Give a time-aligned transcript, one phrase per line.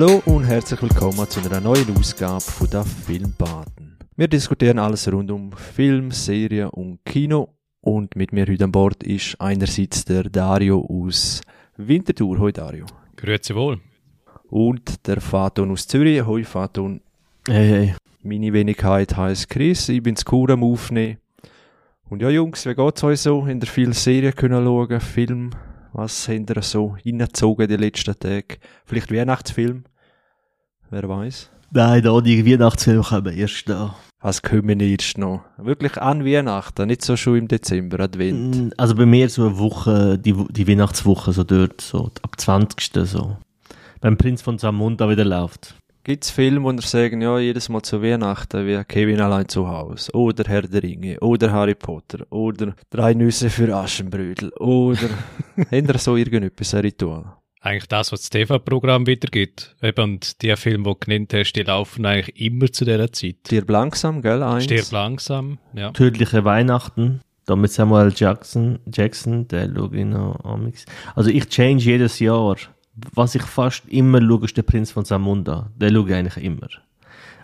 [0.00, 3.98] Hallo und herzlich willkommen zu einer neuen Ausgabe von der Filmbaden.
[4.14, 9.02] Wir diskutieren alles rund um Film, Serie und Kino und mit mir heute an Bord
[9.02, 11.40] ist einerseits der Dario aus
[11.76, 12.38] Winterthur.
[12.38, 12.86] Hoi Dario.
[13.16, 13.80] Grüezi wohl.
[14.48, 16.24] Und der Faton aus Zürich.
[16.24, 17.00] Hoi Faton.
[17.48, 17.94] Hey, hey.
[18.22, 21.18] Meine Wenigkeit heisst Chris, ich bin zu Kur am Aufnehmen.
[22.08, 23.44] Und ja Jungs, wie geht's euch so?
[23.46, 25.50] In der viel Serien können schauen, Film,
[25.98, 28.58] was habt ihr so hingezogen die letzten Tage?
[28.86, 29.82] Vielleicht Weihnachtsfilm?
[30.90, 31.50] Wer weiß?
[31.72, 33.96] Nein, da die Weihnachtsfilme kommen erst da.
[34.20, 35.42] Was kommen jetzt noch?
[35.58, 38.56] Wirklich an Weihnachten, nicht so schon im Dezember, Advent.
[38.56, 42.90] Mm, Also bei mir so eine Woche, die, die Weihnachtswoche, so dort, so ab 20.
[43.06, 43.36] so.
[44.00, 45.74] Beim Prinz von Zamunda wieder läuft.
[46.08, 50.10] Gibt's Filme, wo ihr sagen, ja, jedes Mal zu Weihnachten wie Kevin allein zu Hause,
[50.14, 55.10] oder Herr der Ringe, oder Harry Potter, oder Drei Nüsse für Aschenbrödel, oder
[55.70, 57.36] ihr so irgendetwas, ein Ritual?
[57.60, 59.76] Eigentlich das, was das TV-Programm wiedergibt.
[59.82, 63.36] Eben, und die Filme, die du genannt hast, die laufen eigentlich immer zu dieser Zeit.
[63.46, 64.64] Stirb langsam, gell, eins?
[64.64, 65.90] Stirb langsam, ja.
[65.90, 67.20] Tödliche Weihnachten.
[67.44, 70.86] Da mit Samuel Jackson, Jackson, der schaue ich noch amix.
[71.14, 72.56] Also ich change jedes Jahr.
[73.14, 75.70] Was ich fast immer schaue, ist der Prinz von Zamunda.
[75.76, 76.68] Den schaue ich eigentlich immer.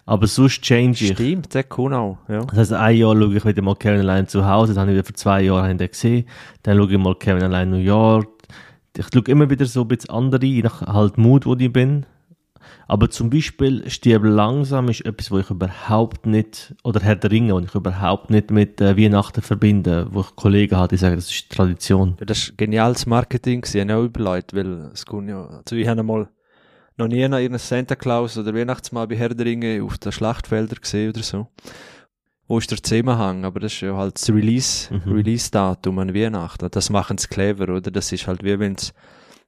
[0.07, 1.13] Aber sonst change ich.
[1.13, 2.41] Stimmt, der kann auch, ja.
[2.41, 4.97] Das heißt, ein Jahr schaue ich wieder mal Kevin allein zu Hause, dann habe ich
[4.97, 6.27] wieder vor zwei Jahren gesehen.
[6.63, 8.29] Dann schaue ich mal Kevin allein New York.
[8.97, 12.05] Ich schaue immer wieder so ein bisschen andere, je nach halt Mut, wo ich bin.
[12.87, 17.55] Aber zum Beispiel Stirb langsam ist etwas, wo ich überhaupt nicht, oder Herr der Ringe,
[17.55, 21.31] wo ich überhaupt nicht mit äh, Weihnachten verbinde, wo ich Kollegen habe, die sagen, das
[21.31, 22.17] ist Tradition.
[22.21, 25.89] Ja, Das war geniales Marketing, ich habe auch überlegt, weil es kommt ja, also ich
[25.89, 26.29] habe einmal
[26.97, 31.11] noch nie einen Santa Claus oder Weihnachtsmann bei Herr der Ringe auf den Schlachtfeldern gesehen
[31.11, 31.48] oder so.
[32.47, 33.47] Wo ist der Zusammenhang?
[33.47, 35.13] Aber das ist ja halt das Release, Mhm.
[35.13, 36.69] Release-Datum an Weihnachten.
[36.71, 37.91] Das machen sie clever, oder?
[37.91, 38.93] Das ist halt wie wenn's,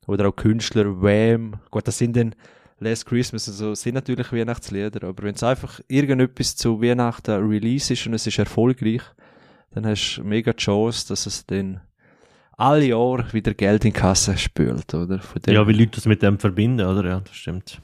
[0.06, 2.34] oder auch Künstler, Wham, gut, das sind dann
[2.78, 7.92] Last Christmas und so, sind natürlich Weihnachtslieder, aber wenn es einfach irgendetwas zu Weihnachten Release
[7.92, 9.03] ist und es ist erfolgreich,
[9.70, 11.81] dann hast du mega die Chance, dass es dann
[12.56, 15.20] alle Jahre wieder Geld in die Kasse spült, oder?
[15.47, 17.09] Ja, wie Leute das mit dem verbinden, oder?
[17.09, 17.81] Ja, das stimmt.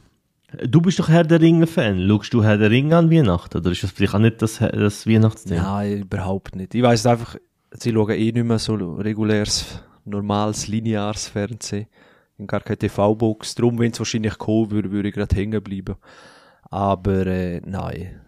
[0.66, 2.06] Du bist doch Herr der Ringe-Fan.
[2.06, 3.58] Schaust du Herr der Ringe an Weihnachten?
[3.58, 5.62] Oder ist das vielleicht auch nicht das, das Weihnachtsthema?
[5.62, 6.74] Nein, überhaupt nicht.
[6.74, 7.36] Ich weiss einfach,
[7.70, 11.86] sie schauen eh nicht mehr so reguläres, normales, lineares Fernsehen.
[12.46, 13.54] Gar keine TV-Box.
[13.54, 15.96] Darum, wenn es wahrscheinlich kommen würde, würde ich gerade hängen bleiben.
[16.70, 18.20] Aber, äh, nein.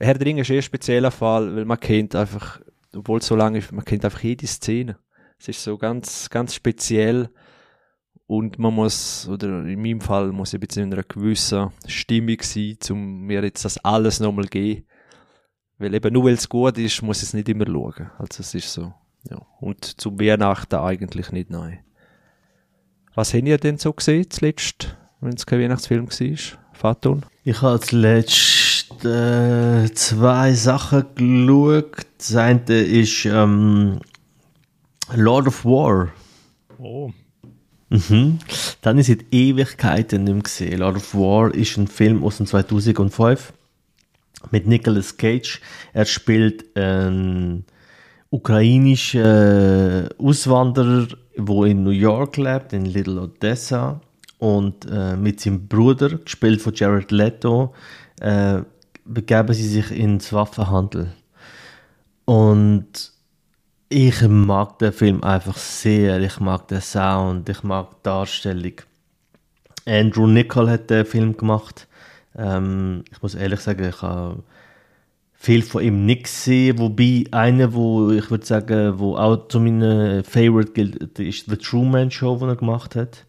[0.00, 2.60] Herr der Ringe ist eh ein spezieller Fall, weil man kennt einfach,
[2.94, 4.98] obwohl es so lange ist, man kennt einfach jede Szene.
[5.38, 7.30] Es ist so ganz, ganz speziell.
[8.26, 12.38] Und man muss, oder in meinem Fall muss ich ein bisschen in einer gewissen Stimmung
[12.40, 14.84] sein, um mir jetzt das alles nochmal geben.
[15.78, 18.10] Weil eben nur weil es gut ist, muss ich es nicht immer schauen.
[18.18, 18.94] Also es ist so,
[19.28, 19.36] ja.
[19.60, 21.80] Und zum Weihnachten eigentlich nicht, nein.
[23.14, 26.36] Was habt ihr denn so gesehen zuletzt, wenn es kein Weihnachtsfilm war?
[26.72, 27.24] Faton?
[27.44, 32.06] Ich habe zuletzt äh, zwei Sachen geschaut.
[32.18, 34.00] Das eine ist ähm,
[35.14, 36.08] Lord of War.
[36.78, 37.12] Oh.
[37.90, 38.40] Mhm.
[38.80, 40.78] Dann ist seit Ewigkeiten nicht mehr gesehen.
[40.80, 43.52] Lord of War ist ein Film aus dem 2005
[44.50, 45.60] mit Nicolas Cage.
[45.92, 47.64] Er spielt einen
[48.30, 54.00] ukrainischen Auswanderer, wo in New York lebt, in Little Odessa.
[54.38, 57.72] Und äh, mit seinem Bruder, gespielt von Jared Leto,
[58.20, 58.60] äh,
[59.04, 61.12] begeben sie sich ins Waffenhandel.
[62.24, 63.12] Und
[63.88, 66.20] ich mag den Film einfach sehr.
[66.20, 68.74] Ich mag den Sound, ich mag die Darstellung.
[69.86, 71.86] Andrew Nichol hat den Film gemacht.
[72.36, 74.42] Ähm, ich muss ehrlich sagen, ich habe
[75.44, 76.78] viel von ihm nicht gesehen.
[76.78, 82.10] Wobei einer, wo ich würde sagen, wo auch zu meinen Favorite gilt, ist The Truman
[82.10, 83.26] Show, den er gemacht hat.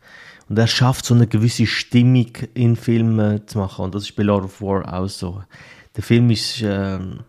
[0.48, 3.86] Und er schafft so eine gewisse Stimmung in Filmen zu machen.
[3.86, 5.42] Und das ist bei Lord of War auch so.
[5.96, 7.20] Der Film ist ähm,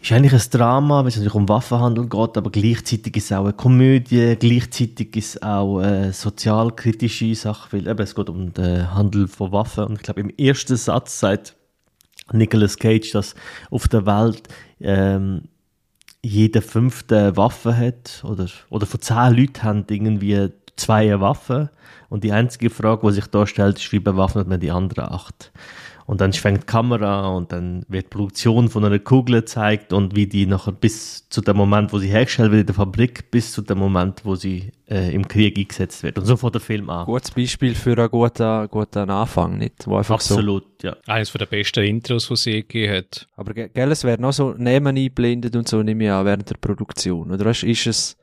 [0.00, 3.44] ist eigentlich ein Drama, weil es natürlich um Waffenhandel geht, aber gleichzeitig ist es auch
[3.44, 8.94] eine Komödie, gleichzeitig ist es auch eine sozialkritische Sache, weil eben, es geht um den
[8.94, 9.84] Handel von Waffen.
[9.84, 11.56] Und ich glaube, im ersten Satz sagt
[12.32, 13.34] Nicolas Cage, dass
[13.70, 14.48] auf der Welt
[14.80, 15.42] ähm,
[16.22, 21.68] jeder fünfte Waffe hat, oder, oder von zehn Leuten haben irgendwie zwei Waffen.
[22.08, 25.52] Und die einzige Frage, die sich da stellt, ist, wie bewaffnet man die anderen acht?
[26.06, 29.92] Und dann fängt die Kamera an und dann wird die Produktion von einer Kugel gezeigt
[29.94, 33.30] und wie die nachher bis zu dem Moment, wo sie hergestellt wird in der Fabrik,
[33.30, 36.18] bis zu dem Moment, wo sie äh, im Krieg eingesetzt wird.
[36.18, 37.06] Und so fängt der Film an.
[37.06, 39.86] Gutes Beispiel für einen guten, guten Anfang, nicht?
[39.86, 40.34] Wo einfach so.
[40.34, 40.94] Absolut, ja.
[41.06, 43.26] Eines der besten Intros, die sie je gegeben hat.
[43.36, 46.50] Aber ge- gell, es werden auch so Namen eingeblendet und so, nehme ich an, während
[46.50, 47.30] der Produktion.
[47.32, 48.16] Oder ist es,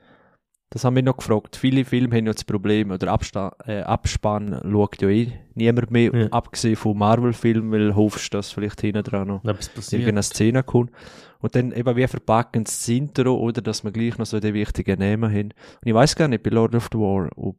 [0.73, 1.57] Das haben wir noch gefragt.
[1.57, 6.15] Viele Filme haben ja das Problem, oder Absta äh, Abspann schaut ja eh niemand mehr,
[6.15, 6.27] Ja.
[6.31, 9.43] abgesehen von Marvel-Filmen, weil hoffst, dass vielleicht hinten dran noch
[9.97, 10.91] irgendeine Szene kommt.
[11.39, 14.99] Und dann eben, wie verpacken das Intro, oder dass wir gleich noch so die wichtigen
[14.99, 15.49] Namen haben.
[15.49, 17.57] Und ich weiß gar nicht, bei Lord of the War, ob,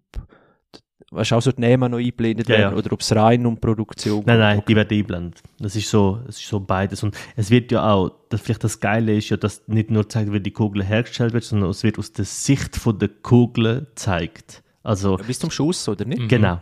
[1.12, 2.78] weißt du, auch so die Namen noch eingeblendet Ja, werden, ja.
[2.78, 4.68] oder ob es rein um Produktion Nein, nein, geht.
[4.68, 5.42] die werden eingeblendet.
[5.58, 7.02] Das ist so, es ist so beides.
[7.02, 10.32] Und es wird ja auch, das, vielleicht das Geile ist ja, dass nicht nur zeigt,
[10.32, 14.62] wie die Kugel hergestellt wird, sondern es wird aus der Sicht von der Kugel gezeigt.
[14.82, 16.28] Also, Bis zum Schuss, oder nicht?
[16.28, 16.60] genau.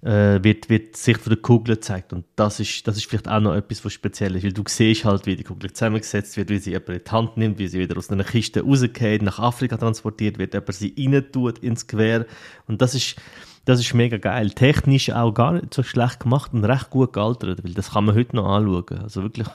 [0.00, 2.12] Äh, wird, wird die Sicht von der Kugel gezeigt.
[2.12, 4.44] Und das ist, das ist vielleicht auch noch etwas, was speziell ist.
[4.44, 7.36] Weil du siehst halt, wie die Kugel zusammengesetzt wird, wie sie jemand in die Hand
[7.36, 11.26] nimmt, wie sie wieder aus einer Kiste rausgeht, nach Afrika transportiert wird, jemand sie rein
[11.32, 12.26] tut ins Gewehr.
[12.68, 13.16] Und das ist,
[13.64, 14.50] das ist mega geil.
[14.50, 18.14] Technisch auch gar nicht so schlecht gemacht und recht gut gealtert, weil das kann man
[18.14, 19.00] heute noch anschauen.
[19.02, 19.48] Also wirklich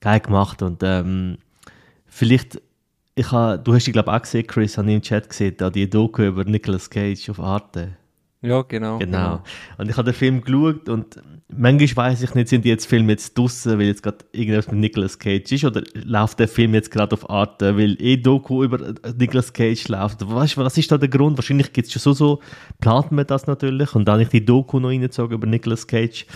[0.00, 0.60] geil gemacht.
[0.60, 1.38] Und ähm,
[2.06, 2.60] vielleicht,
[3.14, 5.54] ich ha, du hast die glaube ich auch gesehen, Chris, habe ich im Chat gesehen,
[5.56, 7.96] da die Doku über Nicolas Cage auf Arte.
[8.46, 8.98] Ja, genau.
[8.98, 9.42] Genau.
[9.76, 13.12] Und ich habe den Film geschaut und manchmal weiß ich nicht, sind die jetzt Filme
[13.12, 16.90] jetzt draussen, weil jetzt gerade irgendwas mit Nicolas Cage ist oder läuft der Film jetzt
[16.90, 20.28] gerade auf Arte, weil eh Doku über äh, Nicolas Cage läuft.
[20.28, 21.36] Weißt du, was ist da der Grund?
[21.36, 22.40] Wahrscheinlich gibt es schon so, so,
[22.80, 26.26] plant man das natürlich und dann habe ich die Doku noch reingezogen über Nicolas Cage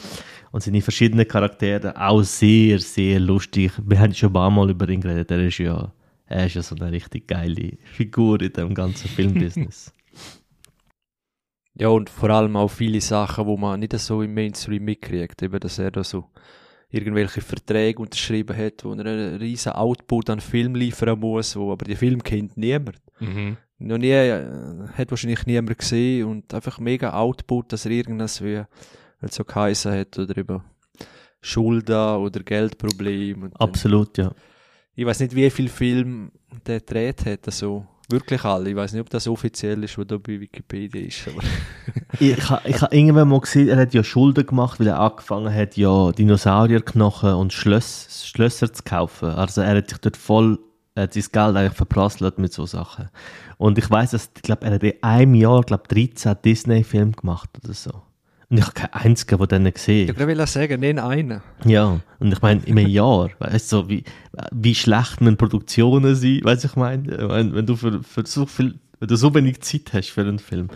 [0.50, 3.72] und seine verschiedenen Charaktere, auch sehr, sehr lustig.
[3.84, 5.92] Wir haben schon ein paar Mal über ihn geredet, er ist ja,
[6.26, 9.94] er ist ja so eine richtig geile Figur in dem ganzen Filmbusiness.
[11.80, 15.42] Ja, und vor allem auch viele Sachen, wo man nicht so im Mainstream mitkriegt.
[15.42, 16.26] Eben, dass er da so
[16.90, 21.84] irgendwelche Verträge unterschrieben hat, wo er einen riesen Output an Film liefern muss, wo aber
[21.84, 22.98] die Film kennt niemand.
[23.20, 23.56] Mhm.
[23.78, 24.44] Noch nie, äh,
[24.92, 28.56] hat wahrscheinlich niemand gesehen und einfach mega Output, dass er irgendwas wie,
[29.20, 30.64] weil so geheißen hat, oder über
[31.40, 33.44] Schulden oder Geldprobleme.
[33.46, 34.32] Und dann- Absolut, ja.
[34.94, 36.32] ich weiß nicht, wie viel Film
[36.66, 38.70] der gedreht hat, also wirklich alle.
[38.70, 41.28] Ich weiß nicht, ob das offiziell ist, was da bei Wikipedia ist.
[41.28, 41.42] Aber
[42.18, 45.52] Ich habe ich ha irgendwann mal gesehen, er hat ja Schulden gemacht, weil er angefangen
[45.54, 49.30] hat, ja Dinosaurierknochen und Schlöss, Schlösser zu kaufen.
[49.30, 50.58] Also er hat sich dort voll,
[50.94, 53.08] er hat sein Geld eigentlich verprasselt mit so Sachen.
[53.58, 57.50] Und ich weiß, dass, ich glaube, er hat in einem Jahr, glaube 13 Disney-Filme gemacht
[57.62, 58.02] oder so.
[58.50, 60.10] Und ich habe keinen einzigen von denen gesehen.
[60.10, 61.40] ich will sagen, nenn einen.
[61.64, 64.02] Ja, und ich meine, in einem Jahr, weißt du, so wie,
[64.50, 68.46] wie schlecht müssen Produktionen sein, weißt du, ich meine, mein, wenn du für, für so
[68.46, 70.68] viel, wenn du so wenig Zeit hast für einen Film,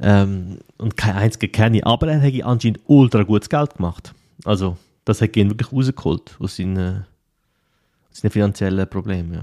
[0.00, 4.14] ähm, und kein einziger kenne ich, aber er hat anscheinend ultra gutes Geld gemacht.
[4.44, 7.04] Also, das hat ihn wirklich rausgeholt aus seinen,
[8.10, 9.42] aus seinen finanziellen Problemen, ja.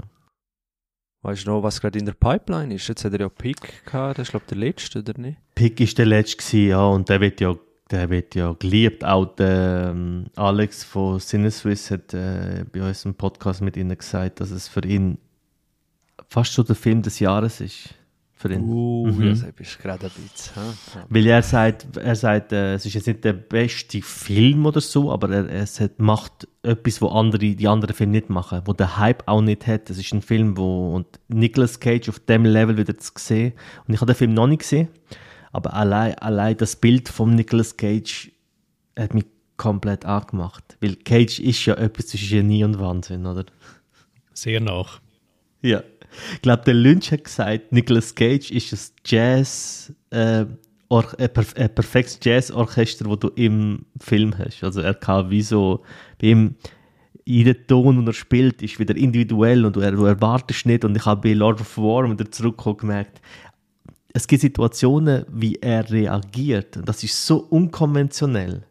[1.22, 2.88] Weißt du noch, was gerade in der Pipeline ist?
[2.88, 5.38] Jetzt hat er ja Pick gehabt, das ist glaube ich der letzte, oder nicht?
[5.54, 7.54] Pick ist der letzte gewesen, ja, und der wird ja,
[7.90, 9.04] der wird ja geliebt.
[9.04, 14.40] Auch der ähm, Alex von Cineswiss hat äh, bei uns im Podcast mit ihnen gesagt,
[14.40, 15.18] dass es für ihn
[16.26, 17.94] fast so der Film des Jahres ist.
[18.40, 18.62] Für ihn.
[18.62, 19.28] Uh, Mhm.
[19.28, 20.62] das ist gerade ein bisschen.
[21.10, 25.12] Weil er sagt, er sagt, äh, es ist jetzt nicht der beste Film oder so,
[25.12, 28.96] aber er, es hat, macht etwas, wo andere, die anderen Filme nicht machen, wo der
[28.96, 29.90] Hype auch nicht hat.
[29.90, 33.52] Es ist ein Film, wo und Nicolas Cage auf dem Level wieder zu sehen.
[33.86, 34.88] Und ich habe den Film noch nicht gesehen,
[35.52, 38.30] aber allein, allein das Bild von Nicolas Cage
[38.98, 39.26] hat mich
[39.58, 40.78] komplett angemacht.
[40.80, 43.44] Weil Cage ist ja etwas zwischen Genie und Wahnsinn, oder?
[44.32, 45.02] Sehr nach.
[45.60, 45.82] Ja.
[46.34, 50.44] Ich glaube, der Lynch hat gesagt, Nicolas Cage ist ein Jazz, äh,
[50.88, 54.62] ein, perf ein perfektes Jazzorchester, das du im Film hast.
[54.64, 55.82] Also er kann wie so,
[56.20, 56.56] bei ihm,
[57.24, 60.84] jeder Ton, den er spielt, ist wieder individuell und du, du erwartest nicht.
[60.84, 63.20] Und ich habe bei Lord of War, wenn er zurückkommt, gemerkt,
[64.12, 66.76] es gibt Situationen, wie er reagiert.
[66.76, 68.64] Und das ist so unkonventionell.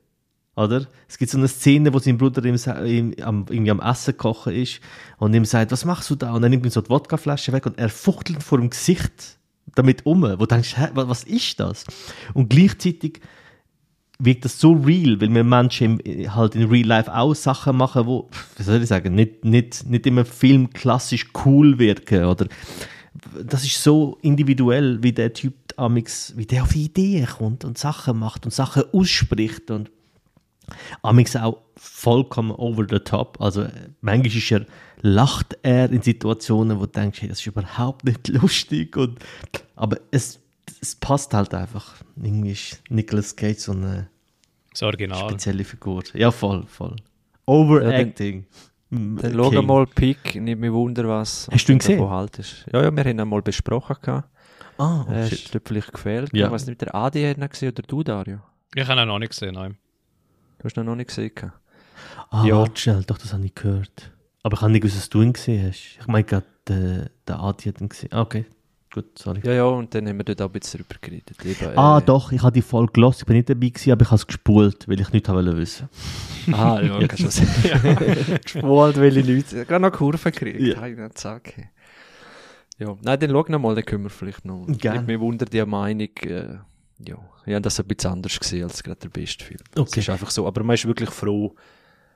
[0.55, 0.87] Oder?
[1.07, 4.53] Es gibt so eine Szene, wo sein Bruder ihm, ihm am, irgendwie am Essen kochen
[4.53, 4.81] ist
[5.17, 6.33] und ihm sagt, was machst du da?
[6.33, 9.37] Und er nimmt ihm so die Wodkaflasche weg und er fuchtelt vor dem Gesicht
[9.75, 10.23] damit um.
[10.23, 11.85] Wo du denkst, hä, wa- was ist das?
[12.33, 13.21] Und gleichzeitig
[14.21, 15.99] wirkt das so real, weil wir Menschen
[16.35, 20.05] halt in Real Life auch Sachen machen, wo, wie soll ich sagen, nicht, nicht, nicht
[20.05, 22.47] immer Film klassisch cool wirken oder
[23.41, 28.19] das ist so individuell, wie der Typ amix, wie der auf Ideen kommt und Sachen
[28.19, 29.89] macht und Sachen ausspricht und
[31.01, 33.39] amix auch vollkommen over the top.
[33.41, 33.71] Also äh,
[34.01, 34.65] manchmal ist er,
[35.01, 39.19] lacht er in Situationen, wo du denkst, hey, das ist überhaupt nicht lustig und
[39.75, 40.39] aber es,
[40.81, 41.95] es passt halt einfach.
[42.21, 44.09] Irgendwie ist Nicolas Cage so eine
[44.71, 45.29] Das Original.
[45.29, 46.03] spezielle Figur.
[46.13, 46.95] Ja, voll, voll.
[47.45, 48.45] Overacting.
[48.91, 49.33] Dann King.
[49.33, 52.09] schau mal Pick, nicht mich wunder, was Hast du ihn gesehen?
[52.09, 52.65] haltest.
[52.73, 53.95] Ja, ja, wir haben ihn mal besprochen.
[54.01, 54.27] Gehabt.
[54.79, 55.39] Ah, oh, äh, shit.
[55.45, 56.31] ist dir vielleicht gefehlt.
[56.33, 56.47] Ja.
[56.47, 58.39] Ich weiß nicht, der Adi hat ihn gesehen oder du, Dario.
[58.73, 59.77] Ich habe ihn noch nicht gesehen, nein.
[60.59, 61.31] Du hast ihn noch nicht gesehen.
[62.29, 62.57] Ah, Ja.
[62.59, 64.11] warte schnell, doch, das habe ich gehört.
[64.43, 65.97] Aber ich habe nicht gewusst, dass du ihn gesehen hast.
[65.99, 68.09] Ich meine gerade, der, der Adi hat ihn gesehen.
[68.13, 68.45] Ah, Okay,
[68.91, 69.39] Gut, sorry.
[69.43, 71.37] Ja, ja, und dann haben wir dort auch ein bisschen drüber geredet.
[71.45, 74.01] Eben, Ah, äh, doch, ich habe die Folge gelost, ich bin nicht dabei gewesen, aber
[74.01, 75.89] ich habe es gespult, weil ich nichts wollte wissen.
[76.51, 77.51] Ah, ja, kannst du sagen.
[78.27, 78.37] ja.
[78.43, 79.65] Gespult, welche Leute.
[79.65, 80.59] Gerade noch Kurven gekriegt.
[80.59, 80.87] Ja.
[80.87, 81.09] Ja.
[81.11, 81.53] Zack.
[82.79, 84.65] Ja, nein, dann schau noch mal, dann können wir vielleicht noch.
[84.67, 85.01] Gerne.
[85.01, 86.57] Ich mir wundert die Meinung, äh,
[87.07, 89.59] ja, ich habe das ein bisschen anders gesehen als gerade der beste Film.
[89.73, 89.99] Das Okay.
[90.01, 90.45] ist einfach so.
[90.47, 91.55] Aber man ist wirklich froh,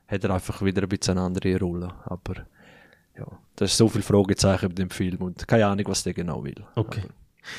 [0.07, 1.89] hat er einfach wieder ein bisschen eine andere Rolle.
[2.05, 2.45] Aber
[3.17, 3.25] ja,
[3.55, 6.63] da ist so viel Fragezeichen bei dem Film und keine Ahnung, was der genau will.
[6.75, 7.01] Okay.
[7.01, 7.13] Aber,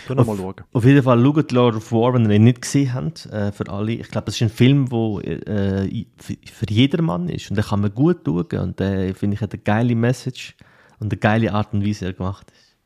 [0.06, 0.54] tu noch mal schauen.
[0.72, 3.68] Auf jeden Fall schaut Lord of War, wenn ihr ihn nicht gesehen habt, äh, für
[3.68, 3.92] alle.
[3.92, 5.46] Ich glaube, das ist ein Film, der
[5.84, 7.50] äh, für, für jedermann ist.
[7.50, 8.58] Und den kann man gut schauen.
[8.60, 10.56] Und der, finde ich, hat eine geile Message
[11.00, 12.76] und eine geile Art und Weise, wie er gemacht ist.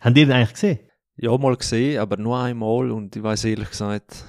[0.00, 0.78] Habt ihr den eigentlich gesehen?
[1.22, 4.24] Ja, mal gesehen, aber nur einmal und ich weiß ehrlich gesagt,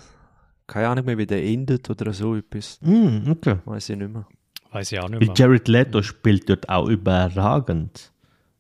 [0.68, 2.78] keine Ahnung mehr, wie der endet oder so etwas.
[2.82, 3.56] Mm, okay.
[3.66, 4.28] Weiß ich nicht mehr.
[4.72, 5.36] Weiß ich auch nicht Weil mehr.
[5.36, 8.14] Jared Leto spielt dort auch überragend.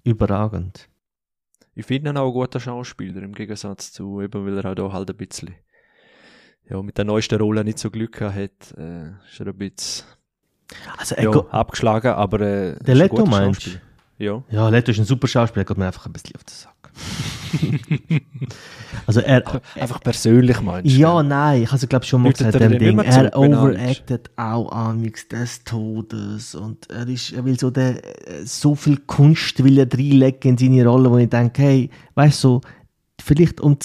[0.04, 0.90] Überragend.
[1.76, 4.92] Ich finde ihn auch ein guter Schauspieler, im Gegensatz zu, eben weil er auch da
[4.92, 5.54] halt ein bisschen,
[6.68, 10.08] ja, mit der neuesten Rolle nicht so Glück gehabt hat, äh, ist er ein bisschen,
[10.98, 13.80] Also, ja, abgeschlagen, aber, äh, ist Der ein Leto guter meinst.
[14.18, 14.44] Ja.
[14.50, 16.73] ja, Leto ist ein super Schauspieler, er geht mir einfach ein bisschen auf Sack.
[19.08, 21.00] also, er, Einfach persönlich meinst du?
[21.00, 23.00] Ja, nein, ich glaube schon mal Läutet gesagt, er dem Ding.
[23.00, 28.02] Er er overacted auch amix des Todes und er ist, er will so der,
[28.46, 32.48] so viel Kunst will er reinlegen in seine Rolle, wo ich denke, hey, weißt du,
[32.48, 32.62] so,
[33.22, 33.78] vielleicht um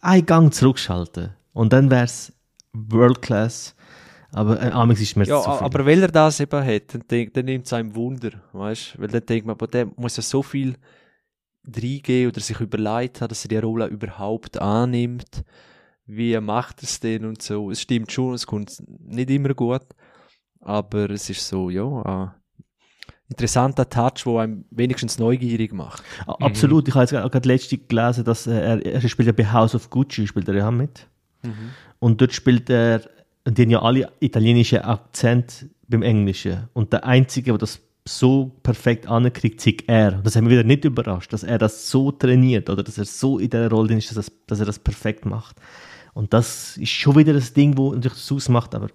[0.00, 2.32] einen Gang zurückschalten und dann wäre es
[2.72, 3.74] World Class,
[4.32, 5.64] aber äh, amix ist mir Ja, zu viel.
[5.66, 9.02] aber weil er das eben hat, dann, dann nimmt es einem Wunder, weißt du?
[9.02, 10.76] Weil dann denkt man, aber der muss ja so viel
[11.64, 15.44] reingehen oder sich überlegt haben, dass er die Rolle überhaupt annimmt.
[16.06, 17.70] Wie macht er es denn und so.
[17.70, 19.86] Es stimmt schon, es kommt nicht immer gut,
[20.60, 22.32] aber es ist so, ja, ein
[23.28, 26.02] interessanter Touch, der einem wenigstens neugierig macht.
[26.26, 29.74] Absolut, ich habe jetzt gerade letztens gelesen, dass äh, er, er spielt ja bei House
[29.74, 31.06] of Gucci, spielt er ja mit.
[32.00, 33.02] Und dort spielt er,
[33.44, 36.68] und die haben ja alle italienische Akzent beim Englischen.
[36.72, 40.16] Und der Einzige, der das so perfekt ankriegt, ist er.
[40.16, 43.04] Und das hat mich wieder nicht überrascht, dass er das so trainiert oder dass er
[43.04, 45.56] so in der Rolle ist, dass, das, dass er das perfekt macht.
[46.12, 48.88] Und das ist schon wieder das Ding, wo natürlich das ausmacht, aber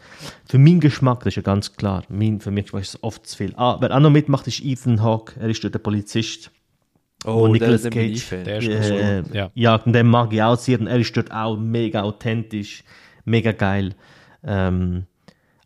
[0.50, 3.38] für meinen Geschmack, das ist ja ganz klar, mein, für mich ist es oft zu
[3.38, 3.54] viel.
[3.56, 6.52] Ah, wer auch noch mitmacht, ist Ethan Hawke, er ist dort der Polizist.
[7.26, 8.30] Oh, Nicolas der, Cage.
[8.30, 9.36] Der ist Äh, cool.
[9.36, 9.52] Ja.
[9.56, 10.80] ja, und den mag ich auch sehr.
[10.80, 12.84] Und er ist dort auch mega authentisch,
[13.24, 13.96] mega geil.
[14.44, 15.06] Ähm,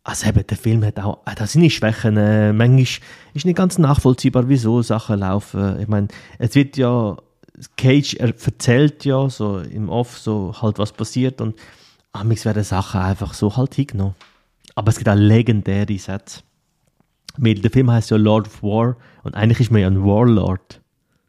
[0.02, 2.16] also eben, der Film hat auch, hat auch seine Schwächen.
[2.16, 2.82] Äh, manchmal
[3.34, 5.80] ist nicht ganz nachvollziehbar, wieso Sachen laufen.
[5.80, 7.16] Ich meine, es wird ja,
[7.76, 11.40] Cage er erzählt ja so im Off so halt, was passiert.
[11.40, 11.56] Und
[12.12, 14.14] amigs werden Sachen einfach so halt hingenommen.
[14.74, 16.40] Aber es gibt auch legendäre Sätze.
[17.36, 20.80] Weil der Film heißt ja Lord of War und eigentlich ist man ja ein Warlord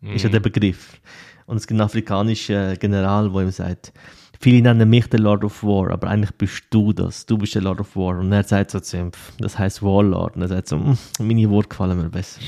[0.01, 0.99] ist ja der Begriff.
[1.45, 3.93] Und es gibt einen afrikanischen General, der ihm sagt,
[4.41, 7.25] viele nennen mich der Lord of War, aber eigentlich bist du das.
[7.25, 8.17] Du bist der Lord of War.
[8.19, 10.35] Und er sagt so zu ihm, das heißt Warlord.
[10.35, 12.41] Und er sagt so, "Mm, meine Worte gefallen mir besser.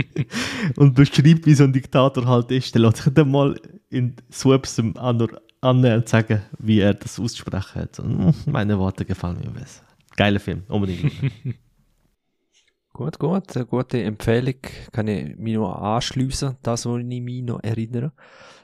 [0.76, 2.74] und beschreibt, wie so ein Diktator halt ist.
[2.74, 3.58] Der lässt sich dann mal
[3.90, 5.28] in Swaps an
[5.62, 7.98] und sagen, wie er das aussprechen hat.
[8.00, 9.82] Und, "Mm, meine Worte gefallen mir besser.
[10.16, 11.12] Geiler Film, unbedingt.
[12.92, 14.56] Gut, gut, eine gute Empfehlung.
[14.92, 18.12] Kann ich mich noch anschliessen, das, was ich mich noch erinnere.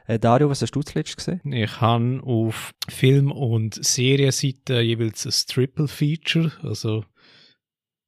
[0.07, 1.41] Äh, Dario, was hast du zuletzt gesehen?
[1.53, 6.53] Ich habe auf Film- und Serienseite jeweils ein Triple-Feature.
[6.63, 7.05] Also,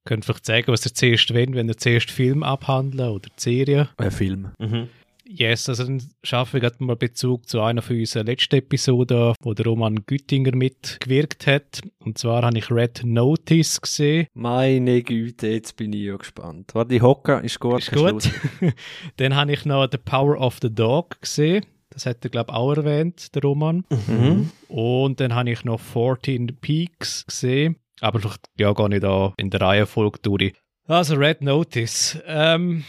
[0.05, 3.89] könnt vielleicht sagen, was ihr zuerst wollt, wenn ihr zuerst Film abhandeln oder die Serie.
[3.97, 4.53] Ein Film.
[4.59, 4.89] mhm.
[5.31, 9.53] Yes, also dann schaffe ich gerade mal Bezug zu einer von unseren letzten Episoden, wo
[9.53, 11.83] der Roman Güttinger mitgewirkt hat.
[11.99, 14.27] Und zwar habe ich Red Notice gesehen.
[14.33, 16.75] Meine Güte, jetzt bin ich ja gespannt.
[16.75, 17.81] Warte, die Hocke ist gut.
[17.81, 18.31] Ist gut.
[19.17, 21.67] dann habe ich noch The Power of the Dog gesehen.
[21.91, 23.85] Das hat er, glaube ich, auch erwähnt, der Roman.
[23.91, 24.51] Mhm.
[24.69, 27.77] Und dann habe ich noch 14 Peaks gesehen.
[28.01, 30.55] Aber vielleicht ja gar nicht da in der Reihenfolge durch.
[30.87, 32.19] Also Red Notice.
[32.27, 32.85] Ähm,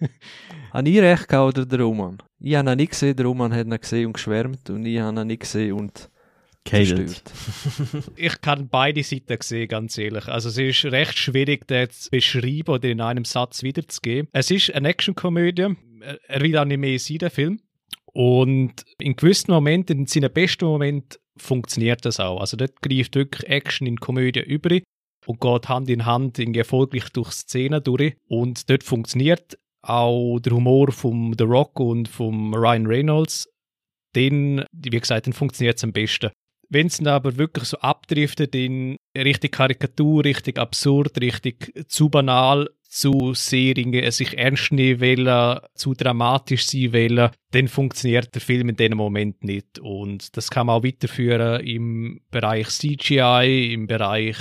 [0.72, 2.18] Habe ich recht gehabt oder der Roman?
[2.40, 5.20] Ich habe ihn nicht gesehen, der Roman hat ihn gesehen und geschwärmt und ich habe
[5.20, 6.08] ihn nicht gesehen und
[6.64, 7.22] zerstört.
[8.16, 10.26] ich kann beide Seiten sehen, ganz ehrlich.
[10.28, 14.28] Also es ist recht schwierig, den zu beschreiben oder in einem Satz wiederzugeben.
[14.32, 15.74] Es ist eine Actionkomödie.
[16.02, 17.60] Er- Er will auch nicht mehr sein, der Film.
[18.12, 22.40] Und in gewissen Momenten, in seinen besten Momenten, funktioniert das auch.
[22.40, 24.78] Also dort greift wirklich Action in Komödie über
[25.26, 28.14] und geht Hand in Hand irgendwie erfolgreich durch Szenen durch.
[28.28, 33.48] Und dort funktioniert auch der Humor vom The Rock und vom Ryan Reynolds.
[34.14, 36.30] Den, wie gesagt, dann funktioniert es am besten.
[36.68, 43.34] Wenn es aber wirklich so abdriftet in richtig Karikatur, richtig absurd, richtig zu banal, zu
[43.34, 43.74] sehr
[44.12, 49.42] sich ernst nehmen wollen, zu dramatisch sein wollen, dann funktioniert der Film in dem Moment
[49.44, 49.78] nicht.
[49.78, 54.36] Und das kann man auch weiterführen im Bereich CGI, im Bereich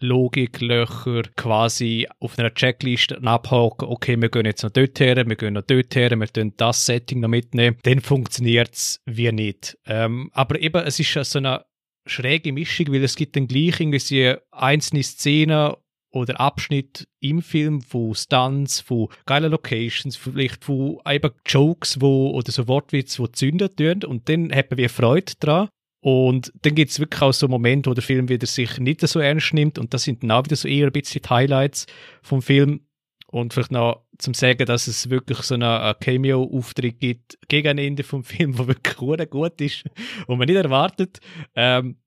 [0.00, 5.54] Logiklöcher quasi auf einer Checkliste abhaken, okay, wir gehen jetzt noch dort her, wir gehen
[5.54, 9.78] noch dort her, wir tun das Setting noch mitnehmen, dann funktioniert es wie nicht.
[9.86, 11.64] Ähm, aber eben, es ist so eine
[12.06, 15.74] schräge Mischung, weil es gibt dann gleich irgendwie einzelne Szenen
[16.12, 22.50] oder Abschnitt im Film von Stunts, von geilen Locations, vielleicht von eben Jokes wo, oder
[22.50, 25.68] so Wortwitze, die zünden tun und dann haben wir Freude dran.
[26.00, 29.20] Und dann gibt es wirklich auch so Momente, wo der Film wieder sich nicht so
[29.20, 31.86] ernst nimmt und das sind dann auch wieder so eher ein bisschen die Highlights
[32.22, 32.80] vom Film.
[33.26, 38.24] Und vielleicht noch zum sagen, dass es wirklich so einen Cameo-Auftritt gibt gegen Ende vom
[38.24, 38.96] Film, wo wirklich
[39.30, 39.84] gut ist
[40.26, 41.20] und man nicht erwartet,
[41.54, 41.98] ähm,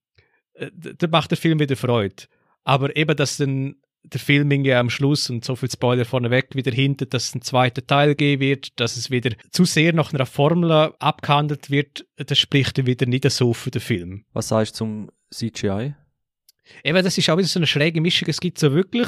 [0.54, 2.24] äh, dann macht der Film wieder Freude.
[2.64, 6.72] Aber eben, dass dann der Film irgendwie am Schluss und so viel Spoiler vorneweg wieder
[6.72, 10.26] hinter, dass es einen zweiten Teil geben wird, dass es wieder zu sehr nach einer
[10.26, 14.26] Formel abgehandelt wird, das spricht dann wieder nicht so für den Film.
[14.34, 15.96] Was sagst du zum CGI?
[16.84, 18.28] Eben, das ist auch wieder so eine schräge Mischung.
[18.30, 19.08] Es gibt so wirklich,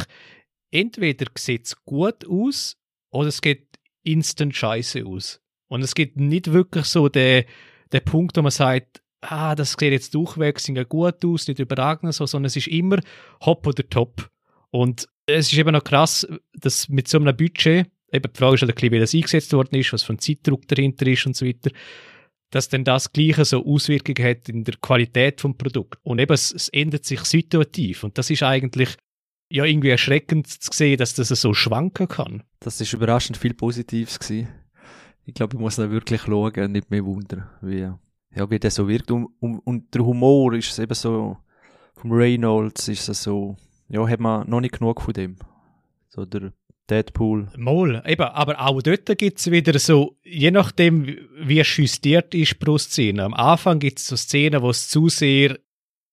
[0.72, 2.78] entweder sieht es gut aus
[3.12, 3.68] oder es geht
[4.04, 5.42] instant scheiße aus.
[5.68, 7.46] Und es gibt nicht wirklich so den,
[7.92, 12.26] den Punkt, wo man sagt, ah, das sieht jetzt durchwegs gut aus, nicht überragend so,
[12.26, 13.00] sondern es ist immer
[13.42, 14.30] hopp oder top.
[14.76, 18.62] Und es ist eben noch krass, dass mit so einem Budget, eben die Frage ist
[18.62, 21.72] halt wie das eingesetzt worden ist, was für ein Zeitdruck dahinter ist und so weiter,
[22.50, 26.00] dass dann das Gleiche so Auswirkungen hat in der Qualität vom Produkt.
[26.04, 28.04] Und eben, es, es ändert sich situativ.
[28.04, 28.98] Und das ist eigentlich
[29.50, 32.44] ja irgendwie erschreckend zu sehen, dass das so schwanken kann.
[32.60, 34.50] Das ist überraschend viel Positives gewesen.
[35.24, 38.76] Ich glaube, ich muss da wirklich schauen und nicht mehr wundern, wie, ja, wie das
[38.76, 39.10] so wirkt.
[39.10, 41.38] Und, und, und der Humor ist eben so,
[41.96, 43.56] vom Reynolds ist es so,
[43.90, 45.38] ja, hat man noch nicht genug von dem.
[46.10, 46.54] So der
[46.90, 47.48] Deadpool.
[47.58, 51.08] Mal, eben, aber auch dort gibt es wieder so, je nachdem,
[51.40, 53.24] wie justiert ist pro Szene.
[53.24, 55.58] Am Anfang gibt es so Szenen, wo es zu sehr,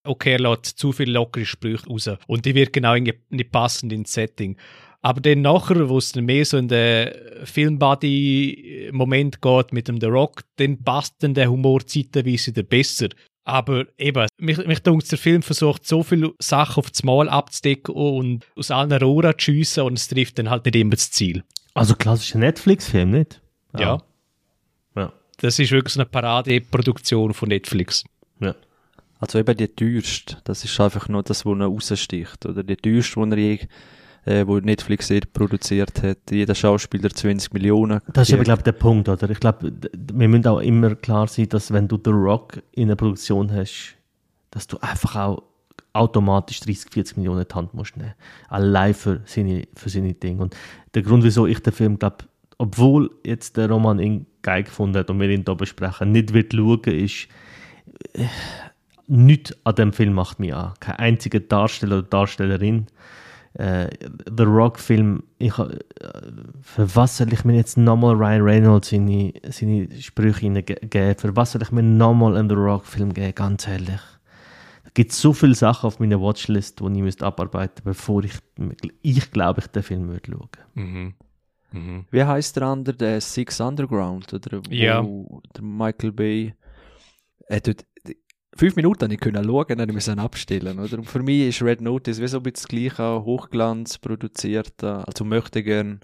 [0.04, 2.10] okay, er lässt zu viel lockere Sprüche raus.
[2.26, 4.56] Und die wirken auch nicht passend ins Setting.
[5.02, 7.12] Aber dann nachher, wo es dann mehr so in den
[7.44, 13.08] Filmbody-Moment geht mit dem The Rock, dann passt dann der Humor zeitweise wieder besser.
[13.44, 17.94] Aber eben, mich, mich denkt, der Film versucht so viele Sachen auf das Mal abzudecken
[17.94, 21.42] und aus allen Rohren zu schiessen und es trifft dann halt nicht immer das Ziel.
[21.74, 23.40] Also klassischer Netflix-Film, nicht?
[23.76, 23.80] Ja.
[23.90, 24.02] ja.
[25.38, 28.04] Das ist wirklich so eine Paradeproduktion von Netflix.
[28.38, 28.54] Ja.
[29.18, 32.46] Also eben die teuerste, das ist einfach nur das, was er raussticht.
[32.46, 33.58] Oder die teuerste, die er je
[34.24, 36.18] äh, wo Netflix produziert hat.
[36.30, 38.00] Jeder Schauspieler 20 Millionen.
[38.12, 39.28] Das ist aber, glaube ich, der Punkt, oder?
[39.30, 42.96] Ich glaube, wir müssen auch immer klar sein, dass wenn du The Rock in einer
[42.96, 43.96] Produktion hast,
[44.50, 45.42] dass du einfach auch
[45.94, 48.14] automatisch 30, 40 Millionen in die Hand musst nehmen.
[48.48, 50.42] Allein für seine, für seine Dinge.
[50.42, 50.56] Und
[50.94, 52.24] der Grund, wieso ich den Film, glaube
[52.58, 56.54] obwohl jetzt der Roman ihn geil gefunden hat und wir ihn hier besprechen, nicht wird
[56.54, 57.28] schauen, ist,
[58.12, 58.26] äh,
[59.08, 60.72] nichts an dem Film macht mich an.
[60.78, 62.86] Kein einziger Darsteller oder Darstellerin
[63.54, 63.88] äh,
[64.36, 65.78] The Rock-Film, ich, äh,
[66.62, 71.14] für was soll ich mir jetzt nochmal Ryan Reynolds seine, seine Sprüche geben?
[71.18, 73.34] Für was soll ich mir nochmal einen The Rock-Film geben?
[73.34, 74.00] Ganz ehrlich.
[74.84, 78.34] Da gibt so viele Sachen auf meiner Watchlist, die ich müsste abarbeiten bevor ich,
[79.02, 80.48] ich glaube, ich den Film würde schauen.
[80.74, 81.14] Mhm.
[81.72, 82.04] Mhm.
[82.10, 82.96] Wie heißt der andere?
[82.96, 84.32] Der Six Underground?
[84.32, 85.02] Oder wo ja.
[85.54, 86.54] der Michael Bay.
[87.48, 87.84] Er tut,
[88.56, 90.98] fünf Minuten ich können schauen, dann müssen abstellen, oder?
[90.98, 95.24] Und für mich ist Red Notice wie so ein bisschen das gleiche, Hochglanz produziert, also
[95.24, 96.00] möchte gern,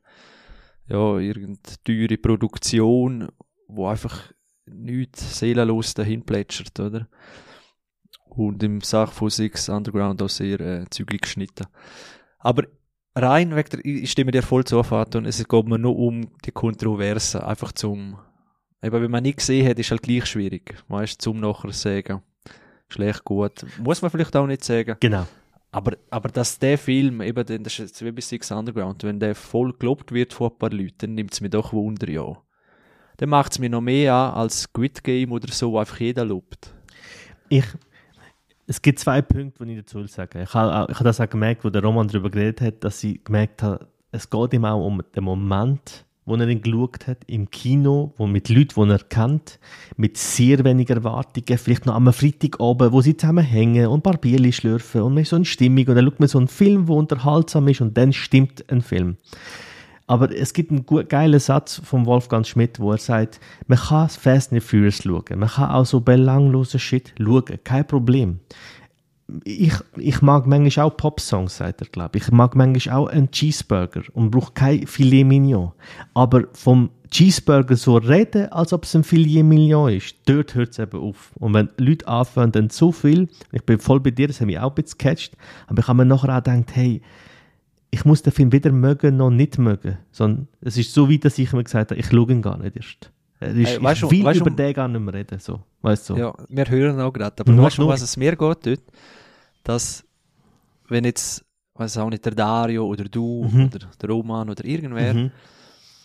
[0.89, 3.29] ja, irgendeine teure Produktion,
[3.67, 4.33] wo einfach
[4.67, 7.09] nichts seelenlos dahin plätschert, oder?
[8.25, 11.67] Und im Sach Underground auch sehr äh, zügig geschnitten.
[12.39, 12.65] Aber
[13.15, 17.73] rein ich stimme dir voll zu, und es geht mir nur um die Kontroverse, einfach
[17.73, 18.19] zum,
[18.83, 22.23] eben, wenn man nicht gesehen hat, ist halt gleich schwierig, weißt, zum nachher sagen
[22.93, 23.65] schlecht, gut.
[23.79, 24.97] Muss man vielleicht auch nicht sagen.
[25.01, 25.27] Genau.
[25.71, 29.35] Aber, aber dass der Film, eben, das ist jetzt wie bei Six Underground, wenn der
[29.35, 32.37] voll gelobt wird von ein paar Leuten, dann nimmt es mir doch Wunder, ja.
[33.19, 36.25] Dann macht es mir noch mehr an als Squid Game oder so, wo einfach jeder
[36.25, 36.73] lobt.
[37.51, 37.65] Ich,
[38.67, 41.65] es gibt zwei Punkte, die ich dazu sagen Ich habe, ich habe das auch gemerkt,
[41.65, 45.03] wo der Roman darüber geredet hat, dass ich gemerkt habe, es geht ihm auch um
[45.15, 49.59] den Moment, wo er ihn geschaut hat, im Kino, wo mit Leuten, die er kennt,
[49.97, 55.03] mit sehr wenig Erwartungen, vielleicht noch am Freitagabend, wo sie zusammen hängen und Barbierli schlürfen
[55.03, 57.67] und man ist so in Stimmung und dann schaut man so einen Film, der unterhaltsam
[57.69, 59.17] ist und dann stimmt ein Film.
[60.07, 64.53] Aber es gibt einen geilen Satz von Wolfgang Schmidt, wo er sagt, man kann Fast
[64.53, 68.41] and Furious schauen, man kann auch so belanglosen Shit schauen, kein Problem.
[69.45, 72.25] Ich, ich mag manchmal auch Popsongs, sagt er, glaube ich.
[72.25, 75.73] Ich mag manchmal auch einen Cheeseburger und brauche kein Filet Mignon.
[76.15, 80.79] Aber vom Cheeseburger so reden, als ob es ein Filet Mignon ist, dort hört es
[80.79, 81.33] eben auf.
[81.37, 84.59] Und wenn Leute anfangen, dann so viel, ich bin voll bei dir, das hat mich
[84.59, 85.37] auch ein bisschen gecatcht,
[85.67, 87.03] aber ich habe mir nachher auch gedacht, hey,
[87.91, 89.99] ich muss den Film weder mögen noch nicht mögen.
[90.11, 92.77] Sondern es ist so weit, dass ich mir gesagt habe, ich schaue ihn gar nicht
[92.77, 93.11] erst.
[93.41, 95.39] Äh, ich, weißt ich will weißt über den gar nicht mehr reden.
[95.39, 95.61] So.
[95.83, 96.17] Weißt du?
[96.17, 97.37] Ja, wir hören auch gerade.
[97.41, 98.83] Aber weißt du, um was es mir geht dort?
[99.69, 100.05] Dass,
[100.89, 103.67] wenn jetzt, weiß auch nicht, der Dario oder du Mhm.
[103.67, 105.31] oder der Roman oder irgendwer, Mhm.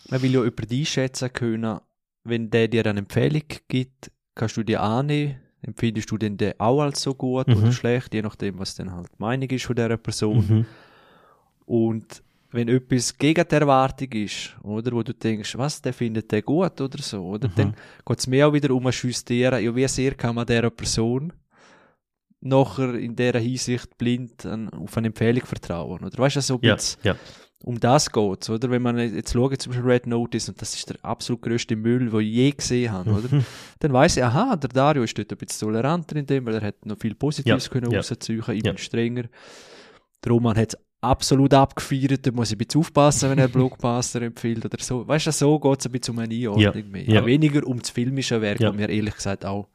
[0.09, 1.79] man will ja jemanden einschätzen können,
[2.25, 6.81] wenn der dir eine Empfehlung gibt, kannst du die annehmen, empfindest du den den auch
[6.81, 7.55] als so gut Mhm.
[7.57, 10.45] oder schlecht, je nachdem, was dann halt die Meinung ist von dieser Person.
[10.47, 10.65] Mhm.
[11.65, 12.21] Und
[12.51, 16.79] wenn etwas gegen die Erwartung ist, oder, wo du denkst, was, der findet der gut
[16.81, 17.53] oder so, oder, Mhm.
[17.55, 20.69] dann geht es mir auch wieder um ein Justieren, ja, wie sehr kann man dieser
[20.69, 21.31] Person
[22.45, 26.59] nachher in dieser Hinsicht blind an, auf eine Empfehlung vertrauen, oder, weißt du, so ein
[26.63, 27.15] Ja, ja.
[27.63, 30.89] um das geht oder, wenn man jetzt schaut, zum Beispiel Red Notice, und das ist
[30.89, 33.29] der absolut grösste Müll, den ich je gesehen habe, oder,
[33.79, 36.61] dann weiss ich, aha, der Dario ist dort ein bisschen toleranter in dem, weil er
[36.67, 37.99] hat noch viel Positives Ja, können ja.
[37.99, 39.23] rausziehen, ich bin strenger.
[40.23, 44.21] Der Roman hat es absolut abgefeiert, da muss ich ein bisschen aufpassen, wenn er Blockbuster
[44.21, 45.05] empfiehlt oder so.
[45.07, 47.25] Weißt du, so geht es ein bisschen um eine Einordnung mehr.
[47.25, 48.69] weniger um das filmische Werk, Ja.
[48.69, 49.67] wo mir ehrlich gesagt auch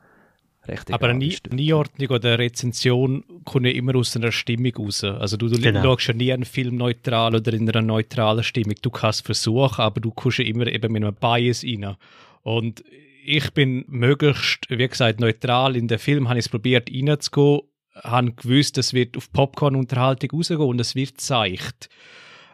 [0.68, 5.04] recht Aber eine Einordnung oder eine Rezension kommt ja immer aus einer Stimmung raus.
[5.04, 5.82] Also du, du Genau.
[5.82, 8.74] schaust ja nie einen Film neutral oder in einer neutralen Stimmung.
[8.82, 11.96] Du kannst versuchen, aber du kommst ja immer eben mit einem Bias rein.
[12.42, 12.84] Und
[13.24, 17.60] ich bin möglichst, wie gesagt, neutral in den Film, habe ich es probiert reinzugehen,
[17.94, 21.88] habe gewusst, es wird auf Popcorn-Unterhaltung rausgehen und es wird zeigt.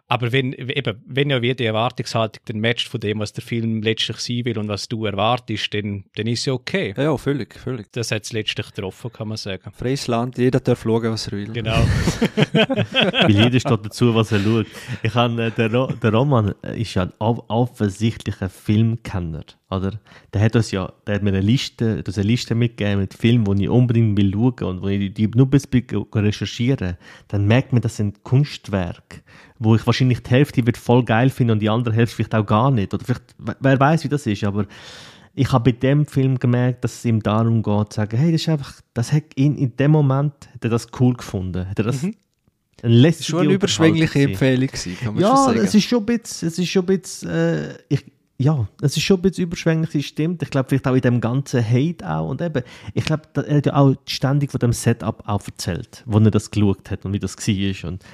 [0.07, 3.81] Aber wenn, eben, wenn ja wie die Erwartungshaltung dann matcht von dem, was der Film
[3.83, 6.93] letztlich sein will und was du erwartest, dann, dann ist ja okay.
[6.97, 7.91] Ja, ja, völlig, völlig.
[7.93, 9.73] Das hat es letztlich getroffen, kann man sagen.
[9.75, 11.53] Freies Land, jeder darf schauen, was er will.
[11.53, 11.73] Genau.
[12.53, 14.67] Weil jeder steht dazu, was er schaut.
[15.03, 19.45] Ich habe, äh, der, Ro der Roman ist ja ein off- offensichtlicher Filmkenner.
[19.77, 19.99] Oder?
[20.33, 23.65] Der hat uns ja, der hat mir eine Liste, eine Liste mitgegeben mit Filmen, die
[23.65, 25.69] ich unbedingt will schauen und wo ich die nur bis
[26.15, 26.97] recherchieren.
[27.29, 29.21] Dann merkt man, das sind Kunstwerke,
[29.59, 32.47] wo ich wahrscheinlich die Hälfte wird voll geil finden und die andere Hälfte vielleicht auch
[32.47, 32.93] gar nicht.
[32.95, 34.67] Oder vielleicht, wer- weiß, wie das ist, aber
[35.35, 38.43] ich habe bei dem Film gemerkt, dass es ihm darum geht, zu sagen, hey, das
[38.43, 41.69] ist einfach, das hat ihn in dem Moment, hat er das cool gefunden.
[41.69, 42.15] Hat er das, ein
[42.77, 45.59] Das war lässige schon eine überschwängliche Empfehlung, gewesen, kann man ja, schon sagen.
[45.59, 48.05] es ist schon ein bisschen, es ist schon ein bisschen, äh, ich,
[48.37, 50.43] ja, es ist schon ein bisschen überschwänglich, das stimmt.
[50.43, 52.29] Ich glaube, vielleicht auch in dem ganzen Hate auch.
[52.29, 56.19] Und eben, ich glaube, er hat ja auch ständig von dem Setup auch erzählt, wo
[56.19, 57.91] er das geschaut hat und wie das war.
[57.91, 58.05] Und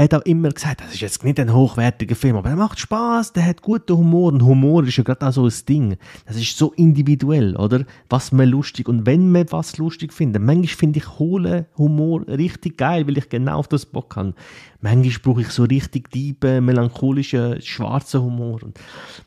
[0.00, 2.80] er hat auch immer gesagt, das ist jetzt nicht ein hochwertiger Film, aber er macht
[2.80, 4.32] Spaß, der hat guten Humor.
[4.32, 5.98] Und Humor ist ja gerade auch so ein Ding.
[6.24, 7.84] Das ist so individuell, oder?
[8.08, 10.42] Was man lustig und wenn man was lustig findet.
[10.42, 14.32] Manchmal finde ich hohlen Humor richtig geil, weil ich genau auf das Bock habe.
[14.80, 18.62] Manchmal brauche ich so richtig tiefen, melancholischen, schwarzen Humor.
[18.62, 18.80] Und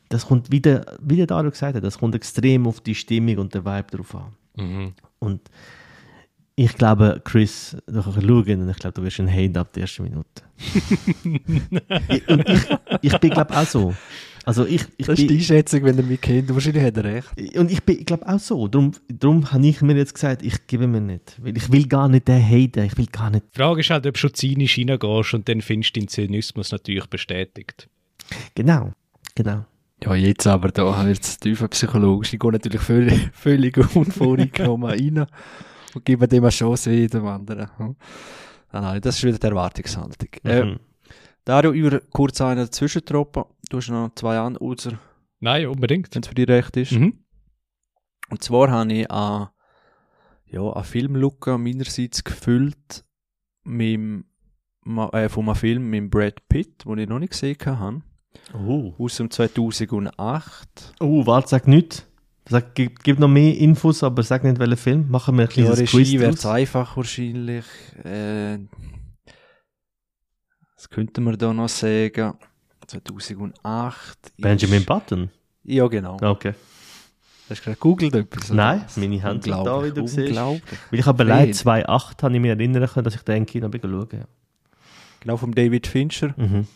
[0.09, 3.37] das kommt, wie der, wie der Dario gesagt hat, das kommt extrem auf die Stimmung
[3.37, 4.33] und den Vibe drauf an.
[4.57, 4.93] Mhm.
[5.19, 5.41] Und
[6.55, 9.83] ich glaube, Chris, du kannst schauen und ich glaube, du wirst ein Hate ab der
[9.83, 10.43] ersten Minute.
[12.09, 12.69] ich, und ich,
[13.01, 13.93] ich bin, glaube auch so.
[14.45, 16.53] Also ich, ich Das ist die Einschätzung, wenn er mich kennt.
[16.53, 17.57] Wahrscheinlich hat er recht.
[17.57, 18.67] und ich bin, ich glaube auch so.
[18.67, 21.37] Darum, darum habe ich mir jetzt gesagt, ich gebe mir nicht.
[21.41, 22.83] Weil ich will gar nicht den haten.
[22.83, 23.45] Ich will gar nicht.
[23.53, 26.71] Die Frage ist halt, ob du schon zynisch reingehst und dann findest du den Zynismus
[26.71, 27.87] natürlich bestätigt.
[28.53, 28.91] Genau.
[29.33, 29.65] Genau.
[30.03, 32.33] Ja, jetzt aber da wird es tiefer psychologisch.
[32.33, 35.25] Ich gehe natürlich völlig, völlig unvoreingenommen rein
[35.95, 37.69] und gebe dem eine Chance wie jedem anderen.
[37.77, 37.95] Hm.
[38.69, 40.29] Ah, nein, das ist wieder die Erwartungshaltung.
[40.43, 40.79] Äh, Mhm.
[41.45, 43.43] Dario, über kurz einen dazwischentroppen.
[43.69, 44.97] Du hast noch zwei Anrufer,
[45.41, 46.13] Nein, unbedingt.
[46.15, 46.93] wenn es für dich recht ist.
[46.93, 47.19] Mhm.
[48.29, 49.49] Und zwar habe ich an,
[50.45, 53.03] ja, eine Filmlücke meinerseits gefüllt
[53.65, 54.23] mit,
[55.11, 58.01] äh, von einem Film mit Brad Pitt, den ich noch nicht gesehen habe.
[58.53, 58.93] Oh.
[58.97, 60.93] Aus dem 2008.
[60.99, 62.07] Oh, warte, sag nichts.
[62.49, 65.09] Sag, gib, gib noch mehr Infos, aber sag nicht, welchen Film.
[65.09, 67.65] Machen wir ein Ja, kleines wäre Quiz es einfach wahrscheinlich.
[68.03, 68.59] Äh,
[70.75, 72.33] was könnte man da noch sagen?
[72.87, 74.17] 2008.
[74.25, 75.29] ist- Benjamin Button?
[75.63, 76.17] Ja, genau.
[76.21, 76.53] Okay.
[77.49, 78.51] Hast du gerade googelt etwas?
[78.51, 80.35] oder Nein, meine Hand liegt da, wie du siehst.
[80.35, 84.07] Weil ich habe allein 2.8 habe ich mich erinnern können, dass ich den Kino schauen.
[84.11, 84.25] Ja.
[85.21, 86.33] Genau, vom David Fincher.
[86.37, 86.67] Mhm.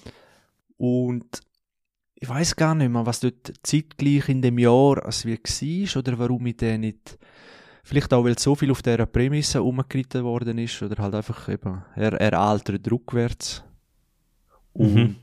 [0.78, 1.42] Und
[2.20, 6.20] ich weiß gar nicht mehr, was dort zeitgleich in dem Jahr als wie war oder
[6.20, 7.18] warum ich den nicht.
[7.84, 11.84] Vielleicht auch, weil so viel auf dieser Prämisse umgeritten worden ist oder halt einfach eben,
[11.96, 13.64] er, er altert rückwärts.
[14.74, 15.16] Und Mhm.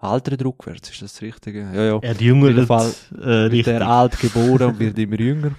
[0.00, 1.60] altert rückwärts, ist das das Richtige?
[1.74, 1.98] Ja, ja.
[2.00, 5.52] Er jüngert jeden Fall äh, Wird er alt geboren und wird immer jünger.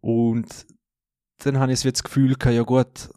[0.00, 0.46] Und
[1.38, 3.08] dann habe ich jetzt das Gefühl gehabt, ja gut,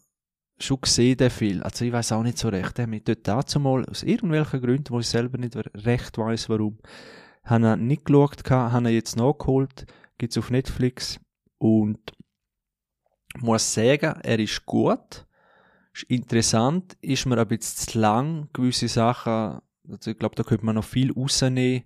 [0.59, 1.63] schon gesehen, den Film.
[1.63, 2.77] Also ich weiß auch nicht so recht.
[2.77, 6.49] Der hat mich dort dazu mal, aus irgendwelchen Gründen, wo ich selber nicht recht weiß,
[6.49, 6.79] warum,
[7.43, 9.85] habe ich nicht geschaut, habe jetzt nachgeholt,
[10.17, 11.19] gibt's auf Netflix
[11.57, 11.99] und
[13.39, 15.25] muss sagen, er ist gut,
[15.93, 20.65] ist interessant, ist mir ein bisschen zu lang, gewisse Sachen, also ich glaube, da könnte
[20.65, 21.83] man noch viel rausnehmen,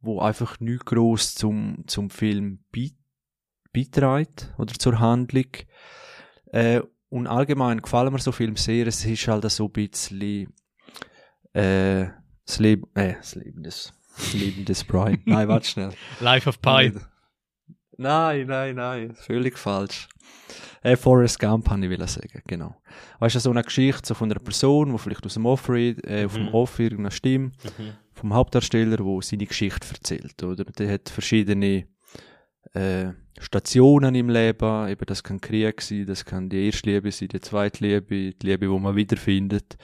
[0.00, 2.64] wo einfach nicht gross zum, zum Film
[3.72, 5.46] beiträgt oder zur Handlung.
[6.52, 6.82] Äh,
[7.14, 10.52] und allgemein gefallen mir so Filme sehr, es ist halt so ein bisschen
[11.52, 12.06] äh,
[12.44, 15.22] das Leben, äh, das Leben des, das Leben des Brian.
[15.24, 15.92] Nein, warte schnell.
[16.18, 16.92] Life of Pi.
[17.96, 20.08] Nein, nein, nein, völlig falsch.
[20.82, 22.74] Äh, Forrest Gump, habe ich will sagen, genau.
[23.20, 26.24] Weißt du, so eine Geschichte so von einer Person, die vielleicht aus dem Off äh,
[26.24, 26.54] auf dem mhm.
[26.54, 27.92] Off irgendeine Stimme, mhm.
[28.12, 30.64] vom Hauptdarsteller, der seine Geschichte erzählt, oder?
[30.64, 31.86] Der hat verschiedene
[32.74, 37.28] äh, Stationen im Leben, eben das kann Krieg sein, das kann die erste Liebe sein,
[37.28, 39.76] die zweite Liebe, die Liebe, wo man wiederfindet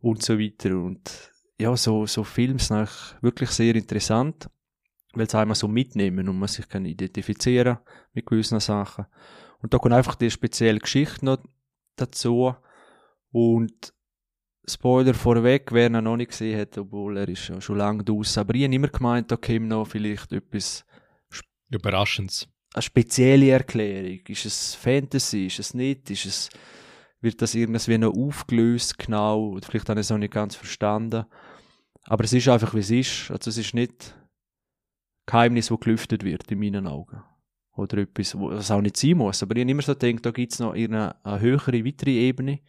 [0.00, 0.76] und so weiter.
[0.76, 2.88] Und ja, so, so Filme sind
[3.20, 4.48] wirklich sehr interessant,
[5.14, 7.78] weil sie einmal so mitnehmen und man sich kann identifizieren
[8.12, 9.06] mit gewissen Sachen.
[9.62, 11.38] Und da kommt einfach die spezielle Geschichte noch
[11.96, 12.54] dazu.
[13.30, 13.94] Und
[14.66, 18.40] Spoiler vorweg, wer ihn noch nicht gesehen hat, obwohl er ist schon lange draußen.
[18.40, 20.86] Aber ich habe immer gemeint, da käme noch vielleicht etwas
[21.70, 22.48] Überraschendes.
[22.74, 24.20] Eine spezielle Erklärung.
[24.26, 25.46] Ist es Fantasy?
[25.46, 26.10] Ist es nicht?
[26.10, 26.48] Ist es,
[27.20, 29.50] wird das irgendwie noch aufgelöst, genau?
[29.50, 31.24] Oder vielleicht habe ich es noch nicht ganz verstanden.
[32.04, 33.30] Aber es ist einfach, wie es ist.
[33.30, 34.14] Also es ist nicht
[35.26, 37.22] Geheimnis, das gelüftet wird, in meinen Augen.
[37.76, 39.42] Oder etwas, was auch nicht sein muss.
[39.42, 42.60] Aber ich habe immer so gedacht, da gibt es noch eine, eine höhere, weitere Ebene.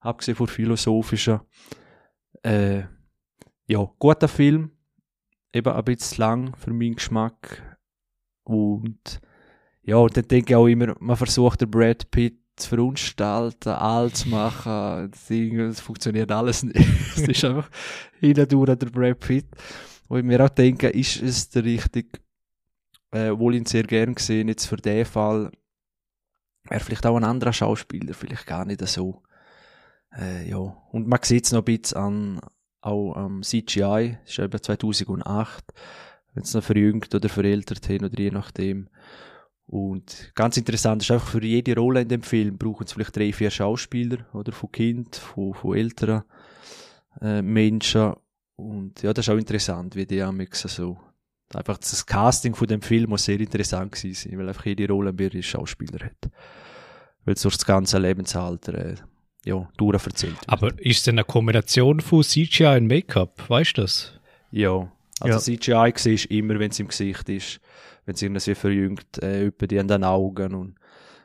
[0.00, 1.40] Abgesehen von philosophischen.
[2.42, 2.84] Äh,
[3.66, 4.70] ja, guter Film.
[5.52, 7.73] Eben ein bisschen lang für meinen Geschmack.
[8.44, 9.20] Und
[9.82, 14.16] ja, und dann denke ich auch immer, man versucht den Brad Pitt zu verunstalten, alt
[14.16, 15.10] zu machen.
[15.10, 16.76] Das, funktioniert alles nicht.
[17.16, 17.70] es ist einfach
[18.20, 19.46] hindurch der Brad Pitt.
[20.08, 22.18] Wo ich mir auch denke, ist es der richtige,
[23.10, 25.50] äh, wohl ihn sehr gern gesehen, jetzt für den Fall,
[26.68, 29.22] wäre vielleicht auch ein anderer Schauspieler, vielleicht gar nicht so.
[30.16, 30.58] Äh, ja.
[30.58, 32.40] Und man sieht es noch ein bisschen an,
[32.80, 35.64] auch am CGI, das ist eben 2008
[36.34, 38.88] wenn es noch verjüngt oder verältert haben oder je nachdem.
[39.66, 43.32] Und ganz interessant ist einfach für jede Rolle in dem Film brauchen sie vielleicht drei,
[43.32, 44.52] vier Schauspieler, oder?
[44.52, 46.24] Von Kind, von, von älteren
[47.20, 48.12] äh, Menschen.
[48.56, 50.98] Und ja, das ist auch interessant, wie die amix so.
[51.54, 55.12] Einfach das Casting von dem Film muss sehr interessant gewesen sein, weil einfach jede Rolle
[55.12, 56.30] mehrere Schauspieler hat.
[57.24, 58.94] Weil sonst das ganze Lebensalter äh,
[59.44, 60.48] ja, durcherzählt wird.
[60.48, 63.48] Aber ist es eine Kombination von CGI und Make-up?
[63.48, 64.18] Weißt du das?
[64.50, 65.58] Ja, also ja.
[65.58, 67.60] CGI siehst immer, wenn es im Gesicht ist,
[68.04, 70.74] wenn es irgendwie verjüngt, äh, über die an den Augen und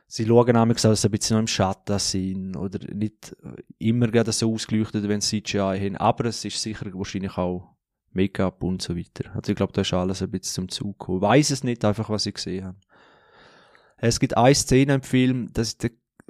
[0.08, 3.36] sie schauen nämlich dass sie ein bisschen noch im Schatten sind oder nicht
[3.78, 7.76] immer gerade so ausgeleuchtet, wenn sie CGI haben, aber es ist sicher wahrscheinlich auch
[8.12, 9.30] Make-up und so weiter.
[9.36, 11.20] Also ich glaube, da ist alles ein bisschen zum Zug gekommen.
[11.20, 12.78] Ich weiss es nicht, einfach was ich gesehen habe.
[13.98, 15.78] Es gibt eine Szene im Film, das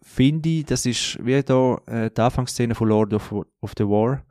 [0.02, 4.24] finde ich, das ist wie da äh, die Anfangsszene von Lord of, of the War.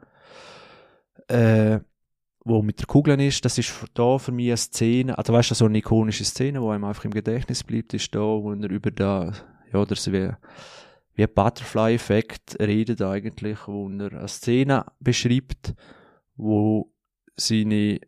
[1.29, 1.81] Äh,
[2.49, 5.55] wo mit der Kugel ist, das ist da für mich eine Szene, also weißt du,
[5.55, 8.91] so eine ikonische Szene, wo einem einfach im Gedächtnis bleibt, ist da, wo er über
[8.91, 9.33] da,
[9.73, 10.31] ja, das wie,
[11.15, 15.75] wie ein Butterfly-Effekt redet eigentlich, wo er eine Szene beschreibt,
[16.37, 16.93] wo
[17.37, 18.01] seine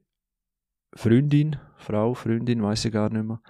[0.95, 3.41] Freundin, Frau, Freundin, weiß ich gar nicht mehr,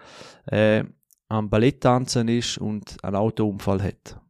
[0.46, 0.85] äh,
[1.29, 4.20] am Ballett tanzen ist und einen Autounfall hat.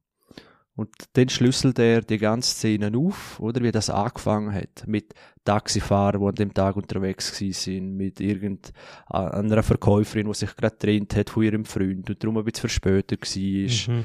[0.80, 5.12] Und dann schlüsselt er die ganze Szene auf, oder wie das angefangen hat, mit
[5.44, 11.28] Taxifahrern, die an dem Tag unterwegs sind, mit irgendeiner Verkäuferin, die sich gerade trennt hat
[11.28, 13.94] von ihrem Freund und darum ein bisschen verspätet war.
[13.94, 14.04] Mhm.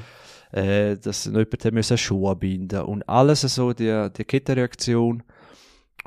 [0.52, 5.22] Äh, dass noch jemand müssen Schuhe binden und alles so, die, die Kettenreaktion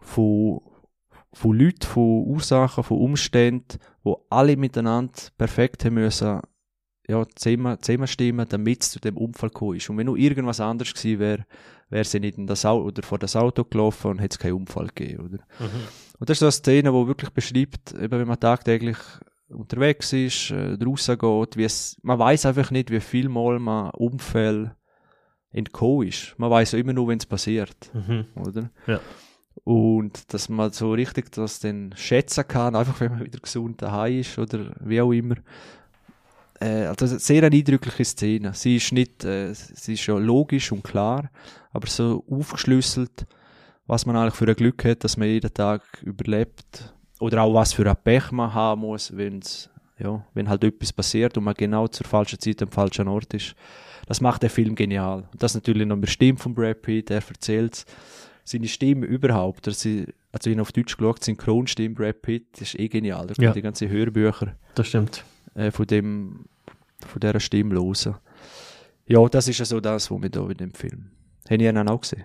[0.04, 0.62] von,
[1.34, 6.42] von Leuten, von Ursachen, von Umständen, wo alle miteinander perfekt haben müssen
[7.10, 9.90] ja, zehnmal, zehnmal stimmen, damit es zu dem Unfall gekommen ist.
[9.90, 11.46] Und wenn nur irgendwas anderes gewesen wäre,
[11.90, 14.54] wäre sie nicht in das Auto oder vor das Auto gelaufen und hätte es keinen
[14.54, 15.40] Unfall gegeben, oder?
[15.60, 15.88] Mhm.
[16.20, 18.98] Und das ist so eine Szene, die wirklich beschreibt, eben wenn man tagtäglich
[19.48, 23.90] unterwegs ist, äh, draussen geht, wie es, man weiß einfach nicht, wie viel Mal man
[23.92, 24.76] Unfall
[25.50, 26.36] entkommen ist.
[26.38, 28.26] Man weiß ja immer nur, wenn es passiert, mhm.
[28.36, 28.70] oder?
[28.86, 29.00] Ja.
[29.64, 34.20] Und dass man so richtig das dann schätzen kann, einfach wenn man wieder gesund daheim
[34.20, 35.36] ist oder wie auch immer
[36.60, 38.54] äh, also sehr eine eindrückliche Szene.
[38.54, 41.30] Sie ist nicht, äh, sie ist schon logisch und klar,
[41.72, 43.26] aber so aufgeschlüsselt,
[43.88, 46.94] was man eigentlich für ein Glück hat, dass man jeden Tag überlebt.
[47.20, 51.38] Oder auch was für ein Pech man haben muss, wenn's, ja, wenn halt etwas passiert
[51.38, 53.56] und man genau zur falschen Zeit am falschen Ort ist.
[54.08, 55.28] das macht der Film genial.
[55.32, 57.86] Und das natürlich noch mit der Stimme von Brad Pitt, der erzählt
[58.44, 59.90] seine Stimme überhaupt, also,
[60.32, 63.28] also ich auf Deutsch geschaut, Synchronstimme Brad Pitt, das ist eh genial.
[63.28, 63.52] Da Ja.
[63.52, 65.24] die ganzen Hörbücher Das stimmt.
[65.60, 66.46] Äh, von dem,
[67.06, 68.16] von dieser Stimme hören.
[69.06, 71.12] Ja, das ist ja so das, was wir da in dem Film.
[71.50, 72.24] Haben ihr ihn auch gesehen?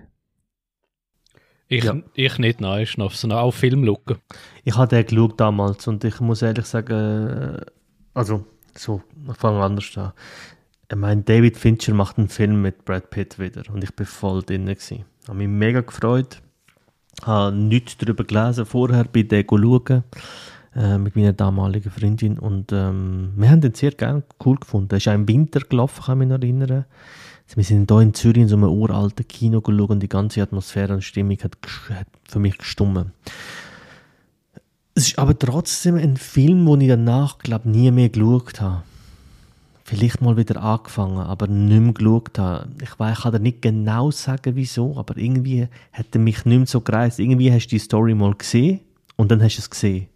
[1.68, 1.96] Ich, Ja.
[2.14, 4.18] ich nicht, nein, ist noch so auf Film schauen.
[4.64, 7.66] Ich habe den geschaut damals und ich muss ehrlich sagen, äh,
[8.12, 8.44] also,
[8.76, 10.12] so, ich fange anders an.
[10.90, 14.42] Ich meine, David Fincher macht einen Film mit Brad Pitt wieder und ich bin voll
[14.42, 14.68] drin.
[14.68, 14.90] Ich
[15.26, 16.42] habe mich mega gefreut.
[17.22, 20.04] habe nichts darüber gelesen vorher, bin den schauen
[20.76, 24.88] äh, mit meiner damaligen Freundin und ähm, wir haben den sehr gerne cool gefunden.
[24.90, 26.84] Er ist auch im Winter gelaufen, kann ich mich erinnern.
[27.54, 30.94] Wir sind hier in Zürich in so einem uralten Kino geschaut und die ganze Atmosphäre
[30.94, 31.56] und Stimmung hat,
[31.90, 33.12] hat für mich gestummen.
[34.96, 38.82] Es ist aber trotzdem ein Film, den ich danach, glaube nie mehr geschaut habe.
[39.84, 42.68] Vielleicht mal wieder angefangen, aber nicht mehr geschaut habe.
[42.82, 46.56] Ich, weiß, ich kann dir nicht genau sagen, wieso, aber irgendwie hat er mich nicht
[46.56, 47.18] mehr so gereist.
[47.18, 48.80] Irgendwie hast du die Story mal gesehen
[49.16, 50.08] und dann hast du es gesehen.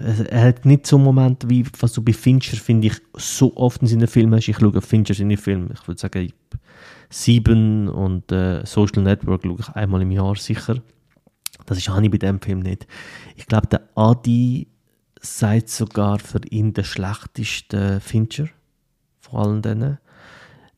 [0.00, 3.88] Er hat nicht so Momente wie, was du bei Fincher, finde ich, so oft in
[3.88, 4.48] seinen Filmen hast.
[4.48, 5.74] Ich schaue Fincher seine Filme.
[5.74, 6.32] Ich würde sagen,
[7.10, 10.76] Sieben und äh, Social Network schaue ich einmal im Jahr sicher.
[11.66, 12.86] Das ist habe ich bei dem Film nicht.
[13.36, 14.68] Ich glaube, der Adi
[15.20, 18.46] sagt sogar für ihn der schlechteste Fincher
[19.18, 19.98] von allen denen.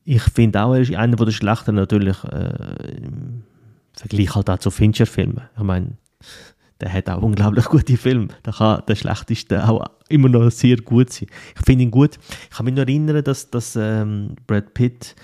[0.05, 3.45] Ich finde auch, er ist einer der schlechten natürlich äh, im
[3.93, 5.43] Vergleich halt auch zu Fincher-Filmen.
[5.57, 5.97] Ich meine,
[6.83, 8.29] der hat auch unglaublich gute Filme.
[8.45, 11.29] Der kann der schlechteste auch immer noch sehr gut sein.
[11.57, 12.19] Ich finde ihn gut.
[12.51, 15.15] Ich kann mich noch erinnern, dass, dass ähm, Brad Pitt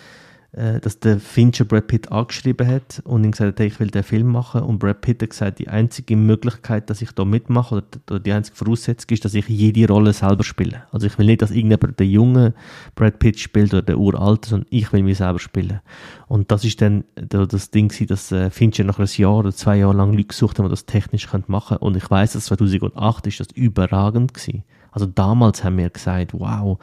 [0.80, 4.02] dass der Fincher Brad Pitt angeschrieben hat und ihm gesagt hat, hey, ich will den
[4.02, 4.62] Film machen.
[4.62, 8.56] Und Brad Pitt hat gesagt, die einzige Möglichkeit, dass ich da mitmache, oder, die einzige
[8.56, 10.84] Voraussetzung ist, dass ich jede Rolle selber spiele.
[10.90, 12.54] Also ich will nicht, dass irgendjemand der junge
[12.94, 15.80] Brad Pitt spielt oder der uralte, sondern ich will mich selber spielen.
[16.28, 19.76] Und das ist dann da- das Ding dass äh, Fincher nach einem Jahr oder zwei
[19.76, 23.26] Jahren lang Leute gesucht haben, die das technisch können machen Und ich weiß, dass 2008
[23.26, 24.64] ist das überragend gewesen.
[24.92, 26.78] Also damals haben wir gesagt, wow,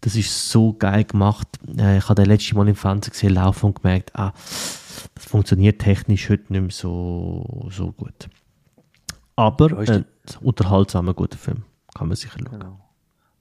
[0.00, 1.48] das ist so geil gemacht.
[1.76, 4.32] Äh, ich habe den letzte Mal im Fernsehen gesehen, laufen und gemerkt, ah,
[5.14, 8.28] das funktioniert technisch heute nicht mehr so, so gut.
[9.36, 10.04] Aber Ja, ist äh, ein
[10.40, 11.64] unterhaltsamer, guter Film.
[11.94, 12.58] Kann man sicher schauen.
[12.58, 12.80] Genau.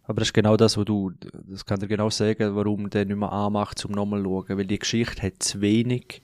[0.04, 1.12] Aber das ist genau das, was du,
[1.50, 4.58] das kann dir genau sagen, warum der nicht mehr anmacht, zum nochmal zu schauen.
[4.58, 6.22] Weil die Geschichte hat zu wenig,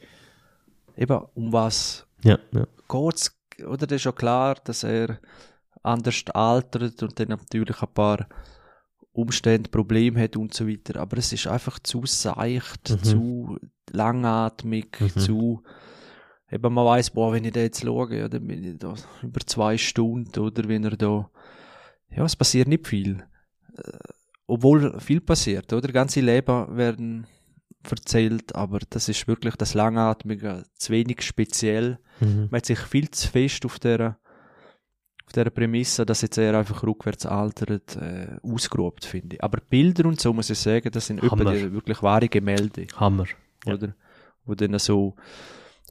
[0.95, 2.65] eben, um was Ja, ja.
[2.87, 3.85] geht's, oder?
[3.85, 5.19] Das ist ja klar, dass er
[5.81, 8.27] anders altert und dann natürlich ein paar
[9.13, 10.99] Umstände, Probleme hat und so weiter.
[10.99, 13.03] Aber es ist einfach zu seicht, Mhm.
[13.03, 13.57] zu
[13.91, 15.19] langatmig, Mhm.
[15.19, 15.63] zu,
[16.51, 19.39] eben man weiß, boah, wenn ich da jetzt schaue, ja, dann bin ich da über
[19.45, 21.29] zwei Stunden, oder wenn er da,
[22.09, 23.23] ja, es passiert nicht viel.
[23.77, 23.97] Äh,
[24.47, 25.91] obwohl viel passiert, oder?
[25.91, 27.27] Ganze Leben werden
[27.89, 31.99] erzählt, aber das ist wirklich das Langatmige, zu wenig speziell.
[32.19, 32.47] Mhm.
[32.49, 34.22] Man hat sich viel zu fest auf der auf
[35.35, 39.37] der Prämisse, dass jetzt er einfach rückwärts altert, äh, ausgerobt, finde.
[39.41, 41.29] Aber Bilder und so, muss ich sagen, das sind die
[41.73, 43.25] wirklich wahre Gemälde, Hammer.
[43.65, 43.73] Ja.
[43.73, 43.95] oder?
[44.45, 45.15] Wo dann so,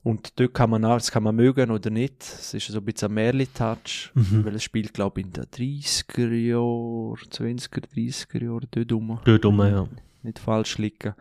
[0.02, 2.84] und dort kann man auch, das kann man mögen oder nicht, es ist so ein
[2.84, 4.44] bisschen ein Merli-Touch, Mhm.
[4.44, 9.44] weil es spielt, glaube ich, in den 30er Jahren, 20er, 30er Jahren, dort rum Dort
[9.44, 9.86] rum, ja.
[10.22, 11.14] nicht falsch liegen.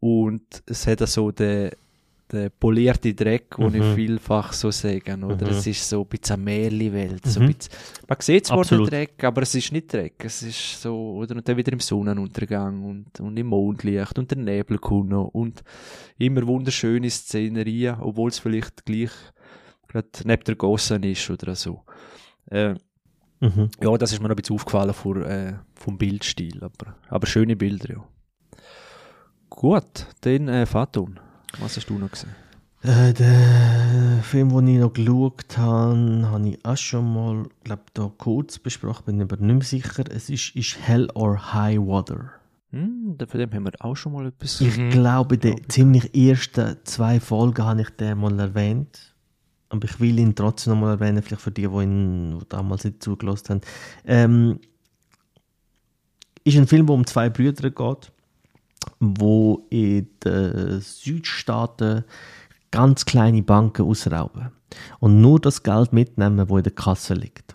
[0.00, 1.70] Und es hat so den,
[2.32, 3.94] den polierte Dreck, den ich Mhm.
[3.94, 5.46] vielfach so sagen, oder?
[5.46, 5.52] Mhm.
[5.52, 7.26] Es ist so ein bisschen eine Märli-Welt.
[7.26, 7.52] So ein Mhm.
[7.54, 7.72] bisschen,
[8.08, 8.84] man sieht zwar den.
[8.84, 10.14] Dreck, aber es ist nicht Dreck.
[10.24, 11.36] Es ist so, oder?
[11.36, 15.62] Und dann wieder im Sonnenuntergang und, und im Mondlicht und der Nebel kommt noch und
[16.18, 19.10] immer wunderschöne Szenerien, obwohl es vielleicht gleich
[19.88, 21.82] gerade neben der Gossen ist oder so.
[22.50, 22.74] Äh,
[23.40, 23.70] Mhm.
[23.82, 27.56] ja, das ist mir noch ein bisschen aufgefallen vor, äh, vom Bildstil, aber, aber schöne
[27.56, 28.04] Bilder, ja.
[29.50, 31.18] Gut, dann äh, Faton.
[31.58, 32.30] Was hast du noch gesehen?
[32.82, 38.10] Äh, der Film, den ich noch geschaut habe, habe ich auch schon mal, glaube da
[38.18, 40.04] kurz besprochen, bin aber nicht mehr sicher.
[40.10, 42.32] Es ist, ist Hell or High Water.
[42.70, 44.60] Hm, von dem haben wir auch schon mal etwas.
[44.60, 49.14] Ich glaube, die ziemlich ersten zwei Folgen habe ich den mal erwähnt.
[49.68, 52.84] Aber ich will ihn trotzdem noch mal erwähnen, vielleicht für die, die ihn die damals
[52.84, 53.60] nicht zugelassen haben.
[54.04, 54.60] Ähm,
[56.44, 58.12] ist ein Film, wo um zwei Brüder geht,
[59.00, 62.04] wo in den Südstaaten
[62.70, 64.50] ganz kleine Banken ausrauben
[65.00, 67.54] und nur das Geld mitnehmen, wo in der Kasse liegt.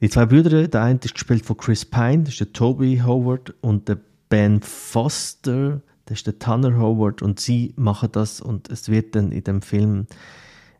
[0.00, 3.54] Die zwei Brüder, der eine ist gespielt von Chris Pine, das ist der Toby Howard,
[3.62, 3.98] und der
[4.28, 9.32] Ben Foster, das ist der Tanner Howard, und sie machen das und es wird dann
[9.32, 10.06] in dem Film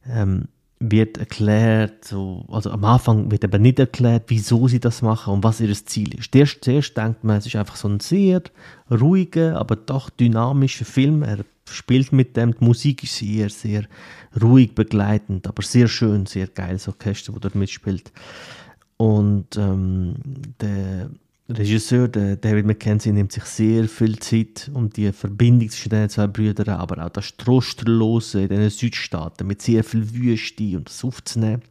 [0.07, 0.49] ähm,
[0.91, 5.45] wird erklärt, so, also am Anfang wird aber nicht erklärt, wieso sie das machen und
[5.45, 6.33] was ihr Ziel ist.
[6.33, 8.43] Zuerst, zuerst denkt man, es ist einfach so ein sehr
[8.91, 11.23] ruhiger, aber doch dynamischer Film.
[11.23, 13.85] Er spielt mit dem, die Musik ist sehr, sehr
[14.41, 18.13] ruhig begleitend, aber sehr schön, sehr geiles Orchester, wo dort mitspielt.
[18.97, 20.15] Und ähm,
[20.61, 21.11] der
[21.49, 26.27] Regisseur, der David Mackenzie, nimmt sich sehr viel Zeit um die Verbindung zwischen den zwei
[26.27, 31.63] Brüdern, aber auch das Trostlose in den Südstaaten mit sehr viel Wüste und das aufzunehmen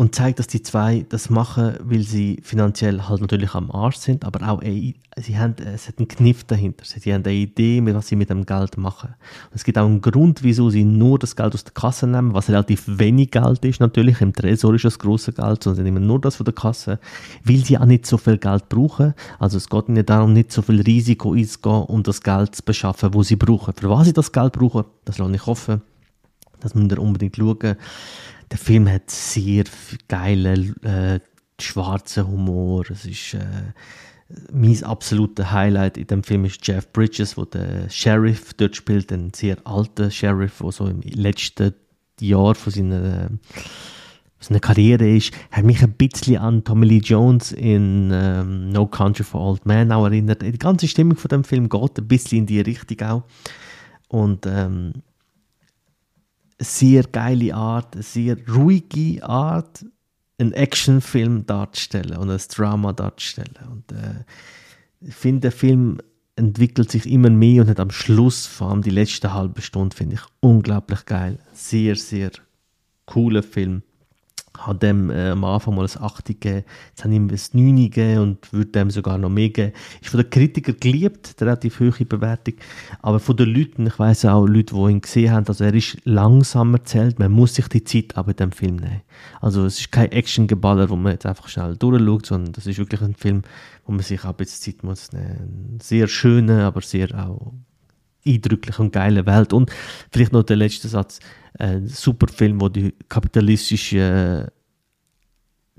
[0.00, 4.24] und zeigt, dass die zwei das machen, weil sie finanziell halt natürlich am Arsch sind,
[4.24, 6.86] aber auch eine, sie haben, es hat einen Kniff dahinter.
[6.86, 9.10] Sie haben eine Idee, was sie mit dem Geld machen.
[9.50, 12.32] Und es gibt auch einen Grund, wieso sie nur das Geld aus der Kasse nehmen,
[12.32, 14.22] was relativ wenig Geld ist natürlich.
[14.22, 16.98] Im Tresor ist das große Geld, sondern sie nehmen nur das von der Kasse,
[17.44, 19.12] weil sie auch nicht so viel Geld brauchen.
[19.38, 23.12] Also es geht ihnen darum, nicht so viel Risiko einzugehen, um das Geld zu beschaffen,
[23.12, 23.74] wo sie brauchen.
[23.74, 25.82] Für was sie das Geld brauchen, das lasse ich hoffen.
[26.60, 27.76] Das müssen wir unbedingt schauen.
[28.50, 29.64] Der Film hat sehr
[30.08, 31.20] geilen äh,
[31.60, 32.84] schwarzen Humor.
[32.90, 33.72] Es ist äh,
[34.52, 39.32] mein absoluter Highlight in dem Film ist Jeff Bridges, wo der Sheriff dort spielt, ein
[39.34, 41.74] sehr alter Sheriff, der so im letzten
[42.20, 43.30] Jahr von seiner
[44.40, 49.22] seiner Karriere ist, hat mich ein bisschen an Tommy Lee Jones in ähm, No Country
[49.22, 50.42] for Old Men auch erinnert.
[50.42, 53.22] Die ganze Stimmung von dem Film geht ein bisschen in die Richtung auch.
[54.08, 54.94] Und ähm,
[56.60, 59.84] sehr geile Art, eine sehr ruhige Art,
[60.38, 63.54] einen Actionfilm darzustellen und ein Drama darzustellen.
[63.70, 64.24] Und äh,
[65.00, 65.98] ich finde, der Film
[66.36, 70.16] entwickelt sich immer mehr und hat am Schluss, vor allem die letzte halbe Stunde, finde
[70.16, 71.38] ich unglaublich geil.
[71.52, 72.30] Sehr, sehr
[73.06, 73.82] cooler Film
[74.58, 77.76] habe dem äh, am Anfang mal ein 8 gegeben, jetzt habe ich ihm ein 9
[77.76, 79.72] gegeben und würde dem sogar noch mehr geben.
[80.00, 82.54] Ist von den Kritikern geliebt, eine relativ hohe Bewertung,
[83.00, 85.98] aber von den Leuten, ich weiß auch Leute, die ihn gesehen haben, also er ist
[86.04, 89.02] langsam erzählt, man muss sich die Zeit aber in dem Film nehmen.
[89.40, 93.00] Also es ist kein Action-Geballer, wo man jetzt einfach schnell durchschaut, sondern das ist wirklich
[93.00, 93.42] ein Film,
[93.86, 95.78] wo man sich auch ein bisschen Zeit muss nehmen.
[95.82, 97.52] Sehr schöner, aber sehr auch
[98.26, 99.52] eindrückliche und geile Welt.
[99.52, 99.70] Und
[100.10, 101.20] vielleicht noch der letzte Satz,
[101.58, 104.60] ein super Film, wo die kapitalistische äh,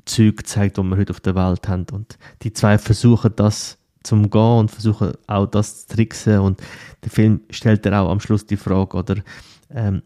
[0.05, 1.85] Zeug zeigt, die wir heute auf der Welt haben.
[1.91, 6.39] Und die zwei versuchen das zum Gehen und versuchen auch das zu tricksen.
[6.39, 6.61] Und
[7.03, 9.15] der Film stellt er auch am Schluss die Frage, oder
[9.69, 10.01] ähm,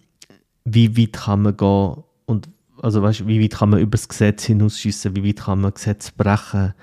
[0.65, 2.49] wie weit kann man gehen und
[2.81, 6.11] also weißt, wie weit kann man über das Gesetz hinausschießen, wie weit kann man Gesetz
[6.11, 6.73] brechen,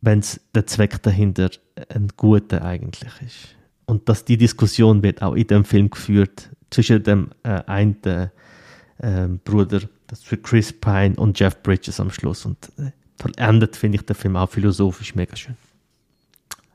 [0.00, 1.50] wenn der Zweck dahinter
[1.88, 3.61] ein guter eigentlich ist.
[3.86, 9.28] Und dass die Diskussion wird auch in dem Film geführt zwischen dem äh, einen äh,
[9.44, 12.46] Bruder, das für Chris Pine und Jeff Bridges am Schluss.
[12.46, 12.92] Und äh,
[13.36, 15.56] endet, finde ich, der Film auch philosophisch mega schön.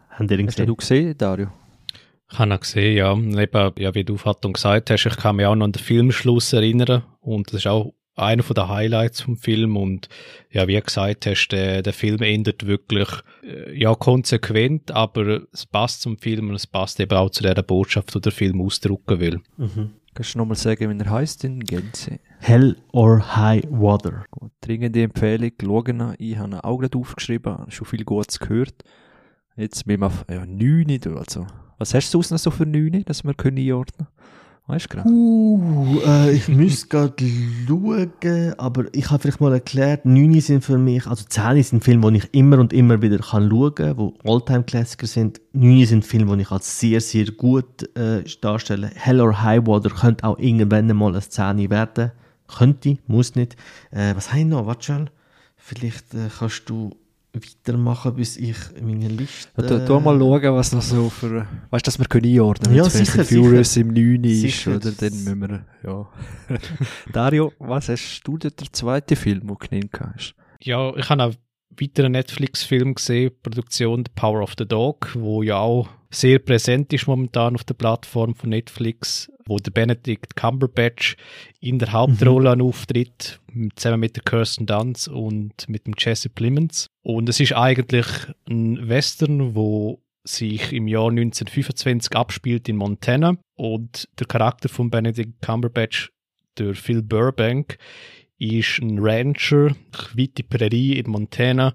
[0.10, 0.48] Haben?
[0.48, 1.50] Hast du gesehen, Dario?
[2.30, 3.14] Ich habe ihn gesehen, ja.
[3.14, 6.54] Eben, ja, wie du Fatung gesagt hast, ich kann mich auch noch an den Filmschluss
[6.54, 7.04] erinnern.
[7.22, 10.10] Und das ist auch einer von den Highlights vom Film und
[10.52, 13.08] ja, wie du gesagt hast, der, der Film endet wirklich
[13.44, 17.56] äh, ja konsequent, aber es passt zum Film und es passt eben auch zu der
[17.62, 19.42] Botschaft, die der Film ausdrücken will.
[19.58, 19.92] Mhm.
[20.14, 22.20] Kannst du nochmal sagen, wie er heißt in Gänze?
[22.40, 24.26] Hell or High Water.
[24.32, 26.16] Gut, dringende Empfehlung, schauen.
[26.18, 28.84] Ich habe auch gerade aufgeschrieben, schon viel Gutes gehört.
[29.56, 31.46] Jetzt mit dem ja, 9 also.
[31.78, 34.18] Was hast du sonst noch so für 9, dass wir können einordnen können?
[34.70, 35.10] Weißt du?
[35.10, 37.14] Uh, äh, ich müsste gerade
[37.66, 42.12] schauen, aber ich habe vielleicht mal erklärt, 9 sind für mich, also 10 sind Filme,
[42.12, 45.40] die ich immer und immer wieder kann schauen kann, die Alltime-Klassiker sind.
[45.54, 48.92] 9 sind Filme, die ich als sehr, sehr gut äh, darstelle.
[48.94, 52.12] Hell or High Water könnte auch irgendwann mal eine 10 werden.
[52.50, 53.56] Könnte, muss nicht.
[53.92, 54.66] Äh, was habe ich noch?
[54.66, 55.10] Warte schon.
[55.56, 56.92] Vielleicht äh, kannst du
[57.42, 59.50] weitermachen, bis ich meine Liste...
[59.58, 61.48] Ja, du, du mal schauen, was noch so für...
[61.70, 63.88] Weißt du, dass wir können einordnen Ja, sicher, Furious sicher.
[63.88, 64.92] im 9 ist, oder?
[64.92, 65.66] Dann müssen wir...
[65.84, 66.10] Ja.
[67.14, 70.36] Dario, was hast du denn der zweite Film, den du genannt hast?
[70.62, 71.34] Ja, ich habe auch
[71.80, 77.08] weiteren Netflix-Film gesehen, Produktion The Power of the Dog, wo ja auch sehr präsent ist
[77.08, 81.16] momentan auf der Plattform von Netflix, wo der Benedict Cumberbatch
[81.60, 82.62] in der Hauptrolle mhm.
[82.62, 83.40] auftritt,
[83.76, 86.88] zusammen mit der Kirsten Dunst und mit dem Jesse Plemons.
[87.02, 88.06] Und es ist eigentlich
[88.50, 95.42] ein Western, wo sich im Jahr 1925 abspielt in Montana und der Charakter von Benedict
[95.42, 96.12] Cumberbatch,
[96.58, 97.78] der Phil Burbank,
[98.40, 99.76] ist ein Rancher,
[100.16, 101.74] weite Prärie in Montana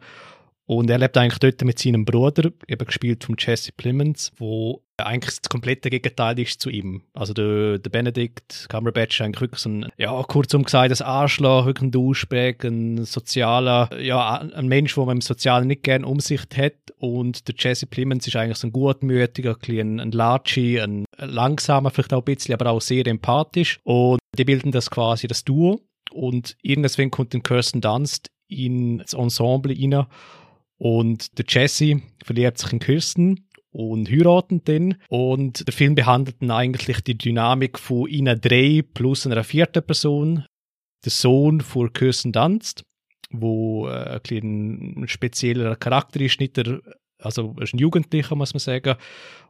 [0.79, 5.41] und er lebt eigentlich dort mit seinem Bruder, eben gespielt von Jesse Plemons, wo eigentlich
[5.41, 7.03] das komplette Gegenteil ist zu ihm.
[7.15, 11.67] Also der, der Benedict Cumberbatch ist eigentlich wirklich so ein, ja, kurzum gesagt, ein Arschloch,
[11.67, 16.57] wirklich ein Duschbag, ein sozialer, ja, ein Mensch, der man im Sozialen nicht gerne Umsicht
[16.57, 16.75] hat.
[16.99, 22.13] Und der Jesse Plemons ist eigentlich so ein gutmütiger, ein, ein Latschi, ein langsamer, vielleicht
[22.13, 23.81] auch ein bisschen, aber auch sehr empathisch.
[23.83, 25.81] Und Die bilden das quasi das Duo
[26.13, 30.07] und irgendwann kommt dann Kirsten Dunst in das Ensemble rein
[30.83, 34.97] und der Jesse verliebt sich in Kirsten und heiraten dann.
[35.09, 40.45] Und der Film behandelt dann eigentlich die Dynamik von ihnen drei plus einer vierten Person.
[41.05, 42.83] Der Sohn von Kirsten Dunst,
[43.31, 46.81] wo äh, ein, ein spezieller Charakter ist, nicht der
[47.21, 48.97] also ist ein Jugendlicher, muss man sagen,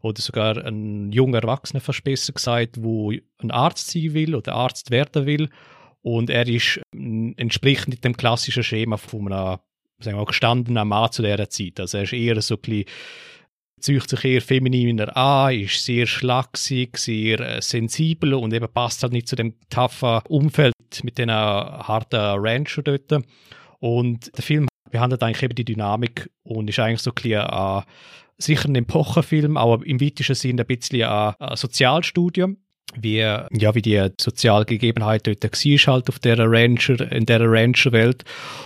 [0.02, 5.24] oder sogar ein junger Erwachsener, besser gesagt, wo ein Arzt sein will oder Arzt werden
[5.24, 5.48] will.
[6.02, 9.60] Und er ist entspricht nicht dem klassischen Schema von einem,
[10.02, 11.80] sagen wir mal, gestandenen Mann zu dieser Zeit.
[11.80, 12.84] Also er ist eher so ein bisschen
[13.82, 19.12] zieht sich eher femininer an, ist sehr schlagsig, sehr äh, sensibel und eben passt halt
[19.12, 23.24] nicht zu dem toughen Umfeld mit den harten Rancher dort.
[23.80, 27.82] Und der Film behandelt eigentlich eben die Dynamik und ist eigentlich so ein bisschen äh,
[28.38, 32.58] sicher ein Epochenfilm, aber im weitesten Sinne ein bisschen ein, ein Sozialstudium
[33.00, 38.24] wie, ja, wie die Sozialgegebenheit dort war halt auf der Rancher, in der Rancher-Welt.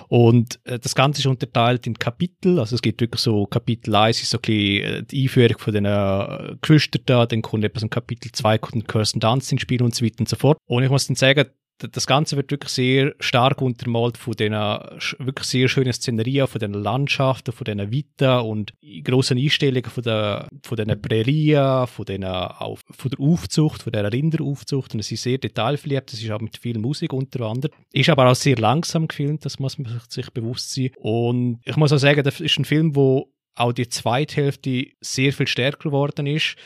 [0.08, 4.22] Und äh, das Ganze ist unterteilt in Kapitel, also es gibt wirklich so Kapitel 1
[4.22, 7.82] ist so ein bisschen äh, die Einführung von den äh, Geschwistern da, dann kommt etwas
[7.82, 10.58] in Kapitel 2 kommt Kirsten Dunst ins Spiel und so weiter und so fort.
[10.66, 11.46] Und ich muss dann sagen,
[11.78, 16.72] das Ganze wird wirklich sehr stark untermalt von den wirklich sehr schönen Szenerien, von den
[16.72, 18.72] Landschaften, von den Vita und
[19.04, 24.94] grossen Einstellungen von, der, von den Prärien, von, den, von der Aufzucht, von der Rinderaufzucht.
[24.94, 27.76] Und es ist sehr detailverliebt, es ist auch mit viel Musik unter anderem.
[27.92, 30.90] Ist aber auch sehr langsam gefilmt, das muss man sich bewusst sein.
[30.96, 35.32] Und ich muss auch sagen, das ist ein Film, wo auch die zweite Hälfte sehr
[35.32, 36.56] viel stärker geworden ist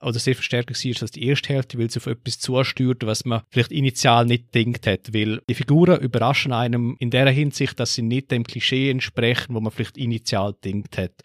[0.00, 3.24] oder sehr viel stärker war als die erste Hälfte, weil sie auf etwas zusteuert, was
[3.24, 5.14] man vielleicht initial nicht gedacht hat.
[5.14, 9.60] Weil die Figuren überraschen einem in der Hinsicht, dass sie nicht dem Klischee entsprechen, wo
[9.60, 11.22] man vielleicht initial gedacht hat.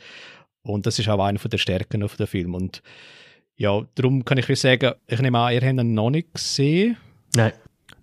[0.64, 2.56] Und das ist auch eine der Stärken auf dem Film.
[2.56, 2.82] Und
[3.56, 6.98] ja, darum kann ich sagen, ich nehme an, ihr habt ihn noch nicht gesehen.
[7.36, 7.54] Nein.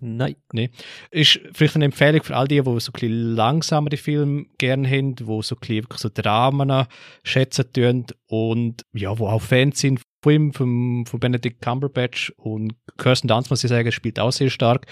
[0.01, 0.35] Nein.
[0.51, 0.69] Nee.
[1.09, 5.15] Ist vielleicht eine Empfehlung für all die, die so ein bisschen langsamere Filme gerne haben,
[5.15, 6.85] die so ein bisschen so Dramen
[7.23, 12.73] schätzen tun und ja, wo auch Fans sind von ihm, vom, von Benedict Cumberbatch und
[12.97, 14.87] Kirsten Dunst, muss ich sagen, spielt auch sehr stark.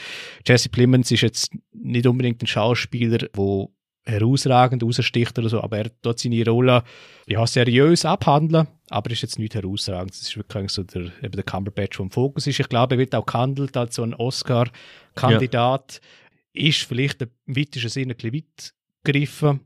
[0.46, 3.68] Jesse Plemons ist jetzt nicht unbedingt ein Schauspieler, der
[4.06, 6.84] herausragend raussticht oder so, aber er dort seine Rolle
[7.26, 10.12] ja, seriös abhandeln, aber ist jetzt nicht herausragend.
[10.12, 12.60] Das ist wirklich so der, eben der Cumberbatch, der im Fokus ist.
[12.60, 16.02] Ich glaube, er wird auch gehandelt als so ein Oscar-Kandidat.
[16.54, 16.68] Ja.
[16.68, 18.74] Ist vielleicht im weitesten Sinne ein bisschen weit
[19.04, 19.62] gegriffen.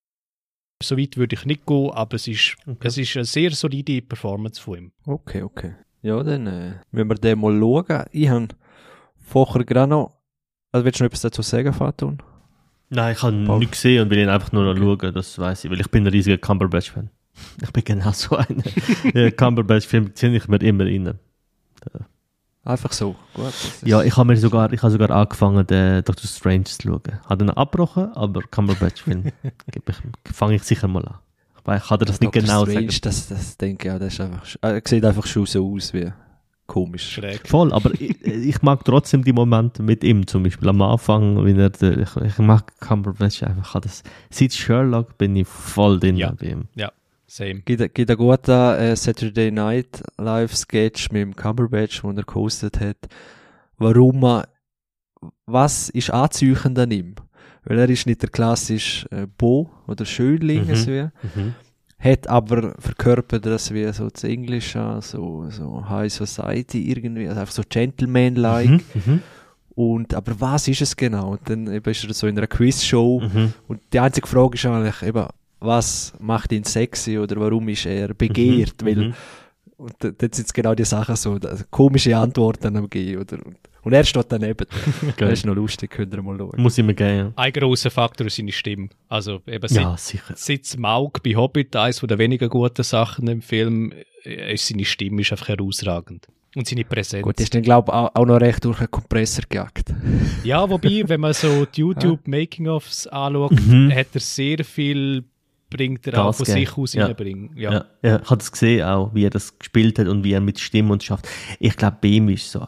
[0.81, 2.87] So weit würde ich nicht gehen, aber es ist, okay.
[2.87, 4.91] es ist eine sehr solide Performance von ihm.
[5.05, 5.73] Okay, okay.
[6.01, 8.05] Ja, dann äh, müssen wir den mal schauen.
[8.11, 8.47] Ich habe
[9.17, 10.13] vorher gerade noch.
[10.71, 12.21] Also, willst du noch etwas dazu sagen, Fatun?
[12.89, 15.07] Nein, ich habe ihn nicht gesehen und will ihn einfach nur noch okay.
[15.07, 17.09] schauen, das weiß ich, weil ich bin ein riesiger Cumberbatch-Fan.
[17.61, 19.31] Ich bin genau so einer.
[19.31, 21.19] Cumberbatch-Film ziehe ich mir immer rein.
[22.67, 23.15] Einfach so.
[23.33, 23.53] Gut,
[23.85, 27.01] ja, ich habe mir sogar, ich habe sogar angefangen, den Doctor Strange zu schauen.
[27.25, 29.31] Habe ihn abgebrochen, aber Cumberbatch-Film
[30.33, 31.15] fange ich sicher mal an.
[31.63, 32.99] Weil ich kann dir das nicht genau Strange, sagen.
[33.03, 36.11] Das, das denke ich auch, das ist einfach, äh, sieht einfach schon so aus wie
[36.65, 37.09] komisch.
[37.09, 37.47] Schräg.
[37.47, 41.57] Voll, aber ich, ich, mag trotzdem die Momente mit ihm, zum Beispiel am Anfang, wenn
[41.57, 46.33] er, ich, ich mag Cumberbatch einfach, das, seit Sherlock bin ich voll drin ja.
[46.37, 46.65] bei ihm.
[46.75, 46.91] Ja,
[47.29, 47.61] Same.
[47.61, 52.79] Gibt, gibt einen guten äh, Saturday Night Live Sketch mit dem Cumberbatch, den er gehostet
[52.79, 52.97] hat.
[53.77, 54.45] Warum man,
[55.45, 57.15] was ist anzeichend an ihm?
[57.65, 60.75] Weil er ist nicht der klassische äh, Bo oder Schönling, mhm.
[60.75, 61.03] so wie.
[61.03, 61.53] Mhm.
[61.99, 67.53] Hat aber verkörpert das wie so das Englische, so, so High Society irgendwie, also einfach
[67.53, 68.69] so Gentleman-like.
[68.69, 68.81] Mhm.
[68.93, 69.21] Mhm.
[69.75, 71.31] Und, aber was ist es genau?
[71.31, 73.19] Und dann eben ist er so in einer Quizshow.
[73.19, 73.53] Mhm.
[73.67, 75.27] Und die einzige Frage ist eigentlich eben,
[75.59, 78.85] was macht ihn sexy oder warum ist er begehrt, mhm.
[78.85, 79.13] weil mhm.
[79.77, 81.39] und dort sind genau die Sachen so,
[81.71, 83.37] komische Antworten am geben oder,
[83.87, 84.67] und er steht daneben.
[85.17, 86.61] das ist noch lustig, könnt ihr mal schauen.
[86.61, 88.89] Muss ich mir geben, Ein grosser Faktor ist seine Stimme.
[89.07, 90.33] Also eben ja, sicher.
[90.35, 93.93] seit Maug bei Hobbit, eines der weniger guten Sachen im Film,
[94.25, 96.27] äh, ist seine Stimme ist einfach herausragend.
[96.53, 97.23] Und seine Präsenz.
[97.23, 99.93] Gut, ist dann, glaube ich, auch, auch, noch recht durch einen Kompressor gejagt.
[100.43, 103.93] Ja, wobei, wenn man so die YouTube-Making-ofs anschaut, mhm.
[103.93, 105.23] hat er sehr viel
[105.69, 106.59] bringt er auch von geben.
[106.59, 107.05] sich aus ja.
[107.05, 107.51] reinbringen.
[107.55, 107.73] Ja.
[107.73, 107.85] Ja.
[108.01, 110.59] ja, ich habe das gesehen auch, wie er das gespielt hat und wie er mit
[110.59, 111.27] Stimme und schafft.
[111.59, 112.65] Ich glaube, bei ihm ist so,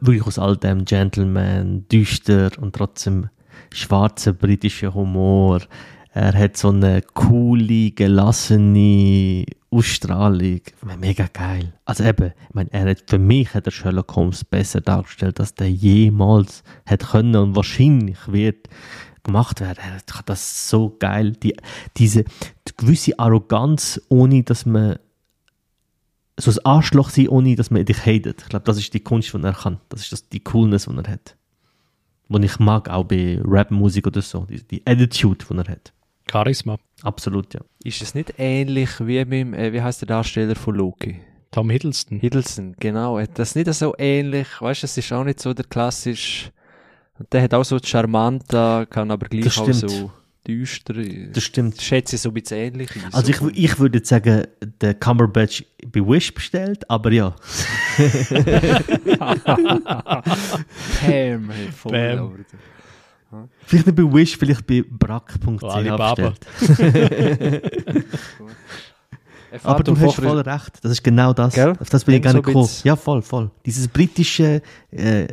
[0.00, 3.28] wirklich aus all dem Gentleman, düster und trotzdem
[3.72, 5.60] schwarzer britischer Humor.
[6.12, 10.60] Er hat so eine coole, gelassene Ausstrahlung.
[10.98, 11.72] Mega geil.
[11.84, 15.54] Also eben, ich meine, er hat, für mich hat er Sherlock Holmes besser dargestellt, als
[15.54, 18.68] der jemals hätte können und wahrscheinlich wird
[19.22, 19.78] gemacht werden.
[20.26, 21.32] Das ist so geil.
[21.32, 21.56] Die,
[21.96, 24.98] diese die gewisse Arroganz, ohne dass man
[26.36, 28.42] so ein Arschloch sein, ohne dass man dich hatet.
[28.42, 29.80] Ich glaube, das ist die Kunst, die er kann.
[29.88, 31.36] Das ist das, die Coolness, die er hat.
[32.28, 34.46] Die ich mag, auch bei Rap-Musik oder so.
[34.46, 35.92] Die, die Attitude, die er hat.
[36.30, 36.78] Charisma.
[37.02, 37.60] Absolut, ja.
[37.82, 41.20] Ist es nicht ähnlich wie mit dem, äh, wie heißt der Darsteller von Loki?
[41.50, 42.20] Tom Hiddleston.
[42.20, 43.20] Hiddleston, genau.
[43.34, 46.52] Das nicht so ähnlich, weißt du, es ist auch nicht so der klassische,
[47.32, 50.10] der hat auch so charmant, kann aber gleich auch so
[50.46, 50.94] düster.
[51.32, 51.74] Das stimmt.
[51.76, 52.90] Ich schätze so ein bisschen ähnlich.
[52.96, 53.48] ein, Also so.
[53.48, 54.46] ich, ich würde jetzt sagen,
[54.80, 57.34] der Cumberbatch bei Wish bestellt, aber ja.
[61.06, 62.44] Bam, hey, voll Bam.
[63.64, 66.46] Vielleicht nicht bei Wish, vielleicht bei brack.ch Oh, bestellt.
[69.52, 70.78] Er Aber du hast voll recht.
[70.82, 71.54] Das ist genau das.
[71.54, 71.74] Gell?
[71.80, 72.70] Auf das bin ich gar so nicht ein gekommen.
[72.84, 73.50] Ja, voll, voll.
[73.66, 74.62] Dieses britische,
[74.92, 75.26] äh,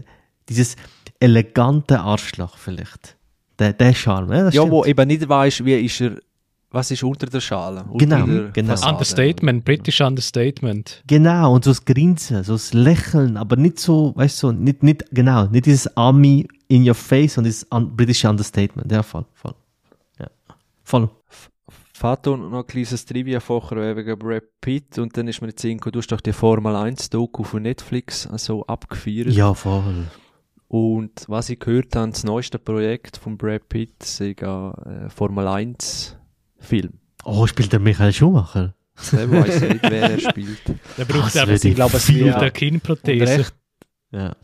[0.49, 0.75] dieses
[1.19, 3.15] elegante Arschloch vielleicht.
[3.59, 4.33] Der, der Charme.
[4.33, 6.17] Ja, das Ja, wo eben nicht weißt, wie ist er,
[6.69, 7.85] was ist unter der Schale?
[7.89, 8.69] Unter Genau, der genau.
[8.71, 8.93] Fassade.
[8.93, 11.03] Understatement, British Understatement.
[11.07, 14.83] Genau, und so das Grinsen, so das Lächeln, aber nicht so, weißt du, so, nicht,
[14.83, 18.91] nicht, genau, nicht dieses Army in your face und dieses un britische Understatement.
[18.91, 19.55] Ja, voll, voll.
[20.19, 20.27] Ja,
[20.83, 21.09] voll.
[21.93, 25.93] Fato noch ein kleines Trivia vorher wegen Brad Pitt und dann ist mir jetzt hingekommen,
[25.93, 29.29] du hast doch die Formel 1 Doku von Netflix so abgefeiert.
[29.29, 30.05] Ja, voll.
[30.67, 35.47] Und was ich gehört habe, das neueste Projekt von Brad Pitt sei ein äh, Formel
[35.47, 36.17] 1
[36.59, 36.93] Film.
[37.23, 38.73] Oh, spielt der Michael Schumacher?
[39.11, 40.61] Der weiß nicht, wer er spielt.
[40.97, 43.25] Der braucht Das aber ich glaube, es eine Und Kinnprothese.
[43.39, 43.55] recht,
[44.11, 44.35] Ja.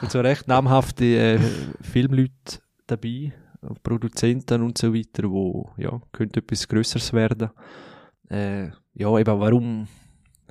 [0.00, 1.38] und so recht namhafte äh,
[1.82, 3.32] Filmleute dabei,
[3.82, 7.50] Produzenten und so weiter, wo ja, könnte etwas Größeres werden.
[8.30, 9.88] Äh, ja, eben warum,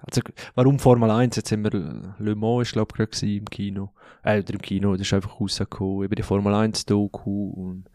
[0.04, 0.22] also
[0.56, 1.36] warum Formel 1?
[1.36, 3.92] Jetzt haben wir Le Mans, ist glaube ich gerade im Kino,
[4.24, 7.86] äh, oder im Kino, das ist einfach rausgekommen, eben die Formel 1 Doku und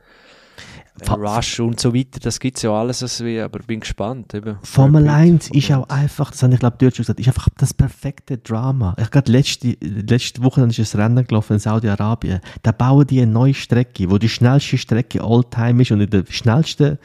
[1.00, 4.34] äh, Rush und so weiter, das gibt's ja alles, also wie, aber bin gespannt.
[4.34, 4.58] Eben.
[4.62, 7.28] Formel Brad 1 Pitt, ist auch einfach, das habe ich glaube dort schon gesagt, ist
[7.28, 8.96] einfach das perfekte Drama.
[8.98, 12.40] Ich gerade letzte, letzte Woche ist ein Rennen gelaufen in Saudi-Arabien.
[12.62, 16.10] Da bauen die eine neue Strecke, wo die schnellste Strecke all time ist und in
[16.10, 16.98] der schnellsten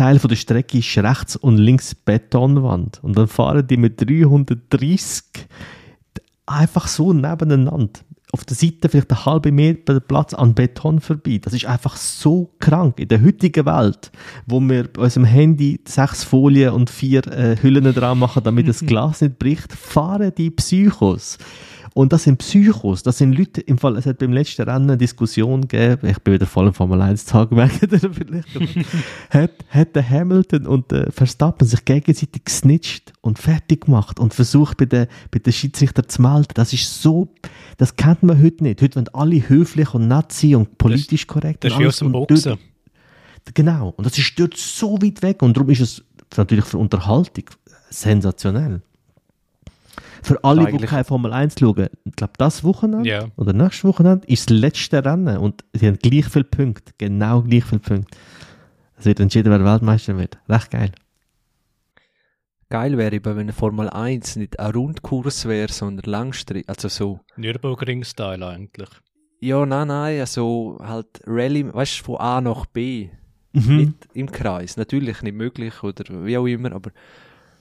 [0.00, 3.04] Teil von der Strecke ist rechts und links Betonwand.
[3.04, 5.46] Und dann fahren die mit 330
[6.46, 8.00] einfach so nebeneinander.
[8.32, 11.38] Auf der Seite vielleicht einen halben Meter Platz an Beton vorbei.
[11.42, 12.98] Das ist einfach so krank.
[12.98, 14.10] In der heutigen Welt,
[14.46, 18.80] wo wir bei unserem Handy sechs Folien und vier äh, Hüllen dran machen, damit das
[18.80, 21.36] Glas nicht bricht, fahren die Psychos.
[21.94, 24.96] Und das sind Psychos, das sind Leute, im Fall, es hat beim letzten Rennen eine
[24.98, 27.48] Diskussion gegeben, ich bin wieder voll im Formel 1 Tag
[28.12, 28.48] vielleicht,
[29.30, 34.76] hat, hat der Hamilton und der Verstappen sich gegenseitig gesnitcht und fertig gemacht und versucht
[34.76, 36.48] bei den, bei den Schiedsrichter zu melden.
[36.54, 37.34] Das ist so,
[37.76, 38.80] das kennt man heute nicht.
[38.82, 41.64] Heute wollen alle höflich und nett sein und politisch korrekt.
[41.64, 42.42] Das und ist wie aus dem Boxen.
[42.52, 43.94] dort- Genau.
[43.96, 46.04] Und das ist dort so weit weg und darum ist es
[46.36, 47.44] natürlich für Unterhaltung
[47.88, 48.82] sensationell.
[50.22, 53.28] Für alle, die keine Formel 1 schauen, ich glaube, das Wochenende Ja.
[53.36, 56.92] oder nächstes Wochenende ist das letzte Rennen und sie haben gleich viele Punkte.
[56.98, 58.18] Genau gleich viele Punkte.
[58.96, 60.38] Es wird entschieden, wer Weltmeister wird.
[60.48, 60.92] Recht geil.
[62.68, 67.20] Geil wäre eben, wenn eine Formel 1 nicht ein Rundkurs wäre, sondern Langstrecke, also so
[67.36, 68.88] Nürburgring-Style eigentlich.
[69.40, 73.08] Ja, nein, nein, also halt Rallye, weißt du, von A nach B.
[73.52, 73.76] Mhm.
[73.76, 74.76] Nicht im Kreis.
[74.76, 76.90] Natürlich nicht möglich oder wie auch immer, aber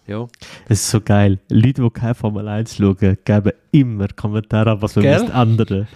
[0.09, 0.27] ja.
[0.67, 1.39] Das ist so geil.
[1.49, 5.87] Leute, die keine Formel 1 schauen, geben immer Kommentare ab, was man müsste ändern.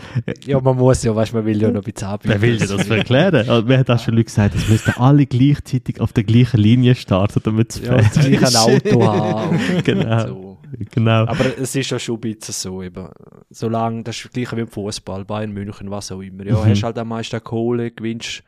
[0.46, 2.34] Ja, man muss ja, weißt man will ja noch ein bisschen abbieten.
[2.34, 3.50] Wer will dir das erklären?
[3.50, 6.96] Also, wer hat auch schon Leute gesagt, es müssten alle gleichzeitig auf der gleichen Linie
[6.96, 9.60] starten, damit es Ja, das gleiche ein Auto haben.
[9.84, 10.28] Genau.
[10.28, 10.58] So.
[10.94, 11.26] Genau.
[11.28, 13.08] Aber es ist ja schon ein bisschen so, eben.
[13.50, 16.46] Solange, das ist das gleiche wie im Fußball, Bayern München, was auch immer.
[16.46, 16.70] Ja, Mhm.
[16.70, 18.44] hast halt am meisten Kohle, gewinnst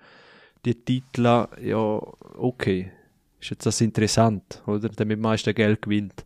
[0.66, 2.00] die Titel, ja,
[2.38, 2.92] okay.
[3.46, 4.90] Ist jetzt das interessant, oder?
[4.90, 6.26] Der mit am meisten Geld gewinnt.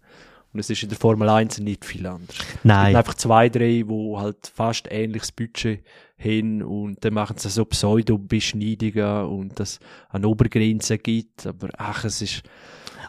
[0.54, 2.30] Und es ist in der Formel 1 nicht viel anders.
[2.40, 2.96] Es gibt Nein.
[2.96, 5.84] einfach zwei, drei, wo halt fast ähnliches Budget
[6.18, 12.22] haben und dann machen sie so Pseudo-Beschneidungen und das an Obergrenzen gibt, aber ach, es
[12.22, 12.44] ist,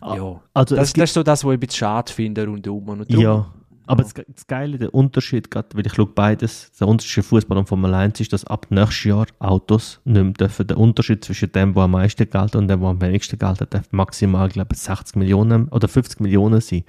[0.03, 0.41] ja.
[0.55, 2.89] Also Das, das ist so das, was ich ein bisschen schade finde rundum.
[2.89, 3.55] Und darum- Ja,
[3.91, 7.69] aber das, das Geile, der Unterschied, gerade weil ich schaue beides, der Unterschied Fußball und
[7.69, 10.67] Formel 1 ist, dass ab nächstes Jahr Autos nicht mehr dürfen.
[10.67, 13.75] Der Unterschied zwischen dem, der am meisten Geld und dem, der am wenigsten Geld hat,
[13.75, 16.85] darf maximal, glaube ich, 60 Millionen oder 50 Millionen sein.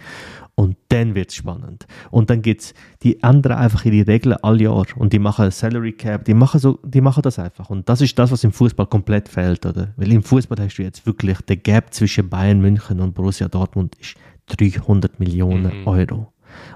[0.56, 1.88] Und dann wird es spannend.
[2.12, 2.74] Und dann gibt's,
[3.04, 6.78] die ändern einfach ihre Regeln alle Jahr und die machen Salary Cap, die machen so,
[6.84, 7.70] die machen das einfach.
[7.70, 9.94] Und das ist das, was im Fußball komplett fehlt, oder?
[9.96, 13.96] Weil im Fußball hast du jetzt wirklich, der Gap zwischen Bayern München und Borussia Dortmund
[14.00, 14.16] ist
[14.48, 15.88] 300 Millionen Mhm.
[15.88, 16.34] Euro.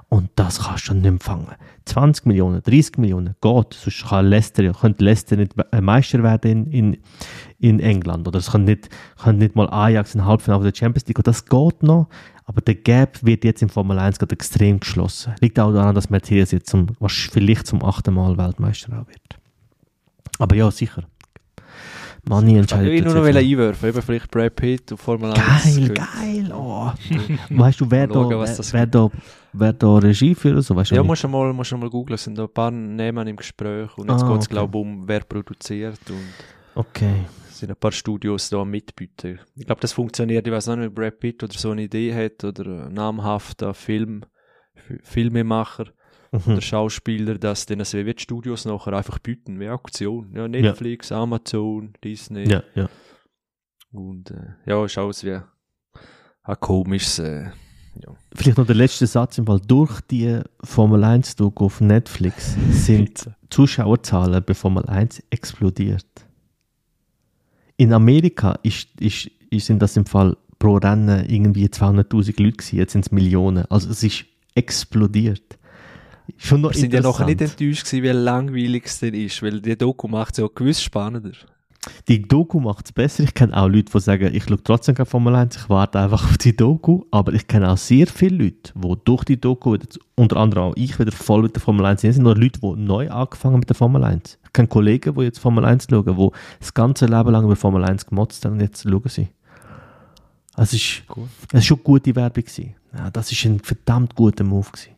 [0.10, 1.56] Und das kannst du nicht empfangen.
[1.86, 3.74] 20 Millionen, 30 Millionen, geht.
[3.74, 6.98] Sonst kann Leicester, könnte Leicester nicht Meister werden in, in,
[7.60, 8.28] in England.
[8.28, 8.90] Oder es könnte nicht,
[9.22, 11.18] könnte nicht mal Ajax in Halbfinale der Champions League.
[11.18, 12.08] Und das geht noch.
[12.46, 15.34] Aber der Gap wird jetzt im Formel 1 gerade extrem geschlossen.
[15.42, 19.40] Liegt auch daran, dass Mercedes jetzt zum, vielleicht zum achten Mal Weltmeister auch wird.
[20.38, 21.04] Aber ja, sicher.
[22.28, 22.88] Money entscheidet.
[22.88, 25.76] Ich will nur noch einwerfen, eben vielleicht Brad Pitt und Formel 1.
[25.76, 26.54] Geil, geil.
[26.54, 26.92] Oh.
[27.50, 29.10] weißt du, wer, schauen, da, wer, wer, da,
[29.54, 30.64] wer da Regie führt?
[30.64, 32.16] So, weißt du ja, musst du mal, musst du mal googeln.
[32.16, 33.96] Es sind ein paar Namen im Gespräch.
[33.98, 34.54] Und jetzt ah, geht es, okay.
[34.54, 36.00] glaube ich, um wer produziert.
[36.10, 36.34] Und
[36.76, 37.26] okay.
[37.50, 39.40] Es sind ein paar Studios da mitbieten.
[39.56, 40.46] Ich glaube, das funktioniert.
[40.46, 44.26] Ich weiß nicht, wenn Brad Pitt oder so eine Idee hat oder ein namhafter Film,
[45.04, 45.86] Filmemacher
[46.36, 46.54] mhm.
[46.54, 50.32] oder Schauspieler, dass dann also die Studios nachher einfach bieten, wie Auktion.
[50.36, 51.22] Ja, Netflix, ja.
[51.22, 52.50] Amazon, Disney.
[52.50, 52.90] Ja, ja.
[53.92, 55.40] Und äh, ja, ist alles wie
[56.44, 57.20] ein komisches.
[57.20, 57.44] Äh,
[58.04, 58.14] ja.
[58.34, 59.62] Vielleicht noch der letzte Satz im Fall.
[59.66, 66.06] Durch die Formel 1 Doku auf Netflix sind Zuschauerzahlen bei Formel 1 explodiert.
[67.78, 72.78] In Amerika ist, ist, ist, sind das im Fall pro Rennen irgendwie 200.000 Leute gewesen,
[72.78, 73.66] jetzt sind es Millionen.
[73.70, 74.26] Also es ist
[74.56, 75.58] explodiert.
[76.38, 79.62] Schon noch Wir sind ja noch nicht enttäuscht gewesen, wie langweilig es denn ist, weil
[79.62, 81.32] die Doku macht es ja gewiss spannender.
[82.08, 83.24] Die Doku macht es besser.
[83.24, 86.24] Ich kenne auch Leute, die sagen, ich schaue trotzdem keine Formel 1, ich warte einfach
[86.24, 87.04] auf die Doku.
[87.12, 89.78] Aber ich kenne auch sehr viele Leute, die durch die Doku,
[90.16, 92.18] unter anderem auch ich, wieder voll mit der Formel 1 sind.
[92.20, 94.40] Noch Leute, die neu angefangen mit der Formel 1.
[94.44, 97.84] Ich kenne Kollegen, die jetzt Formel 1 schauen, die das ganze Leben lang über Formel
[97.84, 99.30] 1 gemotzt haben und jetzt schauen sie.
[100.58, 101.28] Es ist, cool.
[101.52, 102.46] es ist schon gute Werbung.
[102.98, 104.72] Ja, das ist ein verdammt guter Move.
[104.72, 104.95] Gewesen.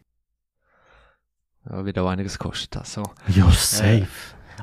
[1.70, 2.76] Ja, wird auch einiges gekostet.
[2.78, 3.03] Also.
[3.28, 4.01] Ja, safe.
[4.01, 4.05] Äh,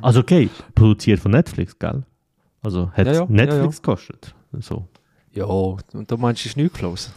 [0.02, 2.04] also okay, produziert von Netflix, gell?
[2.62, 4.34] Also hat ja, ja, Netflix gekostet.
[4.60, 4.88] So.
[5.32, 7.12] Ja, und da meinst du, ist nichts geflossen?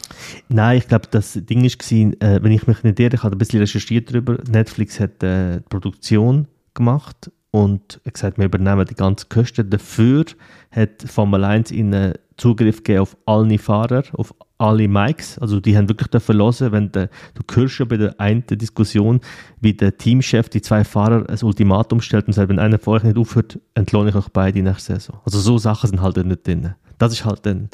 [0.50, 3.38] Nein, ich glaube, das Ding war, äh, wenn ich mich nicht irre, ich habe ein
[3.38, 9.30] bisschen recherchiert darüber, Netflix hat äh, die Produktion gemacht und gesagt, wir übernehmen die ganzen
[9.30, 9.70] Kosten.
[9.70, 10.26] Dafür
[10.72, 15.38] hat Formel 1 ihnen Zugriff gegeben auf alle Fahrer, auf alle Mikes.
[15.40, 19.20] Also die haben wirklich dafür hören, wenn der, du hörst bei der einen Diskussion,
[19.60, 23.04] wie der Teamchef die zwei Fahrer ein Ultimatum stellt und sagt, wenn einer von euch
[23.04, 25.20] nicht aufhört, entlohne ich euch beide nächste Saison.
[25.26, 26.76] Also so Sachen sind halt nicht drin.
[26.98, 27.70] Das ist halt dann,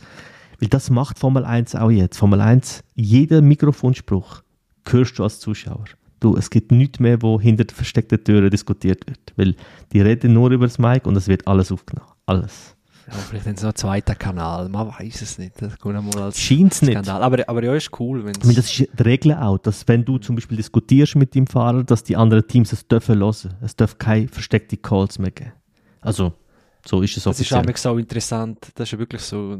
[0.60, 2.18] weil das macht Formel 1 auch jetzt.
[2.18, 4.44] Formel 1, jeder Mikrofonspruch
[4.90, 5.86] hörst du als Zuschauer.
[6.20, 9.34] Du, es gibt nichts mehr, wo hinter versteckten Türen diskutiert wird.
[9.36, 9.56] Weil
[9.92, 12.12] die reden nur über das Mic und es wird alles aufgenommen.
[12.26, 12.78] Alles.
[13.08, 15.62] Ja, vielleicht haben sie noch einen zweiten Kanal, man weiß es nicht.
[15.62, 17.00] Das kommt mal als Scheint's Skandal.
[17.00, 17.10] nicht.
[17.10, 18.24] Aber, aber ja, ist cool.
[18.24, 21.46] Wenn's meine, das ist die Regel auch, dass wenn du zum Beispiel diskutierst mit dem
[21.46, 23.54] Fahrer, dass die anderen Teams es dürfen hören.
[23.62, 25.54] Es darf keine versteckten Calls mehr geben.
[26.00, 26.34] Also,
[26.86, 27.62] so ist es offiziell.
[27.64, 28.72] Das ist auch so interessant.
[28.76, 29.58] Das ist ja wirklich so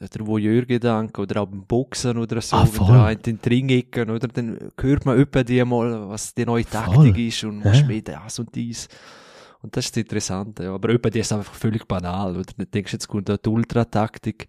[0.00, 4.10] der Voyeur-Gedanke oder auch beim Boxen oder so, ah, wenn da in den Ring ecken,
[4.10, 7.20] oder, dann hört man öppe die mal, was die neue Taktik voll.
[7.20, 8.88] ist und man schmiedet das und dies.
[9.62, 10.64] Und das ist das Interessante.
[10.64, 10.74] Ja.
[10.74, 12.44] Aber öppe die ist einfach völlig banal, oder?
[12.56, 14.48] Du denkst, jetzt kommt die Ultra-Taktik.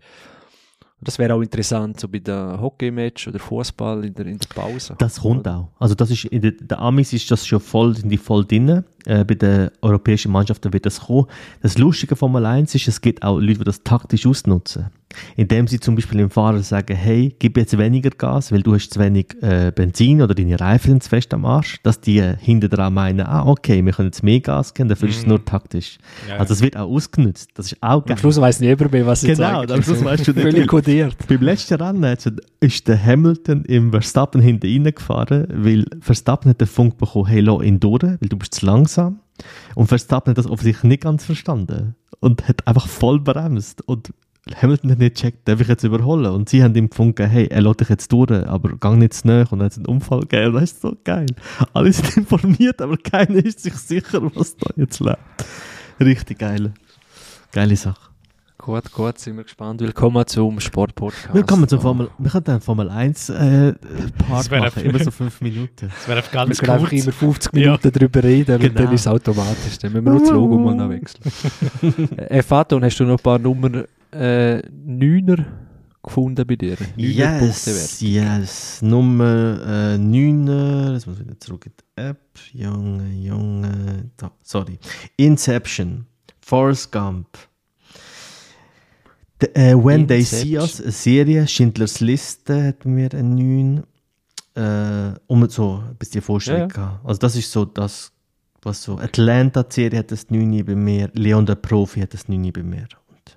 [0.99, 4.95] Das wäre auch interessant, so bei der Hockey-Match oder Fußball in der, in der Pause.
[4.97, 5.69] Das kommt auch.
[5.77, 8.83] Also das ist, in der, der Amis ist das schon voll, sind die voll drin.
[9.05, 11.27] Äh, bei den europäischen Mannschaften wird das kommen.
[11.61, 14.87] Das Lustige von 1 ist, es gibt auch Leute, die das taktisch ausnutzen
[15.35, 18.89] indem sie zum Beispiel dem Fahrer sagen, hey, gib jetzt weniger Gas, weil du hast
[18.89, 22.35] zu wenig äh, Benzin oder deine Reifen sind zu fest am Arsch, dass die äh,
[22.39, 25.11] hinter dran meinen, ah, okay, wir können jetzt mehr Gas geben, dafür mm.
[25.11, 25.29] ist es mhm.
[25.29, 25.97] nur taktisch.
[26.27, 27.51] Ja, also es wird auch ausgenutzt.
[27.55, 28.13] Das ist auch geil.
[28.13, 30.41] Am Schluss weiss niemand mehr, was sie Genau, am Schluss weißt du nicht.
[30.41, 31.15] Völlig kodiert.
[31.27, 32.17] Beim letzten Rennen
[32.59, 37.63] ist der Hamilton im Verstappen hinten reingefahren, weil Verstappen hat den Funk bekommen, hey, lass
[37.63, 39.19] ihn durch, weil du bist zu langsam.
[39.75, 43.81] Und Verstappen hat das offensichtlich nicht ganz verstanden und hat einfach voll bremst.
[43.87, 44.11] Und
[44.55, 46.31] Hamilton hat nicht gecheckt, darf ich jetzt überholen?
[46.31, 49.27] Und sie haben ihm gefunden, hey, er lässt dich jetzt durch, aber gang nicht zu
[49.27, 50.53] nahe und dann hat es einen Unfall gegeben.
[50.53, 51.27] Das ist so geil.
[51.73, 55.17] Alle sind informiert, aber keiner ist sich sicher, was da jetzt lebt.
[55.99, 56.73] Richtig geile,
[57.51, 58.07] geile Sache.
[58.59, 59.79] Gut, gut, sind wir gespannt.
[59.79, 61.33] Willkommen zum Sportpodcast.
[61.33, 63.73] Willkommen zum Formel, wir können dann Formel 1 äh,
[64.27, 65.89] Part machen, immer so fünf Minuten.
[65.89, 67.91] Das wäre ganz Wir können einfach immer 50 Minuten ja.
[67.91, 68.73] darüber reden, genau.
[68.73, 69.77] dann ist es automatisch.
[69.79, 72.17] Dann müssen wir nur das Logo mal noch wechseln.
[72.17, 73.85] äh, Faton, hast du noch ein paar Nummern
[74.17, 75.45] äh, Neuner
[76.03, 76.77] gefunden bei dir?
[76.95, 78.81] Neuner yes, yes.
[78.81, 80.93] Nummer äh, 9.
[80.93, 82.19] Jetzt muss ich wieder zurück in die App.
[82.53, 84.09] Junge, Junge.
[84.17, 84.79] Da, sorry.
[85.17, 86.05] Inception.
[86.41, 87.27] Forrest Gump.
[89.41, 90.07] The, äh, When Inception.
[90.07, 91.47] They See Us, eine Serie.
[91.47, 93.83] Schindlers Liste hat mir ein 9.
[94.55, 97.01] Äh, um so ein bisschen Vorstellung ja, ja.
[97.03, 98.11] Also das ist so das,
[98.63, 101.11] was so Atlanta-Serie hat das 9 bei mir.
[101.13, 102.87] Leon der Profi hat das 9 bei mir.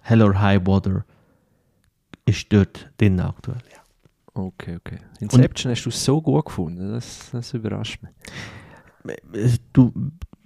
[0.03, 1.05] Hell or High Water
[2.25, 3.79] ist dort drin aktuell, ja.
[4.33, 4.99] Okay, okay.
[5.21, 8.13] Inception hast du so gut gefunden, das, das überrascht mich.
[9.33, 9.93] Äh, Du,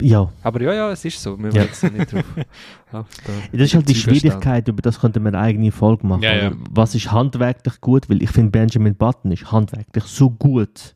[0.00, 0.30] ja.
[0.42, 1.64] Aber ja, ja, es ist so, wir Ja.
[1.64, 2.24] nicht drauf.
[2.92, 3.94] auf da Das ist halt die.
[3.94, 6.22] Schwierigkeit, über das könnte man eine eigene Folge machen.
[6.22, 6.52] Ja, ja.
[6.70, 8.08] Was ist handwerklich gut?
[8.08, 10.94] Weil ich finde, Benjamin Button ist handwerklich so gut.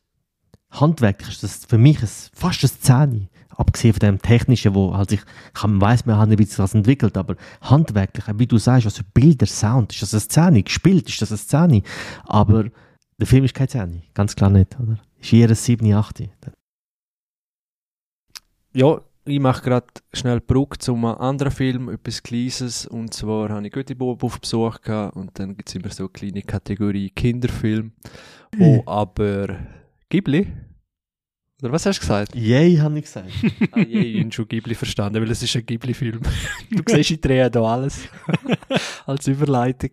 [0.70, 3.28] Handwerklich ist das für mich ein, fast ein Zähne.
[3.58, 7.16] Abgesehen von dem Technischen, wo halt sich, ich weiß, man hat ein bisschen was entwickelt,
[7.16, 10.62] aber handwerklich, wie du sagst, also Bilder, Sound, ist das ein Zähne?
[10.62, 11.82] Gespielt, ist das ein Zähne?
[12.24, 12.66] Aber
[13.18, 14.98] der Film ist kein Zähne, ganz klar nicht, oder?
[15.20, 16.22] Ist eher ein 7, 8.
[18.72, 22.86] Ja, ich mache gerade schnell Brücke zu einem anderen Film, etwas Kleines.
[22.86, 26.10] Und zwar habe ich Göttibob auf Besuch gehabt und dann gibt es immer so eine
[26.10, 27.92] kleine Kategorie Kinderfilm.
[28.56, 29.56] Wo aber
[30.08, 30.46] Ghibli?
[31.60, 32.36] Oder was hast du gesagt?
[32.36, 33.30] Yay, habe ich gesagt.
[33.72, 36.20] ah, je, ich habe schon Ghibli verstanden, weil es ist ein Ghibli-Film.
[36.70, 38.08] du siehst, ich drehe da alles
[39.06, 39.90] als Überleitung.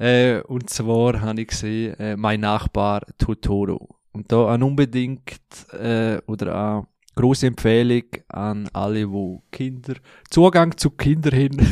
[0.00, 3.88] Äh, und zwar habe ich gesehen, äh, mein Nachbar Totoro.
[4.10, 5.40] Und da an unbedingt
[5.80, 9.94] äh, oder an große Empfehlung an alle, wo Kinder
[10.28, 11.66] Zugang zu Kindern hin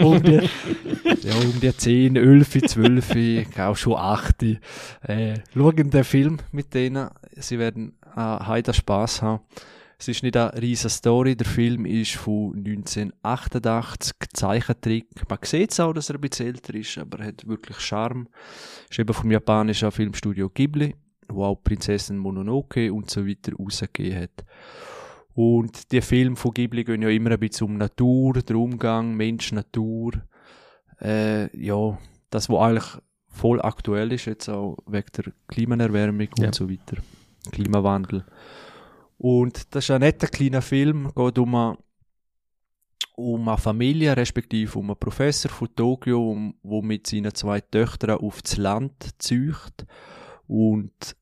[0.00, 0.48] um die,
[1.22, 4.42] ja, um die 10, 11, 12, auch schon 8.
[4.42, 7.08] Äh, schauen den Film mit denen.
[7.38, 9.42] Sie werden äh, heida Spaß haben.
[9.98, 11.36] Es ist nicht eine riesige Story.
[11.36, 15.06] Der Film ist von 1988, Zeichentrick.
[15.28, 18.28] Man sieht es auch, dass er ein bisschen älter ist, aber er hat wirklich Charme.
[18.90, 20.94] Ist eben vom japanischen Filmstudio Ghibli,
[21.28, 24.44] wo auch Prinzessin Mononoke und so weiter rausgegeben hat.
[25.34, 29.52] Und die Filme von Ghibli gehen ja immer ein bisschen um Natur, den Umgang, Mensch,
[29.52, 30.12] Natur.
[31.00, 31.98] Äh, ja,
[32.30, 36.46] das, was eigentlich voll aktuell ist, jetzt auch wegen der Klimaerwärmung Ja.
[36.46, 36.96] und so weiter.
[37.50, 38.24] Klimawandel.
[39.18, 41.78] Und das ist ein netter kleiner Film, geht um eine,
[43.14, 48.18] um eine Familie, respektive um einen Professor von Tokio, um, wo mit seinen zwei Töchtern
[48.18, 49.86] aufs Land zücht
[50.46, 51.16] und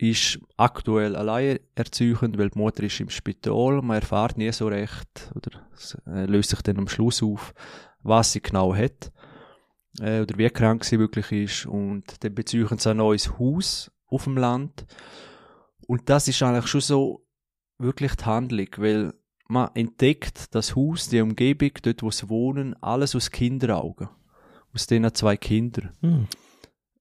[0.00, 3.82] ist aktuell allein erziehend, weil die Mutter ist im Spital.
[3.82, 5.68] Man erfährt nie so recht, oder
[6.06, 7.52] äh, löst sich dann am Schluss auf,
[8.02, 9.12] was sie genau hat,
[10.00, 11.66] äh, oder wie krank sie wirklich ist.
[11.66, 14.86] Und dann beziehen sie ein neues Haus auf dem Land.
[15.90, 17.26] Und das ist eigentlich schon so
[17.78, 19.12] wirklich die Handlung, weil
[19.48, 24.08] man entdeckt das Haus, die Umgebung, dort wo sie wohnen, alles aus Kinderaugen.
[24.72, 25.90] Aus denen zwei Kindern.
[26.00, 26.28] Hm.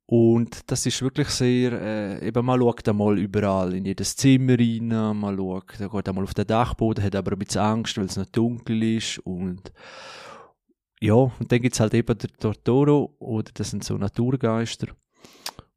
[0.08, 4.88] Und das ist wirklich sehr, äh, eben man schaut einmal überall in jedes Zimmer rein,
[5.20, 8.26] man schaut, geht einmal auf den Dachboden, hat aber ein bisschen Angst, weil es noch
[8.26, 9.72] dunkel ist und
[11.00, 14.88] ja, und dann gibt's halt eben der Tortoro, oder das sind so Naturgeister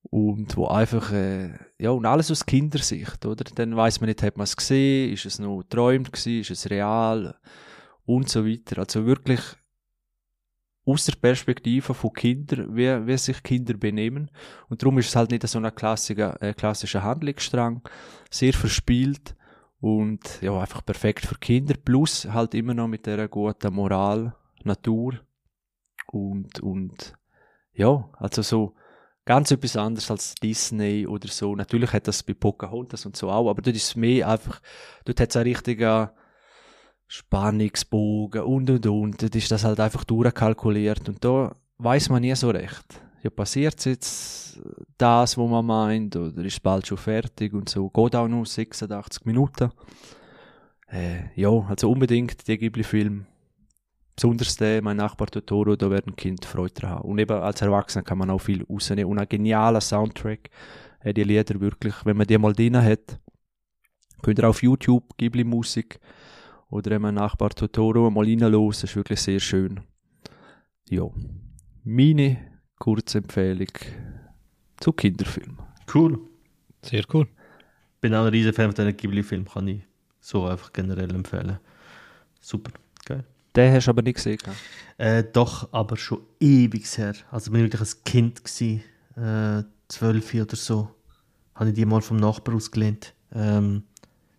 [0.05, 3.45] und wo einfach, äh, ja, und alles aus Kindersicht, oder?
[3.45, 6.71] Dann weiß man nicht, hat man es gesehen, ist es nur träumt gewesen, ist es
[6.71, 7.39] real
[8.05, 8.79] und so weiter.
[8.79, 9.41] Also wirklich
[10.85, 14.31] aus der Perspektive von Kindern, wie, wie sich Kinder benehmen.
[14.69, 17.83] Und darum ist es halt nicht so ein klassischer, äh, klassischer Handlungsstrang,
[18.31, 19.37] sehr verspielt
[19.81, 24.35] und ja, einfach perfekt für Kinder, plus halt immer noch mit der guten Moral,
[24.65, 25.21] Natur
[26.07, 27.15] und, und
[27.73, 28.75] ja, also so
[29.25, 31.55] ganz etwas anderes als Disney oder so.
[31.55, 34.61] Natürlich hat das bei Pocahontas und so auch, aber dort ist es mehr einfach,
[35.05, 36.09] dort hat es einen richtigen
[37.07, 39.23] Spannungsbogen und und und.
[39.23, 43.01] Dort ist das halt einfach durchkalkuliert und da weiß man nie so recht.
[43.23, 44.61] Ja, passiert jetzt
[44.99, 47.89] das, was man meint, oder ist bald schon fertig und so.
[47.89, 49.71] Geht auch nur 86 Minuten.
[50.89, 53.27] Äh, ja, also unbedingt die Ghibli-Film.
[54.15, 57.09] Besonders der, mein Nachbar Totoro, da werden Kind Freude dran haben.
[57.09, 59.11] Und eben als Erwachsener kann man auch viel rausnehmen.
[59.11, 60.51] Und ein genialer Soundtrack.
[61.01, 63.19] Äh, die Lieder wirklich, wenn man die mal drin hat,
[64.23, 65.99] könnt ihr auf YouTube Ghibli-Musik
[66.71, 68.69] oder eben mein Nachbar Totoro mal reinhören.
[68.69, 69.81] Das ist wirklich sehr schön.
[70.89, 71.05] Ja.
[71.85, 72.37] Meine
[72.79, 73.69] kurze Empfehlung
[74.79, 75.59] zu Kinderfilmen.
[75.93, 76.21] Cool.
[76.83, 77.29] Sehr cool.
[78.01, 79.83] Bin auch ein riesen Fan von diesen Ghibli-Filmen, kann ich
[80.21, 81.59] so einfach generell empfehlen.
[82.41, 82.73] Super.
[83.57, 84.39] Den hast du aber nicht gesehen.
[84.99, 87.15] Äh, doch, aber schon ewig her.
[87.31, 88.83] Also bin ich wirklich ein Kind gsi,
[89.17, 90.89] äh, zwölf oder so.
[91.55, 93.15] Habe ich die mal vom Nachbar ausgelehnt.
[93.35, 93.83] Ähm,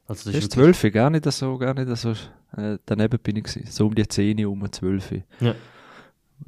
[0.08, 2.12] also Das ist zwölf, gar nicht so, gar nicht so.
[2.58, 3.68] Äh, daneben bin ich gewesen.
[3.70, 5.22] So um die 10 um 12.
[5.40, 5.56] Ja.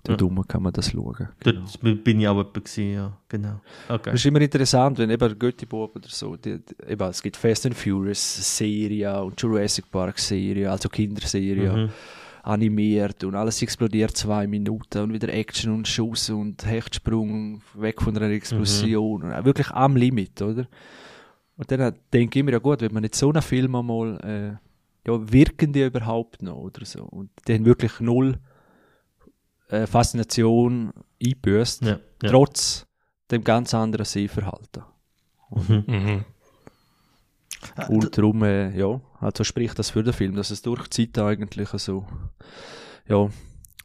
[0.04, 0.44] Dort Ja.
[0.48, 1.30] kann man das schauen.
[1.40, 1.62] Genau.
[1.82, 3.62] Dort bin ich auch gewesen, ja, genau.
[3.88, 4.12] Okay.
[4.12, 7.66] Das ist immer interessant, wenn eben Göttibob oder so, die, die, eben, es gibt Fast
[7.66, 11.90] and Furious Serie und Jurassic Park Serie, also Kinderserie, Mhm.
[12.46, 18.16] Animiert und alles explodiert zwei Minuten und wieder Action und Schuss und Hechtsprung weg von
[18.16, 20.68] einer Explosion und auch wirklich am Limit, oder?
[21.58, 25.10] Und dann denke ich mir, ja gut, wenn man nicht so einen Film einmal, äh,
[25.10, 27.04] ja, wirken die überhaupt noch oder so?
[27.04, 28.38] Und die haben wirklich null
[29.70, 30.94] äh, Faszination
[31.24, 32.30] eingebüßt Ja, ja.
[32.30, 32.86] trotz
[33.32, 34.84] dem ganz anderen Sehverhalten.
[35.50, 36.26] Mhm.
[37.90, 41.24] Und darum, äh, ja, also spricht das für den Film, dass es durch die Zeit
[41.24, 42.06] eigentlich so,
[43.08, 43.30] ja,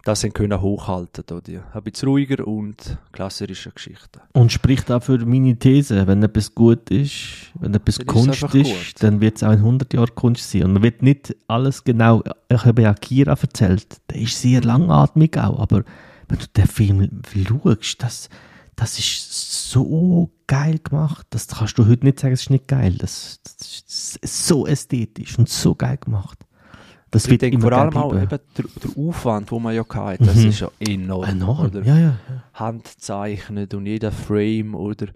[0.04, 4.20] das sie können hochhalten, da, die ein bisschen ruhiger und klassische Geschichten.
[4.32, 8.54] Und spricht auch für meine These, wenn etwas gut ist, wenn etwas Dann ist Kunst
[8.54, 8.94] ist, gut.
[9.00, 10.64] dann wird es auch in 100 Jahren Kunst sein.
[10.64, 15.36] Und man wird nicht alles genau, ich habe ja Kira erzählt, der ist sehr langatmig
[15.36, 15.84] auch, aber
[16.28, 18.30] wenn du den Film schaust, das,
[18.80, 22.94] das ist so geil gemacht, das kannst du heute nicht sagen, es ist nicht geil,
[22.98, 26.38] das, das ist so ästhetisch und so geil gemacht.
[27.10, 28.64] Das Ich wird denke vor allem auch eben der, der
[28.96, 30.48] Aufwand, den man ja hatte, das Mhm.
[30.48, 31.24] ist ja enorm.
[31.28, 31.82] Enorm, Oder?
[31.82, 32.16] ja, ja.
[32.54, 35.08] Handzeichnet und jeder Frame oder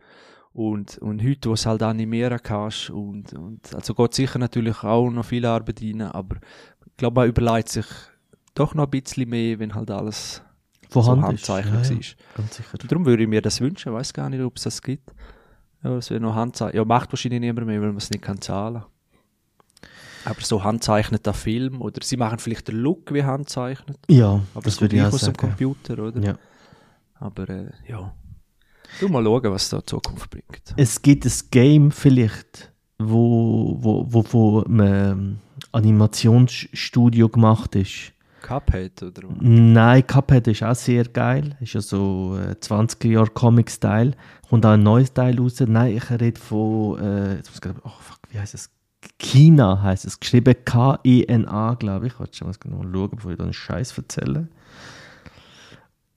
[0.53, 5.09] und, und heute, wo es halt animieren kannst und, und also geht sicher natürlich auch
[5.11, 6.37] noch viel Arbeit rein, aber
[6.87, 7.87] ich glaube, man überlegt sich
[8.55, 10.43] doch noch ein bisschen mehr, wenn halt alles
[10.95, 11.49] so Vorhanden ist.
[11.49, 12.17] handzeichnet ja, ja, ist.
[12.37, 12.79] ganz sicher.
[12.79, 15.11] Darum würde ich mir das wünschen, weiß gar nicht, ob es das gibt.
[15.83, 16.77] Ja, es wäre noch Handzeichnen.
[16.77, 18.85] Ja, macht wahrscheinlich niemand mehr, weil man es nicht kann zahlen.
[20.25, 24.75] Aber so handzeichneter Film oder sie machen vielleicht den Look wie handzeichnet, Ja, aber das
[24.75, 25.37] es würde ich nicht auch aus dem.
[25.37, 26.21] Computer, oder?
[26.23, 26.39] Ja.
[27.15, 28.15] Aber äh, ja.
[29.01, 30.75] Du mal schauen, was da die Zukunft bringt.
[30.77, 35.39] Es gibt ein Game vielleicht, wo, wo, wo von einem
[35.73, 38.13] Animationsstudio gemacht ist.
[38.45, 39.37] Cuphead oder was?
[39.41, 41.57] Nein, Cuphead ist auch sehr geil.
[41.61, 44.13] Ist ja so äh, 20er Jahre Comic-Style.
[44.49, 45.61] Kommt auch ein neues Teil raus.
[45.61, 47.43] Nein, ich rede von, äh,
[47.85, 48.71] oh fuck, wie heißt es?
[49.19, 50.21] China heißt es.
[50.21, 52.13] Geschrieben K-E-N-A, glaube ich.
[52.33, 54.49] Ich muss genau schauen, bevor ich da einen Scheiß erzähle.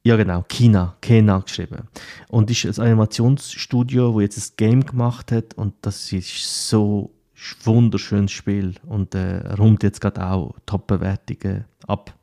[0.03, 1.87] Ja, genau, China, Kena geschrieben.
[2.29, 7.11] Und ist ein Animationsstudio, wo jetzt ein Game gemacht hat und das ist so
[7.63, 12.13] wunderschönes Spiel und äh, räumt jetzt gerade auch Top-Bewertungen ab.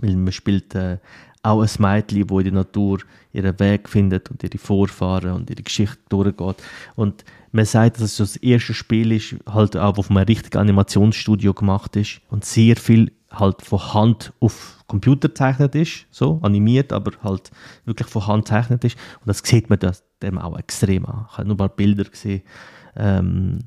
[0.00, 0.98] Weil man spielt äh,
[1.42, 2.98] auch ein Mädchen, wo in der Natur
[3.32, 6.62] ihren Weg findet und ihre Vorfahren und ihre Geschichte durchgeht.
[6.94, 10.58] Und man sagt, dass es das erste Spiel ist, halt auch, wo von einem richtigen
[10.58, 16.92] Animationsstudio gemacht ist und sehr viel halt von Hand auf Computer gezeichnet ist, so animiert,
[16.92, 17.50] aber halt
[17.84, 18.96] wirklich von Hand gezeichnet ist.
[19.20, 19.78] Und das sieht man
[20.22, 21.26] dem auch extrem an.
[21.30, 22.42] Ich habe nur mal Bilder gesehen.
[22.96, 23.60] Ähm,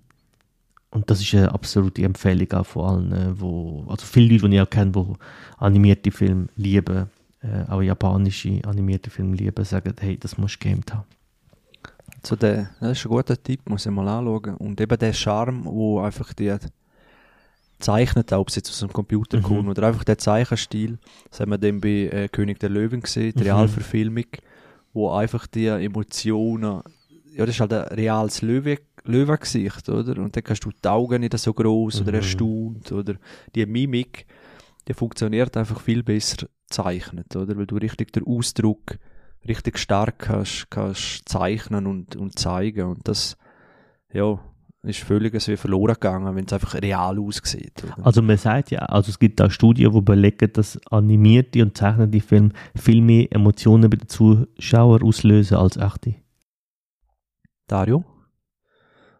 [0.92, 4.56] und das ist eine absolute Empfehlung auch von allen, äh, wo, also viele Leute, die
[4.56, 5.14] ich auch kenne, die
[5.58, 7.10] animierte Filme lieben,
[7.42, 11.06] äh, auch japanische animierte Filme lieben, sagen, hey, das musst du gamed haben.
[12.24, 14.56] So der, das ist ein guter Tipp, muss ich mal anschauen.
[14.58, 16.56] Und eben der Charme, wo einfach die
[17.80, 19.44] zeichnet, ob es jetzt aus dem Computer Mhm.
[19.44, 21.00] kommt oder einfach der Zeichenstil.
[21.30, 23.50] Das haben wir dann bei äh, König der Löwen gesehen, die Mhm.
[23.50, 24.26] Realverfilmung,
[24.94, 26.84] wo einfach die Emotionen,
[27.34, 30.22] ja, das ist halt ein reales Löwe, Löwengesicht, oder?
[30.22, 32.18] Und dann kannst du die Augen nicht so groß oder Mhm.
[32.18, 33.16] erstaunt oder
[33.56, 34.26] die Mimik,
[34.88, 37.58] die funktioniert einfach viel besser zeichnet, oder?
[37.58, 38.98] Weil du richtig den Ausdruck
[39.48, 43.38] richtig stark kannst, kannst zeichnen und, und zeigen und das,
[44.14, 44.40] ja,
[44.84, 47.84] ist völlig wie verloren gegangen, wenn es einfach real aussieht.
[47.84, 48.04] Oder?
[48.06, 52.20] Also man sagt ja, also es gibt auch Studien, die belegen, dass animierte und zeichnete
[52.20, 56.16] Filme viel mehr Emotionen bei den Zuschauern auslösen als echte.
[57.68, 58.04] Dario?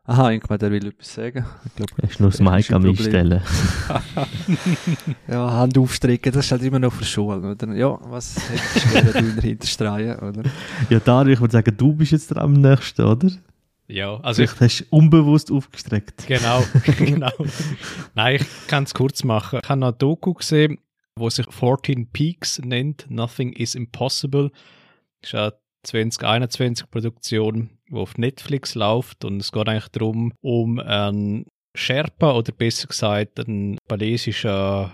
[0.04, 1.46] Aha, ich meine, der will etwas sagen.
[1.66, 2.84] Ich glaube, Er ist nur das Mic am.
[2.86, 3.42] Einstellen.
[5.28, 7.74] ja, Hand aufstrecken, das ist halt immer noch für Schule, oder?
[7.76, 10.44] Ja, was hättest du gerne du in der Hinterstreihe, oder?
[10.90, 13.30] Ja, Dario, ich würde sagen, du bist jetzt am nächsten, oder?
[13.88, 16.26] Ja, also ich, Vielleicht hast du unbewusst aufgestreckt.
[16.26, 16.64] Genau,
[16.98, 17.32] genau.
[18.16, 19.60] Nein, ich kann es kurz machen.
[19.62, 20.80] Ich habe noch ein Doku gesehen,
[21.16, 24.50] wo sich 14 Peaks nennt, Nothing is Impossible.
[25.22, 30.80] Das ist eine 2021 Produktion, die auf Netflix läuft und es geht eigentlich darum, um
[30.80, 34.50] einen Sherpa oder besser gesagt einen balisischen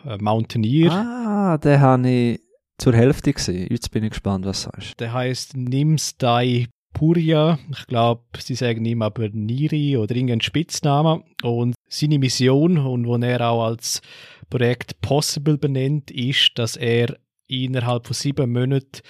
[0.06, 0.92] äh, Mountaineer.
[0.92, 2.42] Ah, den habe ich
[2.78, 3.68] zur Hälfte gesehen.
[3.72, 5.00] Jetzt bin ich gespannt, was du sagst.
[5.00, 7.60] Der heißt Nimsdai Puria.
[7.72, 11.24] Ich glaube, sie sagen ihm aber Niri oder irgendeinen Spitznamen.
[11.44, 14.02] Und seine Mission und wo er auch als
[14.50, 17.18] Projekt Possible benennt, ist, dass er
[17.48, 19.02] innerhalb von sieben Monaten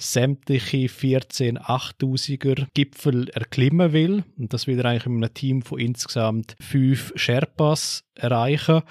[0.00, 4.24] sämtliche 14 8000er Gipfel erklimmen will.
[4.38, 8.82] Und das will er eigentlich mit einem Team von insgesamt fünf Sherpas erreichen.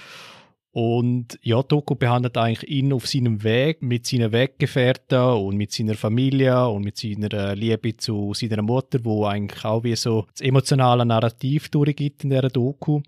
[0.71, 5.95] Und ja, Doku behandelt eigentlich ihn auf seinem Weg mit seinen Weggefährten und mit seiner
[5.95, 10.41] Familie und mit seiner äh, Liebe zu seiner Mutter, wo eigentlich auch wie so das
[10.41, 13.01] emotionale Narrativ durchgibt in der Doku.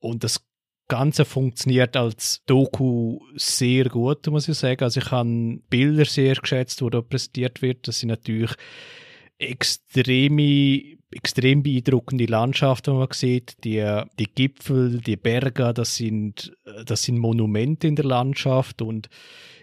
[0.00, 0.40] Und das
[0.88, 4.82] Ganze funktioniert als Doku sehr gut, muss ich sagen.
[4.82, 7.86] Also ich habe Bilder sehr geschätzt, die da präsentiert wird.
[7.86, 8.52] Das sind natürlich
[9.38, 13.64] extreme, extrem beeindruckende Landschaften, die man sieht.
[13.64, 16.52] Die, die Gipfel, die Berge, das sind,
[16.84, 19.08] das sind Monumente in der Landschaft und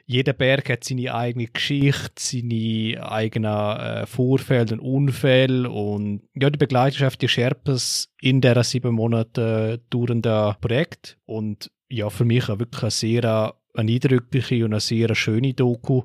[0.08, 6.60] jeder Berg hat seine eigene Geschichte, seine eigenen äh, Vorfälle und Unfälle und ja, die
[6.60, 12.84] Begleiterschaft die Sherpas in der sieben Monate dauernden Projekt und ja, für mich auch wirklich
[12.84, 16.04] eine sehr eine eindrückliche und eine sehr schöne Doku.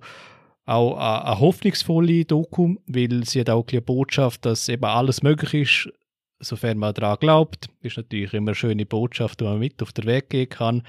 [0.66, 5.54] Auch eine, eine hoffnungsvolle Doku, weil sie hat auch eine Botschaft, dass eben alles möglich
[5.54, 5.92] ist,
[6.40, 7.68] sofern man daran glaubt.
[7.80, 10.82] Ist natürlich immer eine schöne Botschaft, die man mit auf den Weg gehen kann.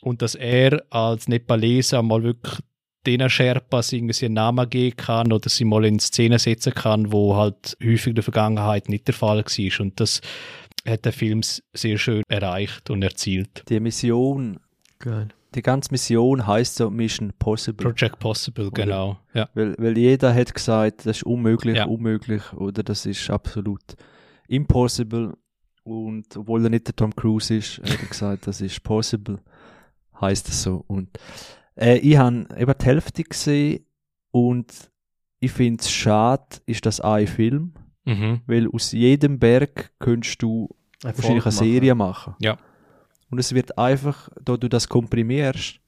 [0.00, 2.58] Und dass er als Nepaleser mal wirklich
[3.06, 7.36] den Sherpas irgendwie einen Namen geben kann oder sie mal in Szene setzen kann, wo
[7.36, 9.80] halt häufig in der Vergangenheit nicht der Fall war.
[9.80, 10.20] Und das
[10.86, 13.64] hat der Film sehr schön erreicht und erzielt.
[13.68, 14.60] Die Mission,
[14.98, 15.28] Geil.
[15.54, 17.84] Die ganze Mission heißt so Mission Possible.
[17.90, 19.18] Project Possible, genau.
[19.34, 19.48] Ja.
[19.54, 21.86] Weil, weil jeder hat gesagt, das ist unmöglich, Ja.
[21.86, 23.82] unmöglich oder das ist absolut
[24.48, 25.36] impossible.
[25.84, 29.38] Und obwohl er nicht der Tom Cruise ist, hat er gesagt, das ist possible.
[30.20, 30.84] Heißt es so.
[30.86, 31.08] Und
[31.76, 33.86] äh, ich habe eben die Hälfte gesehen
[34.30, 34.90] und
[35.40, 37.72] ich finde es schade, ist das ein Film,
[38.04, 38.40] Mhm.
[38.46, 40.68] weil aus jedem Berg könntest du
[41.02, 42.34] wahrscheinlich eine Serie machen.
[42.40, 42.56] Ja.
[43.30, 45.80] Und es wird einfach, da du das komprimierst,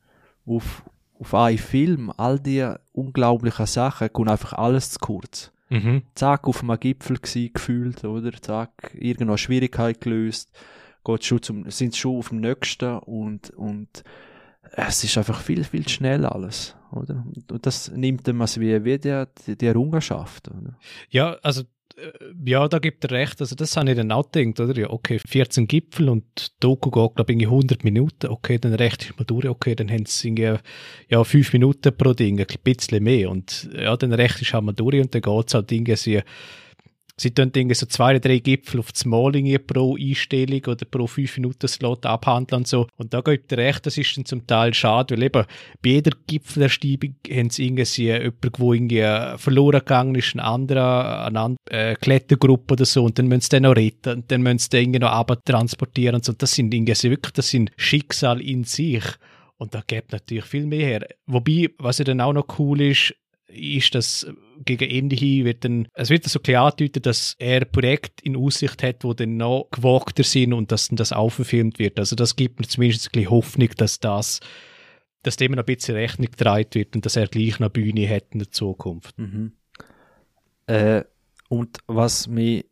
[0.47, 0.83] auf,
[1.19, 5.53] auf einen Film, all die unglaublichen Sachen, kommt einfach alles zu kurz.
[5.69, 6.03] Mhm.
[6.15, 8.33] Zack, auf einem Gipfel gsi, gefühlt, oder?
[8.41, 10.51] Zack, irgendeine Schwierigkeit gelöst,
[11.05, 14.03] geht schon zum, sind schon auf dem nächsten und, und
[14.73, 17.25] es ist einfach viel, viel schnell alles, oder?
[17.51, 20.77] Und das nimmt dem als wie, wie die, die, Errungenschaft, oder?
[21.09, 21.63] Ja, also
[22.45, 23.41] ja, da gibt er recht.
[23.41, 24.79] Also das habe ich dann auch gedacht, oder?
[24.79, 26.25] Ja, okay, 14 Gipfel und
[26.61, 28.29] Doku geht, glaube ich, 100 Minuten.
[28.29, 29.47] Okay, dann recht ist mal durch.
[29.47, 30.35] Okay, dann haben sie
[31.09, 33.31] ja, 5 Minuten pro Ding, ein bisschen mehr.
[33.31, 36.23] Und ja, dann ist halt mal durch und dann geht es halt irgendwie
[37.21, 39.33] sie, tun irgendwie so zwei oder drei Gipfel auf das Mal
[39.67, 42.87] pro Einstellung oder pro 5 Minuten Slot abhandeln und so.
[42.97, 45.45] Und da gibt er recht, das ist dann zum Teil schade, weil eben
[45.83, 51.41] bei jeder Gipfelersteigung haben sie irgendwie jemanden, der irgendwie verloren gegangen ist, ein anderer, eine
[51.41, 54.59] andere äh, Klettergruppe oder so, und dann müssen sie den noch retten, und dann müssen
[54.59, 56.33] sie den irgendwie noch abtransportieren und so.
[56.33, 59.05] Das sind irgendwie wirklich, das sind Schicksal in sich.
[59.59, 61.07] Und da gibt natürlich viel mehr her.
[61.27, 63.15] Wobei, was ja dann auch noch cool ist,
[63.53, 64.27] ist, dass
[64.65, 68.83] gegen Ende hin wird dann, es wird so klar angedeutet, dass er Projekte in Aussicht
[68.83, 71.99] hat, wo dann noch gewagter sind und dass dann das auch verfilmt wird.
[71.99, 74.41] Also das gibt mir zumindest ein bisschen Hoffnung, dass das,
[75.23, 78.27] dass dem noch ein bisschen Rechnung getragen wird und dass er gleich noch Bühne hat
[78.33, 79.19] in der Zukunft.
[79.19, 79.53] Mhm.
[80.67, 81.05] Äh,
[81.49, 82.67] und was mich.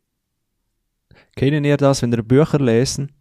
[1.35, 3.11] Kennen ihr das, wenn ihr Bücher lesen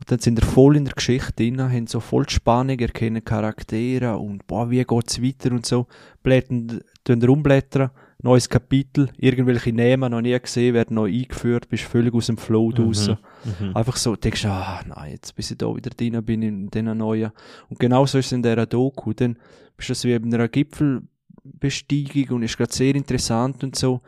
[0.00, 3.22] und dann sind ihr voll in der Geschichte drin, haben so voll die Spannung, erkennen
[3.22, 5.86] Charaktere und boah, wie geht's weiter und so.
[6.22, 7.90] Blättern, rumblättern,
[8.22, 12.70] neues Kapitel, irgendwelche Namen noch nie gesehen, werden neu eingeführt, bist völlig aus dem Flow
[12.70, 13.18] draussen.
[13.58, 13.76] Mhm.
[13.76, 17.32] Einfach so, denkst ah, nein, jetzt bis ich da wieder drin bin in diesen neuen.
[17.68, 19.12] Und genau so ist es in dieser Doku.
[19.12, 19.38] Dann
[19.76, 24.02] bist du so wie bei einer Gipfelbesteigung und ist gerade sehr interessant und so.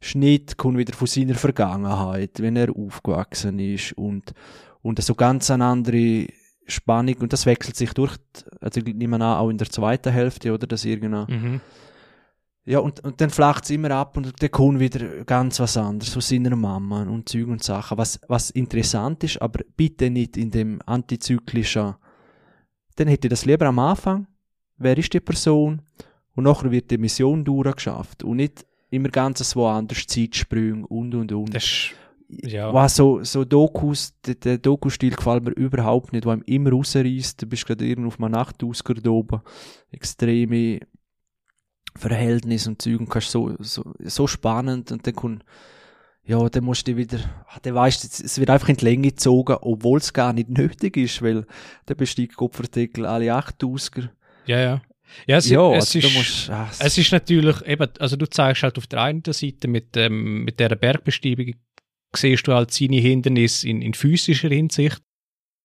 [0.00, 4.34] Schnitt kommt wieder von seiner Vergangenheit, wenn er aufgewachsen ist und,
[4.82, 6.26] und so ganz eine andere
[6.66, 8.16] Spannung und das wechselt sich durch,
[8.60, 11.60] also ich nehme an, auch in der zweiten Hälfte, oder, dass irgendeine Mhm.
[12.68, 16.12] Ja, und, und dann flacht es immer ab und dann kommt wieder ganz was anderes
[16.12, 20.50] von seiner Mama und Zeug und Sachen, was, was interessant ist, aber bitte nicht in
[20.50, 21.94] dem antizyklischen.
[22.96, 24.26] Dann hätte ich das lieber am Anfang.
[24.78, 25.82] Wer ist die Person?
[26.34, 31.54] Und nachher wird die Mission durchgeschafft und nicht immer ganzes woanders Zeitsprünge und und und.
[31.54, 31.94] Das ist,
[32.28, 32.74] ja.
[32.74, 37.40] Was so, so Dokus, der, der Doku-Stil gefällt mir überhaupt nicht, wo einem immer rausreißt.
[37.40, 39.40] Du bist gerade irgendwo auf einem Nachtausgang da oben.
[39.92, 40.80] Extreme
[41.96, 45.44] Verhältnisse und Zeug und kannst so, so, so spannend und dann kommt,
[46.24, 47.18] ja, dann musst du wieder,
[47.48, 50.48] ah, dann weißt du, es wird einfach in die Länge gezogen, obwohl es gar nicht
[50.48, 51.46] nötig ist, weil
[51.88, 54.08] der besteigt Kopfartikel alle 8000er.
[54.46, 54.82] ja, ja.
[55.28, 58.64] Ja, es, Ja, es, also ist, musst, ah, es- ist natürlich eben, also du zeigst
[58.64, 61.54] halt auf der einen Seite mit, ähm, mit dieser Bergbesteigung,
[62.14, 65.00] siehst du halt seine Hindernisse in, in physischer Hinsicht.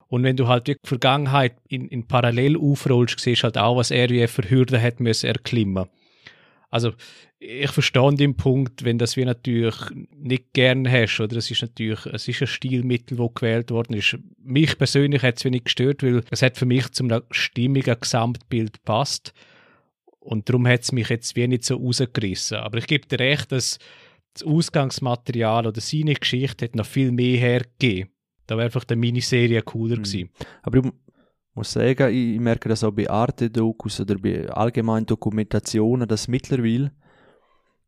[0.08, 3.78] Und wenn du halt wirklich die Vergangenheit in, in parallel aufrollst, siehst du halt auch,
[3.78, 5.88] was er wie für Hürden hat müssen erklimmen.
[6.72, 6.94] Also,
[7.38, 9.76] ich verstehe den Punkt, wenn das wir natürlich
[10.16, 11.36] nicht gern hast, oder?
[11.38, 14.18] Es ist natürlich, es ist ein Stilmittel, das gewählt worden ist.
[14.42, 19.34] Mich persönlich hat es wenig gestört, weil es hat für mich zum stimmigen Gesamtbild gepasst.
[20.20, 22.58] Und darum hat es mich jetzt wie nicht so rausgerissen.
[22.58, 23.78] Aber ich gebe dir recht, dass
[24.34, 28.12] das Ausgangsmaterial oder seine Geschichte hat noch viel mehr hergegeben.
[28.48, 30.04] Da wäre einfach die Miniserie cooler Mhm.
[30.04, 30.30] gewesen.
[30.62, 30.92] Aber
[31.54, 36.92] muss sagen, ich, merke das auch bei Arte-Dokus oder bei allgemeinen Dokumentationen, dass mittlerweile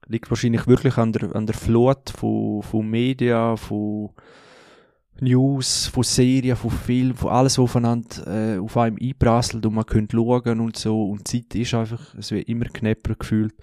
[0.07, 4.10] liegt wahrscheinlich wirklich an der, an der Flut von, von Medien, von
[5.22, 9.85] News, von Serien, von Filmen, von alles, was aufeinander äh, auf einem einprasselt und man
[9.85, 11.10] könnte schauen und so.
[11.10, 13.53] Und die Zeit ist einfach, es wird immer knapper gefühlt.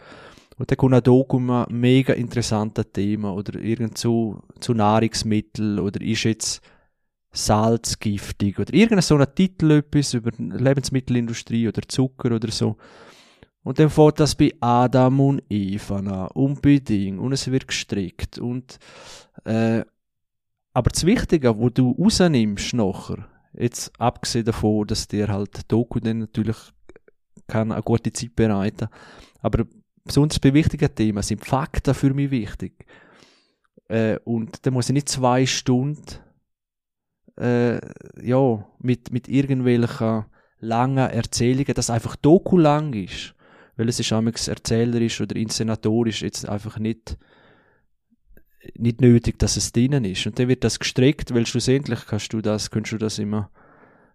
[0.57, 6.63] Und dann kommt ein mega interessantes Thema oder irgend so zu Nahrungsmittel oder ist jetzt
[7.33, 12.77] Salz giftig oder irgendein so ein Titel etwas über Lebensmittelindustrie oder Zucker oder so.
[13.63, 17.21] Und dann fährt das bei Adam und Eva an, unbedingt.
[17.21, 18.39] Und es wird gestrickt.
[18.39, 18.79] Und,
[19.45, 19.85] äh,
[20.73, 26.21] aber das Wichtige, wo du rausnimmst nachher, jetzt abgesehen davon, dass dir halt Doku dann
[26.21, 26.57] natürlich
[27.47, 28.89] kann eine gute Zeit bereiten,
[29.41, 29.67] aber
[30.05, 32.87] besonders bei wichtigen Themen sind Fakten für mich wichtig.
[33.89, 36.19] Äh, und da muss ich nicht zwei Stunden
[37.37, 37.81] äh,
[38.23, 40.25] ja, mit, mit irgendwelchen
[40.61, 43.35] langen Erzählungen, dass einfach Doku lang ist,
[43.77, 47.17] weil es ist amigs erzählerisch oder inszenatorisch jetzt einfach nicht
[48.77, 50.27] nicht nötig, dass es drinnen ist.
[50.27, 53.51] Und dann wird das gestreckt, weil schlussendlich kannst du das, kannst du das immer,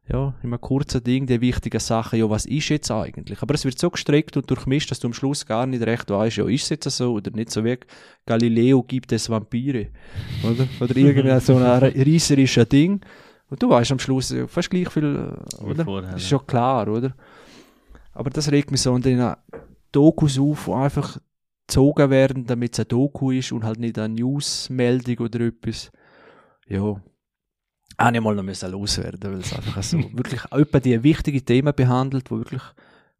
[0.07, 3.41] ja, immer kurzer Ding, die wichtigen Sachen, ja, was ist jetzt eigentlich?
[3.41, 6.37] Aber es wird so gestreckt und durchmischt, dass du am Schluss gar nicht recht weißt,
[6.37, 7.79] ja, ist es jetzt so oder nicht so wie
[8.25, 9.87] Galileo gibt es Vampire,
[10.43, 10.67] oder?
[10.79, 13.01] Oder irgendein so ein reißerischer Ding.
[13.49, 15.33] Und du weißt am Schluss fast gleich viel,
[15.63, 15.83] oder?
[15.83, 17.15] Vorher, ist schon klar, oder?
[18.13, 19.33] Aber das regt mich so an den
[19.91, 21.17] Dokus auf, die einfach
[21.67, 25.91] gezogen werden, damit es ein Doku ist und halt nicht eine Newsmeldung oder etwas.
[26.67, 27.01] Ja.
[27.97, 31.73] Auch nicht mal noch müssen loswerden, weil es einfach so wirklich etwa die wichtigen Themen
[31.73, 32.63] behandelt, wo wirklich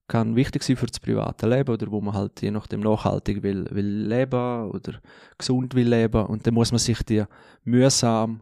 [0.07, 3.65] kann wichtig sein für das private Leben oder wo man halt je nachdem nachhaltig will,
[3.71, 4.99] will leben oder
[5.37, 7.23] gesund will leben und dann muss man sich die
[7.63, 8.41] mühsam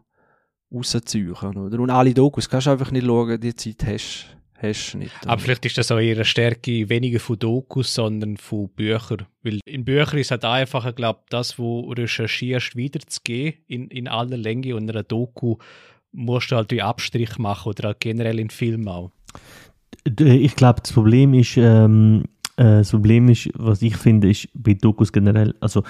[0.70, 1.80] rausziehen, oder?
[1.80, 4.34] Und alle Dokus kannst du einfach nicht schauen, die Zeit hast
[4.68, 5.26] hast nicht.
[5.26, 9.26] Aber vielleicht ist das auch ihre Stärke weniger von Dokus, sondern von Büchern.
[9.42, 13.88] Weil in Büchern ist es halt einfacher, glaube ich, das, wo du recherchierst, wiederzugehen in,
[13.88, 15.56] in aller Länge und in einer Doku
[16.14, 19.10] musst du halt wie Abstrich machen oder halt generell in Filmen auch.
[20.18, 22.24] Ich glaube, das Problem ist, ähm,
[22.56, 25.82] äh, das Problem ist, was ich finde, ist bei Dokus generell, also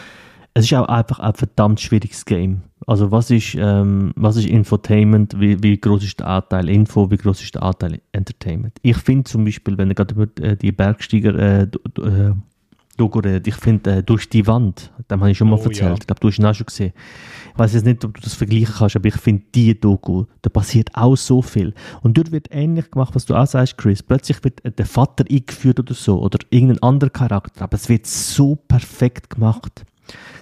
[0.54, 2.62] es ist auch einfach ein verdammt schwieriges Game.
[2.86, 7.16] Also was ist, ähm, was ist Infotainment, wie, wie groß ist der Anteil Info, wie
[7.16, 8.76] groß ist der Anteil Entertainment?
[8.82, 11.66] Ich finde zum Beispiel, wenn ihr gerade über äh, die Bergsteiger äh,
[12.94, 15.64] äh, Doku redet, ich finde äh, «Durch die Wand», dem habe ich schon mal oh,
[15.64, 15.94] erzählt, ja.
[15.94, 16.92] ich glaube, du hast ihn auch schon gesehen.
[17.52, 20.50] Ich weiß jetzt nicht, ob du das vergleichen kannst, aber ich finde, die Doku, da
[20.50, 21.74] passiert auch so viel.
[22.02, 24.02] Und dort wird ähnlich gemacht, was du auch sagst, Chris.
[24.02, 28.56] Plötzlich wird der Vater eingeführt oder so, oder irgendein anderer Charakter, aber es wird so
[28.56, 29.84] perfekt gemacht.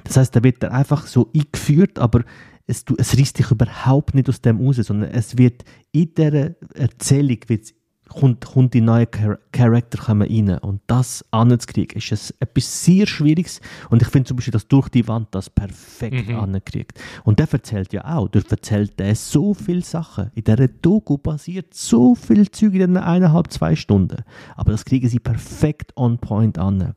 [0.04, 2.22] Das heißt, da wird er einfach so eingeführt, aber
[2.66, 7.38] es, es reißt dich überhaupt nicht aus dem raus, sondern es wird in dieser Erzählung
[7.48, 7.74] wird's
[8.12, 10.59] kommt, kommt die neue Char Charakter kommen rein.
[10.59, 13.60] Und das anzukriegen, ist es etwas sehr Schwieriges.
[13.90, 16.36] Und ich finde zum Beispiel, dass durch die Wand das perfekt mhm.
[16.36, 16.98] ankriegt.
[17.24, 20.30] Und der erzählt ja auch, der erzählt der so viele Sachen.
[20.34, 24.24] In dieser Doku passiert so viel Zeug in eineinhalb, zwei Stunden.
[24.56, 26.94] Aber das kriegen sie perfekt on point an.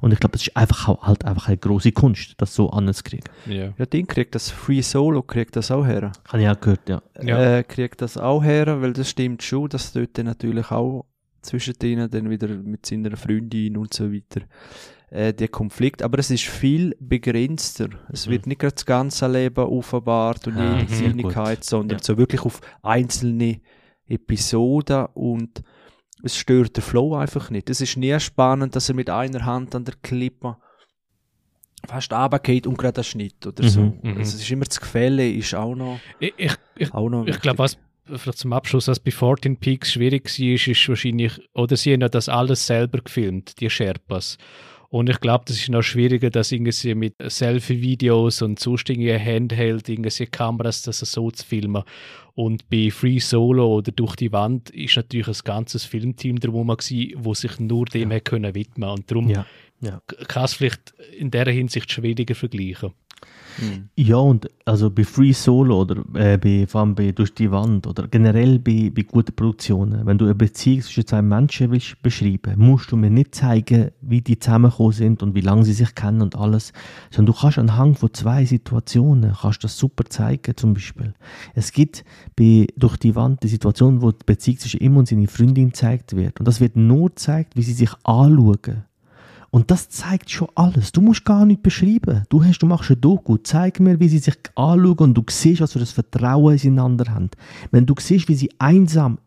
[0.00, 3.24] Und ich glaube, das ist einfach halt einfach eine große Kunst, das so anzukriegen.
[3.46, 3.72] Ja.
[3.76, 6.12] ja, Ding kriegt das Free Solo, kriegt das auch her.
[6.28, 7.02] Habe ich auch gehört, ja.
[7.22, 7.58] ja.
[7.58, 11.06] Äh, kriegt das auch her, weil das stimmt schon, dass dort natürlich auch
[11.42, 14.42] zwischen denen dann wieder mit seiner Freundin und so weiter
[15.10, 17.88] äh, der Konflikt, aber es ist viel begrenzter.
[18.12, 18.32] Es mhm.
[18.32, 22.04] wird nicht gerade das ganze Leben offenbart und jede mhm, Kleinigkeit, sondern ja.
[22.04, 23.60] so wirklich auf einzelne
[24.06, 25.62] Episoden und
[26.24, 27.68] es stört den Flow einfach nicht.
[27.70, 30.56] Es ist nie spannend, dass er mit einer Hand an der Klippe
[31.86, 33.80] fast runtergeht und gerade einen Schnitt oder so.
[33.80, 34.20] Mhm, mhm.
[34.20, 36.00] es ist immer das Gefälle, ist auch noch.
[36.18, 37.76] Ich, ich, ich, ich glaube, was
[38.06, 42.00] vielleicht zum Abschluss, was bei 14 Peaks schwierig war, ist, ist wahrscheinlich, oder sie haben
[42.00, 44.38] ja das alles selber gefilmt, die Sherpas.
[44.88, 50.26] Und ich glaube, das ist noch schwieriger, dass irgendwie mit Selfie-Videos und sonstigen Handheld, irgendwie
[50.26, 51.82] Kameras, das so zu filmen.
[52.34, 57.12] Und bei Free Solo oder Durch die Wand ist natürlich ein ganzes Filmteam drum gewesen,
[57.16, 58.20] wo sich nur dem ja.
[58.20, 59.46] können widmen Und darum ja.
[59.80, 60.00] ja.
[60.26, 62.92] kann es vielleicht in der Hinsicht schwieriger vergleichen.
[63.58, 63.88] Mhm.
[63.96, 67.86] Ja, und also bei Free Solo oder äh, bei, vor allem bei Durch die Wand
[67.86, 72.54] oder generell bei, bei guten Produktionen, wenn du eine Beziehung zwischen zwei Menschen willst beschreiben,
[72.56, 76.22] musst du mir nicht zeigen, wie die zusammengekommen sind und wie lange sie sich kennen
[76.22, 76.72] und alles,
[77.10, 81.14] sondern du kannst anhand von zwei Situationen kannst das super zeigen, zum Beispiel.
[81.54, 82.04] Es gibt
[82.36, 86.16] bei Durch die Wand die Situation, wo die Beziehung zwischen ihm und seiner Freundin gezeigt
[86.16, 88.84] wird und das wird nur gezeigt, wie sie sich anschauen
[89.54, 90.90] und das zeigt schon alles.
[90.90, 92.24] Du musst gar nicht beschreiben.
[92.28, 95.60] Du, hast, du machst ein Doku, zeig mir, wie sie sich anschauen und du siehst,
[95.60, 97.30] was für ein Vertrauen sie einander haben.
[97.70, 99.18] Wenn du siehst, wie sie einsam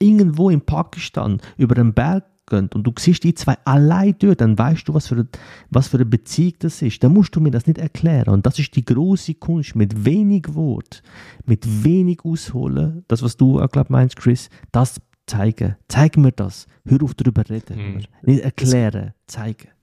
[0.00, 4.58] irgendwo in Pakistan über einen Berg gehen und du siehst die zwei allein dort, dann
[4.58, 5.28] weißt du, was für, eine,
[5.70, 7.04] was für eine Beziehung das ist.
[7.04, 8.34] Dann musst du mir das nicht erklären.
[8.34, 11.04] Und das ist die große Kunst, mit wenig Wort,
[11.44, 15.76] mit wenig Ausholen, das, was du auch, glaub, meinst, Chris, das zeigen.
[15.86, 16.66] Zeig mir das.
[16.84, 17.76] Hör auf darüber reden.
[17.76, 18.02] Mhm.
[18.22, 19.75] Nicht erklären, zeigen.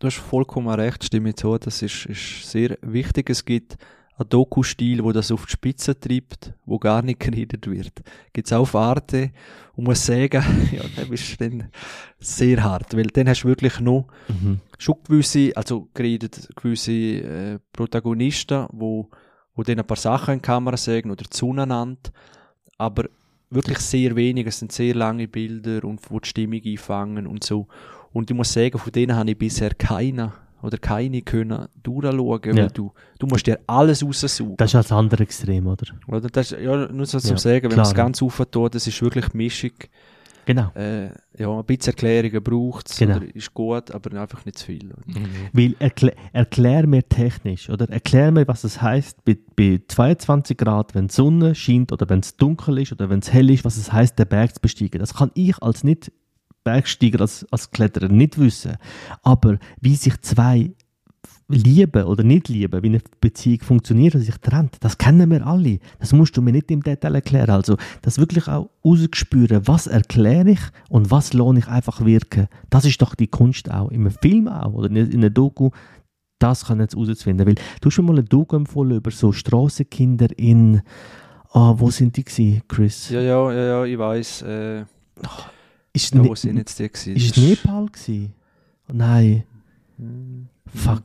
[0.00, 1.56] Du hast vollkommen recht, stimme zu.
[1.58, 3.28] Das ist, ist sehr wichtig.
[3.28, 3.76] Es gibt
[4.16, 7.92] einen Doku-Stil, wo das auf die Spitze treibt, wo gar nicht geredet wird.
[8.32, 9.30] Gibt's auch auf Arte
[9.76, 11.68] und muss sagen, ja, das ist dann
[12.18, 14.60] sehr hart, weil dann hast du wirklich noch Mhm.
[14.78, 19.10] schon gewisse, also geredet, gewisse äh, Protagonisten, wo,
[19.54, 22.10] wo dann ein paar Sachen in die Kamera sagen oder zueinander,
[22.78, 23.04] aber
[23.50, 27.66] wirklich sehr wenig, es sind sehr lange Bilder und wo die Stimmung einfangen und so.
[28.12, 30.32] Und ich muss sagen, von denen habe ich bisher keine
[30.62, 32.64] oder keine können durchschauen, Ja.
[32.64, 34.56] weil du, du musst dir alles raussaugen.
[34.58, 35.86] Das ist das andere Extrem, oder?
[36.06, 36.28] oder?
[36.28, 39.00] Das, ist- ja, nur so zum Ja, Sagen, wenn man es ganz auftut, das ist
[39.00, 39.70] wirklich Mischung.
[40.46, 40.70] Genau.
[40.74, 43.20] Äh, ja, ein bisschen Erklärungen braucht es, Genau.
[43.34, 44.90] ist gut, aber einfach nicht zu viel.
[45.52, 47.88] Weil erklär, erklär mir technisch, oder?
[47.88, 52.20] Erklär mir, was es heißt bei, bei 22 Grad, wenn die Sonne scheint oder wenn
[52.20, 54.98] es dunkel ist oder wenn es hell ist, was es heißt, den Berg zu besteigen.
[54.98, 56.10] Das kann ich als nicht
[56.64, 58.76] Bergsteiger, als, als Kletterer nicht wissen.
[59.22, 60.72] Aber wie sich zwei
[61.50, 65.80] lieben oder nicht lieben, wie eine Beziehung funktioniert und sich trennt, das kennen wir alle.
[65.98, 67.50] Das musst du mir nicht im Detail erklären.
[67.50, 72.48] Also, das wirklich auch rausspüren, was erkläre ich und was lohne ich einfach wirken.
[72.70, 73.90] Das ist doch die Kunst auch.
[73.90, 75.70] Im Film auch oder in in einer Doku,
[76.38, 77.46] das kann jetzt herauszufinden.
[77.46, 80.82] Weil du hast schon mal eine Doku empfohlen über so Strassenkinder in,
[81.52, 83.10] ah, wo sind die gewesen, Chris?
[83.10, 84.42] Ja, ja, ja, ja, ich weiß.
[84.42, 84.84] Äh,
[85.92, 87.16] Ist, ja, ne wo sind jetzt die gewesen?
[87.16, 88.32] ist es Das Nepal gewesen?
[88.92, 89.44] Nein,
[89.98, 90.48] Hm.
[90.74, 91.02] fuck.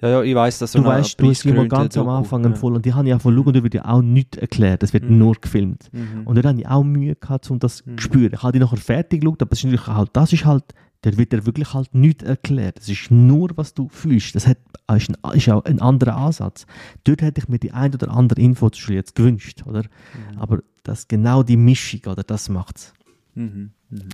[0.00, 2.84] Ja, ja, ich weiß, dass Du weißt, du hast mal ganz am Anfang empfohlen und
[2.84, 5.18] die habe ich auch von da wird ja auch nichts erklärt, das wird Mhm.
[5.18, 5.88] nur gefilmt.
[5.92, 6.26] Mhm.
[6.26, 7.96] Und da habe ich auch Mühe gehabt, um das Mhm.
[7.96, 8.32] zu spüren.
[8.34, 10.64] Ich habe die nachher fertig geschaut, aber es ist natürlich halt, das ist halt,
[11.02, 12.78] da wird dir wirklich halt nichts erklärt.
[12.80, 14.34] Es ist nur, was du fühlst.
[14.34, 14.58] Das hat,
[14.94, 16.66] ist, ein, ist auch ein anderer Ansatz.
[17.04, 19.82] Dort hätte ich mir die ein oder andere Info schon jetzt gewünscht, oder?
[19.82, 20.38] Mhm.
[20.38, 22.22] Aber das genau die Mischung, oder?
[22.24, 22.92] Das macht's.
[23.34, 23.70] Mhm.
[23.90, 24.08] Mhm.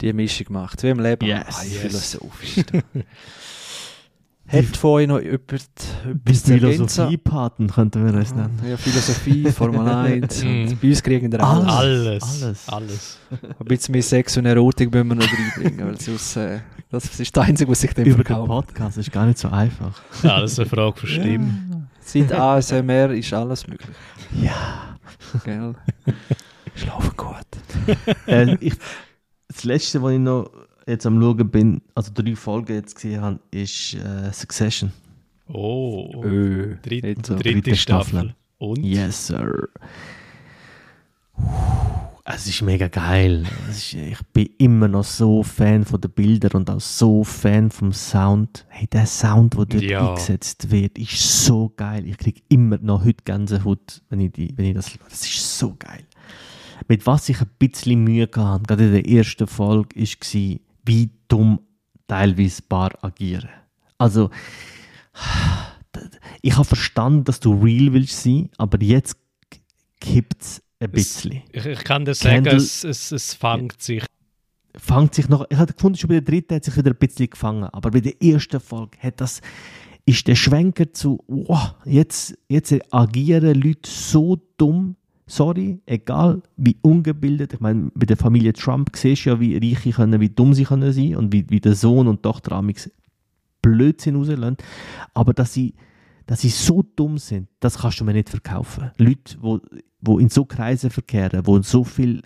[0.00, 1.24] Die Mischung macht wie im Leben.
[1.26, 1.44] Yes.
[1.48, 1.76] Ah, Yes.
[1.78, 2.64] philosophisch.
[4.48, 6.52] Hat von euch noch jemand etwas zu?
[6.58, 8.60] Philosophiepaten könnten wir es nennen.
[8.68, 10.42] Ja, Philosophie, Formel 1.
[10.42, 10.48] Mhm.
[10.68, 11.68] und bei uns kriegen wir alles.
[11.68, 12.22] Alles.
[12.22, 12.68] Alles.
[12.68, 12.68] Alles.
[12.68, 13.18] Alles.
[13.60, 16.58] Ein bisschen mehr Sex und Erotik müssen wir noch reinbringen, weil sonst, äh,
[16.90, 18.48] das ist das Einzige, was sich dem Über den verkauft.
[18.74, 20.02] Podcast ist gar nicht so einfach.
[20.22, 21.88] Ja, das ist eine Frage von Stimme.
[22.00, 23.96] Seit ASMR ist alles möglich.
[24.42, 24.96] Ja.
[25.44, 25.74] Gell?
[26.74, 27.36] Schlafen gut.
[28.26, 28.74] äh, ich,
[29.48, 30.50] das letzte, was ich noch
[30.86, 34.92] jetzt am Schauen bin, also drei Folgen jetzt gesehen habe, ist äh, Succession.
[35.48, 36.22] Oh.
[36.24, 36.76] Ö.
[36.82, 37.34] Dritt, Nicht so.
[37.34, 38.10] dritte, dritte Staffel.
[38.20, 38.34] Staffel.
[38.58, 38.82] Und?
[38.84, 39.68] Yes, sir.
[42.24, 43.44] Es ist mega geil.
[43.68, 47.92] Ist, ich bin immer noch so Fan von den Bildern und auch so Fan vom
[47.92, 48.64] Sound.
[48.68, 50.08] Hey, der Sound, der dort Ja.
[50.10, 52.06] eingesetzt wird, ist so geil.
[52.06, 54.92] Ich kriege immer noch heute Gänsehaut, wenn ich, die, wenn ich das.
[55.08, 56.04] Das ist so geil.
[56.88, 61.60] Mit was ich ein bisschen Mühe hatte, gerade in der ersten Folge, war, wie dumm
[62.06, 63.48] teilweise Paar agieren.
[63.98, 64.30] Also,
[66.40, 69.16] ich habe verstanden, dass du real willst sein, aber jetzt
[70.00, 71.42] kippt es ein bisschen.
[71.52, 74.04] Ich, ich kann dir sagen, Candle- es, es, es fängt sich.
[74.74, 77.28] Fangt sich noch, ich hatte gefunden, schon bei der dritten hat sich wieder ein bisschen
[77.28, 79.42] gefangen, aber bei der ersten Folge hat das,
[80.06, 84.96] ist der Schwenker zu, wow, jetzt, jetzt agieren Leute so dumm,
[85.36, 89.90] sorry, egal wie ungebildet, ich meine, bei der Familie Trump siehst du ja, wie Reiche
[89.92, 92.90] können, wie dumm sie können sein und wie, wie der Sohn und Tochter amix
[93.62, 94.56] Blödsinn rauslassen,
[95.14, 95.74] aber dass sie,
[96.26, 98.90] dass sie so dumm sind, das kannst du mir nicht verkaufen.
[98.98, 99.60] Leute, wo,
[100.00, 102.22] wo in so Kreisen verkehren, wo so viel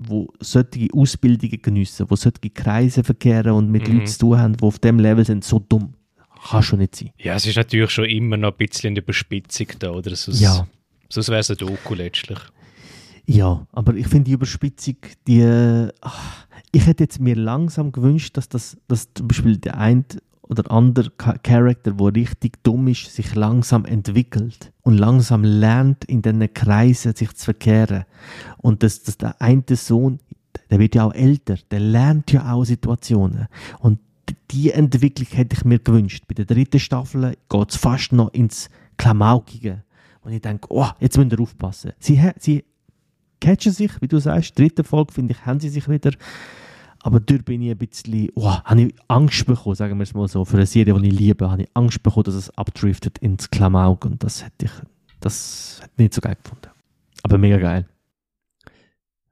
[0.00, 3.94] wo solche Ausbildungen geniessen, wo solche Kreise verkehren und mit Mhm.
[3.94, 5.94] Leuten zu tun haben, die auf dem Level sind, so dumm.
[6.50, 7.10] Kann schon nicht sein.
[7.18, 10.14] Ja, es ist natürlich schon immer noch ein bisschen eine Überspitzung da, oder?
[10.14, 10.68] Sonst, Ja.
[11.08, 12.38] Sonst wäre es ein Doku letztlich.
[13.26, 18.48] Ja, aber ich finde die Überspitzung, die, ach, ich hätte jetzt mir langsam gewünscht, dass
[18.48, 20.04] das, dass zum Beispiel der ein
[20.42, 26.22] oder andere Cha- Charakter, der richtig dumm ist, sich langsam entwickelt und langsam lernt, in
[26.22, 28.04] diesen Kreisen sich zu verkehren.
[28.56, 30.20] Und dass, dass der eine Sohn,
[30.70, 33.48] der wird ja auch älter, der lernt ja auch Situationen.
[33.78, 33.98] Und
[34.50, 36.24] die Entwicklung hätte ich mir gewünscht.
[36.26, 39.84] Bei der dritten Staffel geht es fast noch ins Klamaukige.
[40.22, 41.92] Und ich denke, oh, jetzt müsst ihr aufpassen.
[41.98, 42.64] Sie, sie
[43.40, 46.12] catchen sich, wie du sagst, dritte Folge, finde ich, haben sie sich wieder.
[47.00, 50.28] Aber dort bin ich ein bisschen, oh, habe ich Angst bekommen, sagen wir es mal
[50.28, 53.50] so, für eine Serie, die ich liebe, habe ich Angst bekommen, dass es abdriftet ins
[53.50, 54.72] Klamauk und das hätte ich,
[55.20, 56.68] das hätte ich nicht so geil gefunden.
[57.22, 57.86] Aber mega geil.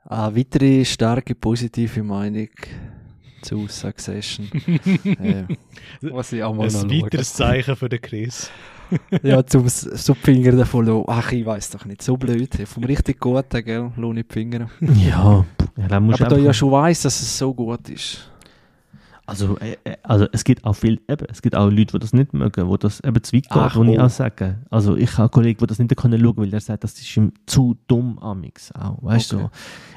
[0.04, 2.48] Eine weitere starke positive Meinung
[3.42, 4.48] zu Succession.
[5.04, 5.44] äh,
[6.02, 8.50] was ich auch mal Ein noch weiteres Zeichen für den Chris.
[9.22, 11.04] Ja, zum so die Finger davon lassen.
[11.08, 12.02] Ach, ich weiß doch nicht.
[12.02, 12.54] So blöd.
[12.66, 13.92] Vom richtig Guten, gell?
[13.96, 14.68] Nicht die Finger.
[14.80, 15.44] Ja,
[15.76, 18.30] ja dann musst Aber du da ja schon weiss, dass es so gut ist.
[19.26, 22.12] Also, äh, äh, also es gibt auch viel, eben, es gibt auch Leute, die das
[22.12, 24.02] nicht mögen, wo das eben zu weit geht, Ach, wo ich oh.
[24.02, 24.58] auch sage.
[24.70, 27.16] Also ich habe einen Kollegen, der das nicht können schauen weil der sagt, das ist
[27.16, 29.36] ihm zu dumm amix auch, weißt du.
[29.36, 29.44] Okay.
[29.44, 29.50] So.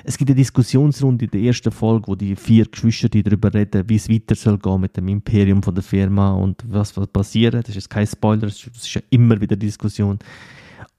[0.04, 3.88] Es gibt eine Diskussionsrunde in der ersten Folge, wo die vier Geschwister die darüber reden,
[3.88, 7.62] wie es weiter soll gehen mit dem Imperium von der Firma und was wird passieren.
[7.62, 10.18] Das ist jetzt kein Spoiler, das ist das ist ja immer wieder Diskussion.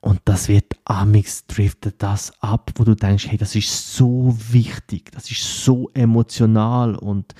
[0.02, 5.10] Und das wird amix driftet das ab, wo du denkst, hey, das ist so wichtig,
[5.12, 7.34] das ist so emotional und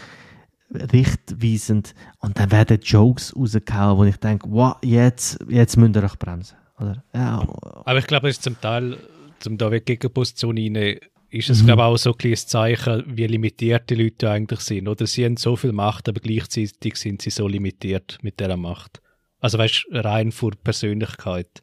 [0.70, 6.18] richtweisend und dann werden Jokes rausgehauen, wo ich denke, wow, jetzt, jetzt müsst ihr euch
[6.18, 6.56] bremsen.
[6.78, 7.02] Oder?
[7.14, 7.46] Ja,
[7.84, 8.96] Aber ich glaube, es ist zum Teil,
[9.40, 10.98] zum da weg Gegenposition rein,
[11.30, 14.88] ist es, glaube ich, auch so ein kleines Zeichen, wie limitiert die Leute eigentlich sind.
[14.88, 19.00] Oder sie haben so viel Macht, aber gleichzeitig sind sie so limitiert mit dieser Macht.
[19.38, 21.62] Also weißt rein vor Persönlichkeit.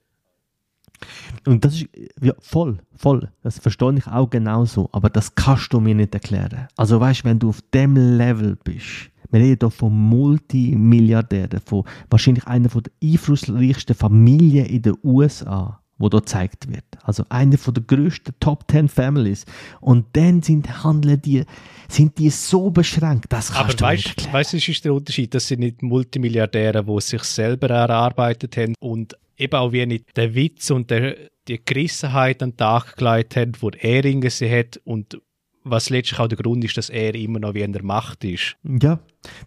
[1.45, 1.88] Und das ist
[2.22, 3.30] ja, voll, voll.
[3.44, 4.90] Das verstehe ich auch genauso.
[4.91, 6.68] Aber das kannst du mir nicht erklären.
[6.76, 12.48] Also weißt, wenn du auf dem Level bist, wir reden hier von Multimilliardären, von wahrscheinlich
[12.48, 16.86] einer der einflussreichsten Familien in den USA, wo da gezeigt wird.
[17.03, 19.45] Also eine der größten Top 10 Families.
[19.82, 21.44] Und dann sind handeln die,
[21.90, 24.32] sind die so beschränkt, das Aber kannst du mir nicht weißt erklären.
[24.32, 25.34] du, weißt, was ist der Unterschied?
[25.34, 30.35] Das sind nicht Multimilliardäre, die sich selber erarbeitet haben und eben auch wie nicht den
[30.35, 31.15] Witz und der,
[31.47, 35.22] die Gerissenheit an den Tag gelegt haben, wo er irgendwie hat und
[35.69, 38.55] was letztlich auch der Grund ist, dass er immer noch wie in der Macht ist.
[38.64, 38.99] Ja,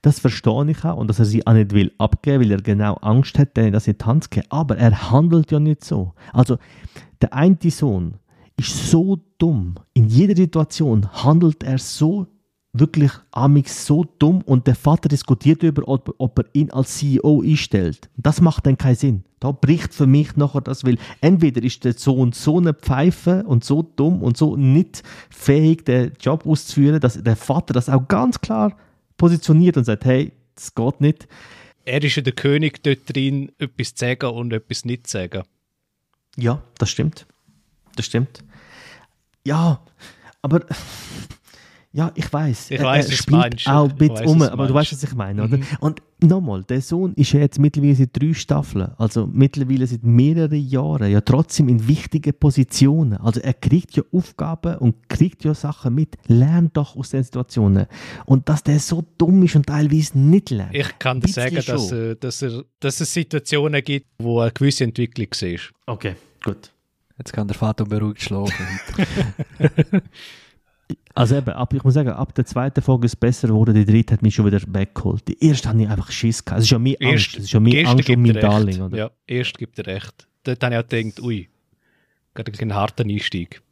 [0.02, 2.94] das verstehe ich auch und dass er sie auch nicht will abgeben, weil er genau
[2.96, 4.46] Angst hat, denen das in die Hand zu geben.
[4.50, 6.12] Aber er handelt ja nicht so.
[6.32, 6.58] Also
[7.22, 8.18] der eine Sohn
[8.56, 9.76] ist so dumm.
[9.94, 12.26] In jeder Situation handelt er so
[12.72, 17.42] wirklich amix so dumm und der Vater diskutiert darüber, ob, ob er ihn als CEO
[17.42, 18.08] einstellt.
[18.16, 19.24] Das macht dann keinen Sinn.
[19.40, 23.64] Da bricht für mich nachher das, weil entweder ist der Sohn so eine Pfeife und
[23.64, 28.40] so dumm und so nicht fähig, den Job auszuführen, dass der Vater das auch ganz
[28.40, 28.76] klar
[29.16, 31.26] positioniert und sagt, hey, das geht nicht.
[31.84, 35.42] Er ist ja der König dort drin, etwas zu sagen und etwas nicht zu sagen.
[36.36, 37.26] Ja, das stimmt.
[37.96, 38.44] Das stimmt.
[39.44, 39.80] Ja,
[40.42, 40.64] aber
[41.92, 42.70] ja, ich weiß.
[42.70, 43.66] Ich Er- weiss, er spielt meinst.
[43.68, 45.58] auch ein Ich bisschen weiss, um, aber du weißt, was ich meine, oder?
[45.80, 50.64] Und nochmal, der Sohn ist ja jetzt mittlerweile in drei Staffeln, also mittlerweile seit mehreren
[50.68, 53.14] Jahren, ja trotzdem in wichtigen Positionen.
[53.18, 57.86] Also er kriegt ja Aufgaben und kriegt ja Sachen mit, lernt doch aus den Situationen.
[58.24, 60.74] Und dass der so dumm ist und teilweise nicht lernt.
[60.76, 64.84] Ich kann dir sagen, dass, äh, dass, er, dass es Situationen gibt, wo eine gewisse
[64.84, 65.72] Entwicklung siehst.
[65.86, 66.14] Okay,
[66.44, 66.70] gut.
[67.18, 68.64] Jetzt kann der Vater beruhigt schlafen.
[71.14, 73.84] Also eben, ab, ich muss sagen, ab der zweiten Folge ist es besser geworden, die
[73.84, 75.26] dritte hat mich schon wieder weggeholt.
[75.28, 76.60] Die erste hatte ich einfach Schiss gehabt.
[76.60, 78.34] Es ist ja mehr Angst, es ist ja mehr erste Angst gibt mein.
[78.34, 78.96] Darling, oder?
[78.96, 80.28] Ja, erst gibt er recht.
[80.44, 81.48] Dort habe ich auch gedacht, ui,
[82.34, 83.62] gerade ein harter Einstieg.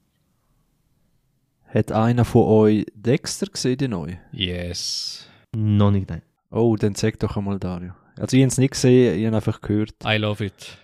[1.66, 4.18] Hat einer von euch Dexter gesehen, die neue?
[4.32, 5.28] Yes.
[5.54, 6.22] Noch nicht, nein.
[6.50, 7.92] Oh, dann sag doch einmal Dario.
[8.16, 9.94] Also ich habe es nicht gesehen, ich habe einfach gehört.
[10.04, 10.78] I love it.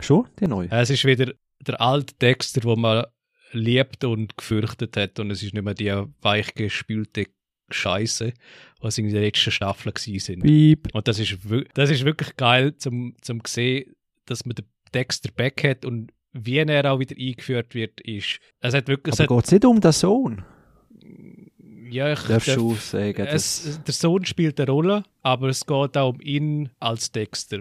[0.00, 0.70] Schon, die neue?
[0.70, 3.04] Es ist wieder der alte Dexter, den man
[3.52, 5.92] liebt und gefürchtet hat und es ist nicht mehr die
[6.22, 7.26] weichgespülte
[7.70, 8.32] Scheiße,
[8.80, 10.42] was in der letzten Staffel gewesen sind.
[10.42, 10.88] Piep.
[10.94, 11.38] Und das ist,
[11.74, 13.94] das ist wirklich geil zum, zum sehen,
[14.26, 18.74] dass man den Dexter back hat und wie er auch wieder eingeführt wird, ist, es
[18.74, 20.44] hat wirklich, Aber geht es nicht um den Sohn?
[21.90, 22.44] ja, ich darf-
[22.80, 27.60] sagen, es, der Sohn spielt eine Rolle, aber es geht auch um ihn als Dexter.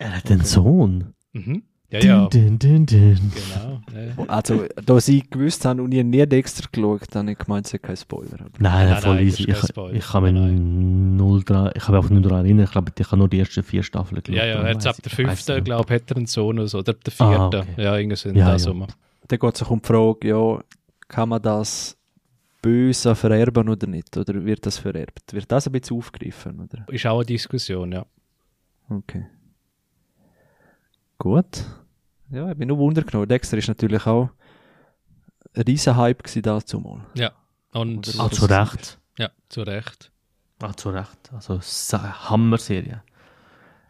[0.00, 1.14] Er hat einen Sohn.
[1.32, 1.62] Mhm.
[1.94, 3.80] Ja, ja, Dün, dün, dün, genau.
[4.18, 4.24] Ja.
[4.26, 7.82] Also, da sie gewusst haben und ich nie Dexter geschaut, dann ich gemeint, es ist
[7.82, 8.38] kein Spoiler.
[8.38, 9.50] Nein, Nein, nein, voll nein, das easy.
[9.50, 9.94] ist kein Ich, Spoiler.
[9.94, 13.06] ich kann mich Nein, null dran, ich habe einfach nur daran erinnern, ich glaube, ich
[13.06, 14.36] habe nur die ersten vier Staffeln geschaut.
[14.36, 15.64] Ja, ja, jetzt ab der fünften, nicht.
[15.66, 16.78] glaube ich, hat er einen Sohn oder so.
[16.78, 17.70] Oder ab der Ah, vierten.
[17.70, 17.82] okay.
[17.82, 18.58] Ja, irgendwie so in Ja, der ja.
[18.58, 18.86] Summe.
[19.28, 20.60] Dann geht es auch um die Frage, ja,
[21.08, 21.96] kann man das
[22.60, 24.16] böse vererben oder nicht?
[24.16, 25.32] Oder wird das vererbt?
[25.32, 26.60] Wird das ein bisschen aufgegriffen?
[26.60, 26.84] Oder?
[26.92, 28.04] Ist auch eine Diskussion, ja.
[28.88, 29.26] Okay.
[31.18, 31.64] Gut.
[32.30, 33.28] Ja, ich bin nur Wunder genommen.
[33.28, 34.30] Dexter ist natürlich auch
[35.54, 37.06] ein riesen Hype gewesen dazu mal.
[37.14, 37.32] Ja.
[37.72, 38.98] Und Oder Ah, zu Recht.
[39.18, 40.10] ja, zu Recht.
[40.62, 41.30] Ah, zu Recht.
[41.32, 43.02] Also, es ist eine Hammer-Serie.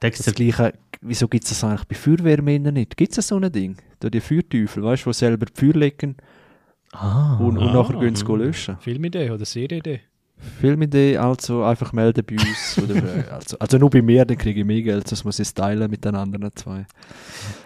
[0.02, 2.96] Dexter, Das gleiche, wieso gibt es das eigentlich bei Feuerwehrmännern nicht?
[2.96, 3.76] Gibt es so ein Ding?
[4.00, 6.16] Da die Feuerteufel, weißt du, die selber die Feuer legen
[6.92, 8.76] ah, und, und Ah, nachher gehen sie löschen.
[8.80, 10.00] Filmidee oder Serienidee?
[10.60, 12.78] Filmidee, also einfach melden bei uns.
[12.82, 15.48] oder, äh, also, also nur bei mir, dann kriege ich mehr Geld, sonst muss ich
[15.48, 16.86] es teilen mit den anderen zwei.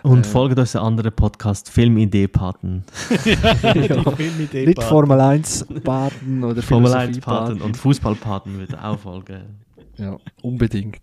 [0.03, 0.29] Und Äh.
[0.29, 2.85] folgt uns anderen Podcast Filmidee-Paten.
[3.25, 7.47] die Filmidee Nicht Formel 1 Paten oder Formel 1 Philosophie-Paten.
[7.59, 9.61] Paten und Fußballpaten wird auch folgen.
[9.97, 10.99] Ja, unbedingt.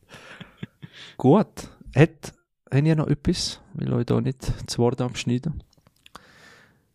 [1.17, 1.69] Gut.
[1.95, 2.33] Hat,
[2.71, 3.61] habt ihr noch etwas?
[3.73, 5.63] Will euch da nicht das Wort abschneiden?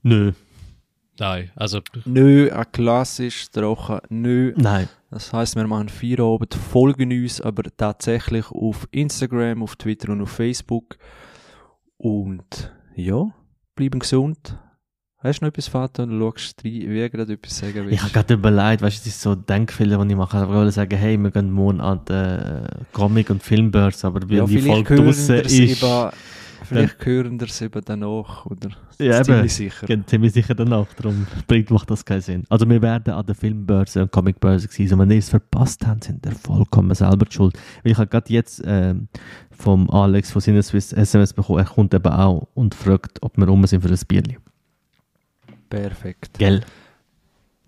[0.03, 0.33] Nö.
[1.21, 4.55] Nein, also Nö, ein klassisch, trocken, nö.
[4.57, 4.89] Nein.
[5.11, 10.31] Das heisst, wir machen Feierabend, folgen uns aber tatsächlich auf Instagram, auf Twitter und auf
[10.31, 10.97] Facebook.
[11.97, 13.31] Und ja,
[13.75, 14.57] bleiben gesund.
[15.23, 16.07] Hast du noch etwas, Vater?
[16.07, 19.15] Du schaust rein, wie ich gerade etwas sagen Ich habe gerade überlegt, weißt du, es
[19.15, 20.43] ist so Denkfehler, die ich mache.
[20.43, 24.39] Ich wollte sagen, hey, wir gehen morgen an die äh, Comic- und Filmbörse, aber wenn
[24.39, 26.15] ja, die Folge draussen ist, über,
[26.75, 28.71] vielleicht hören wir es eben danach, oder?
[28.99, 29.25] Ja, eben.
[29.25, 29.87] ziemlich sicher.
[29.87, 32.45] geht ziemlich sicher danach, darum bringt, macht das keinen Sinn.
[32.49, 36.05] Also wir werden an der Filmbörse und Comicbörse gewesen, und wenn ihr es verpasst habt,
[36.05, 37.59] sind ihr vollkommen selber schuld.
[37.83, 39.09] Weil ich habe gerade jetzt ähm,
[39.51, 43.67] vom Alex von Sinneswiss SMS bekommen, er kommt eben auch und fragt, ob wir rum
[43.67, 44.39] sind für ein Bierli.
[45.69, 46.39] Perfekt.
[46.39, 46.63] Gell?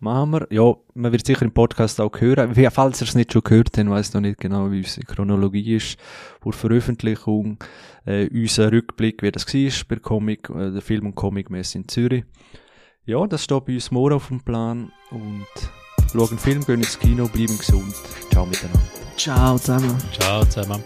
[0.03, 0.49] Machen wir.
[0.51, 2.57] Ja, man wird sicher im Podcast auch hören.
[2.73, 5.97] Falls ihr es nicht schon gehört habt, weiss noch nicht genau, wie unsere Chronologie ist.
[6.41, 7.59] Vor Veröffentlichung,
[8.05, 12.25] äh, unser Rückblick, wie das war bei Comic, äh, der Film- und Comicmesse in Zürich.
[13.05, 14.91] Ja, das steht bei uns morgen auf dem Plan.
[15.13, 15.47] Und
[16.11, 17.95] schauen Film, gehen ins Kino, bleiben gesund.
[18.33, 18.81] Ciao miteinander.
[19.17, 19.97] Ciao zusammen.
[20.19, 20.83] ciao zusammen.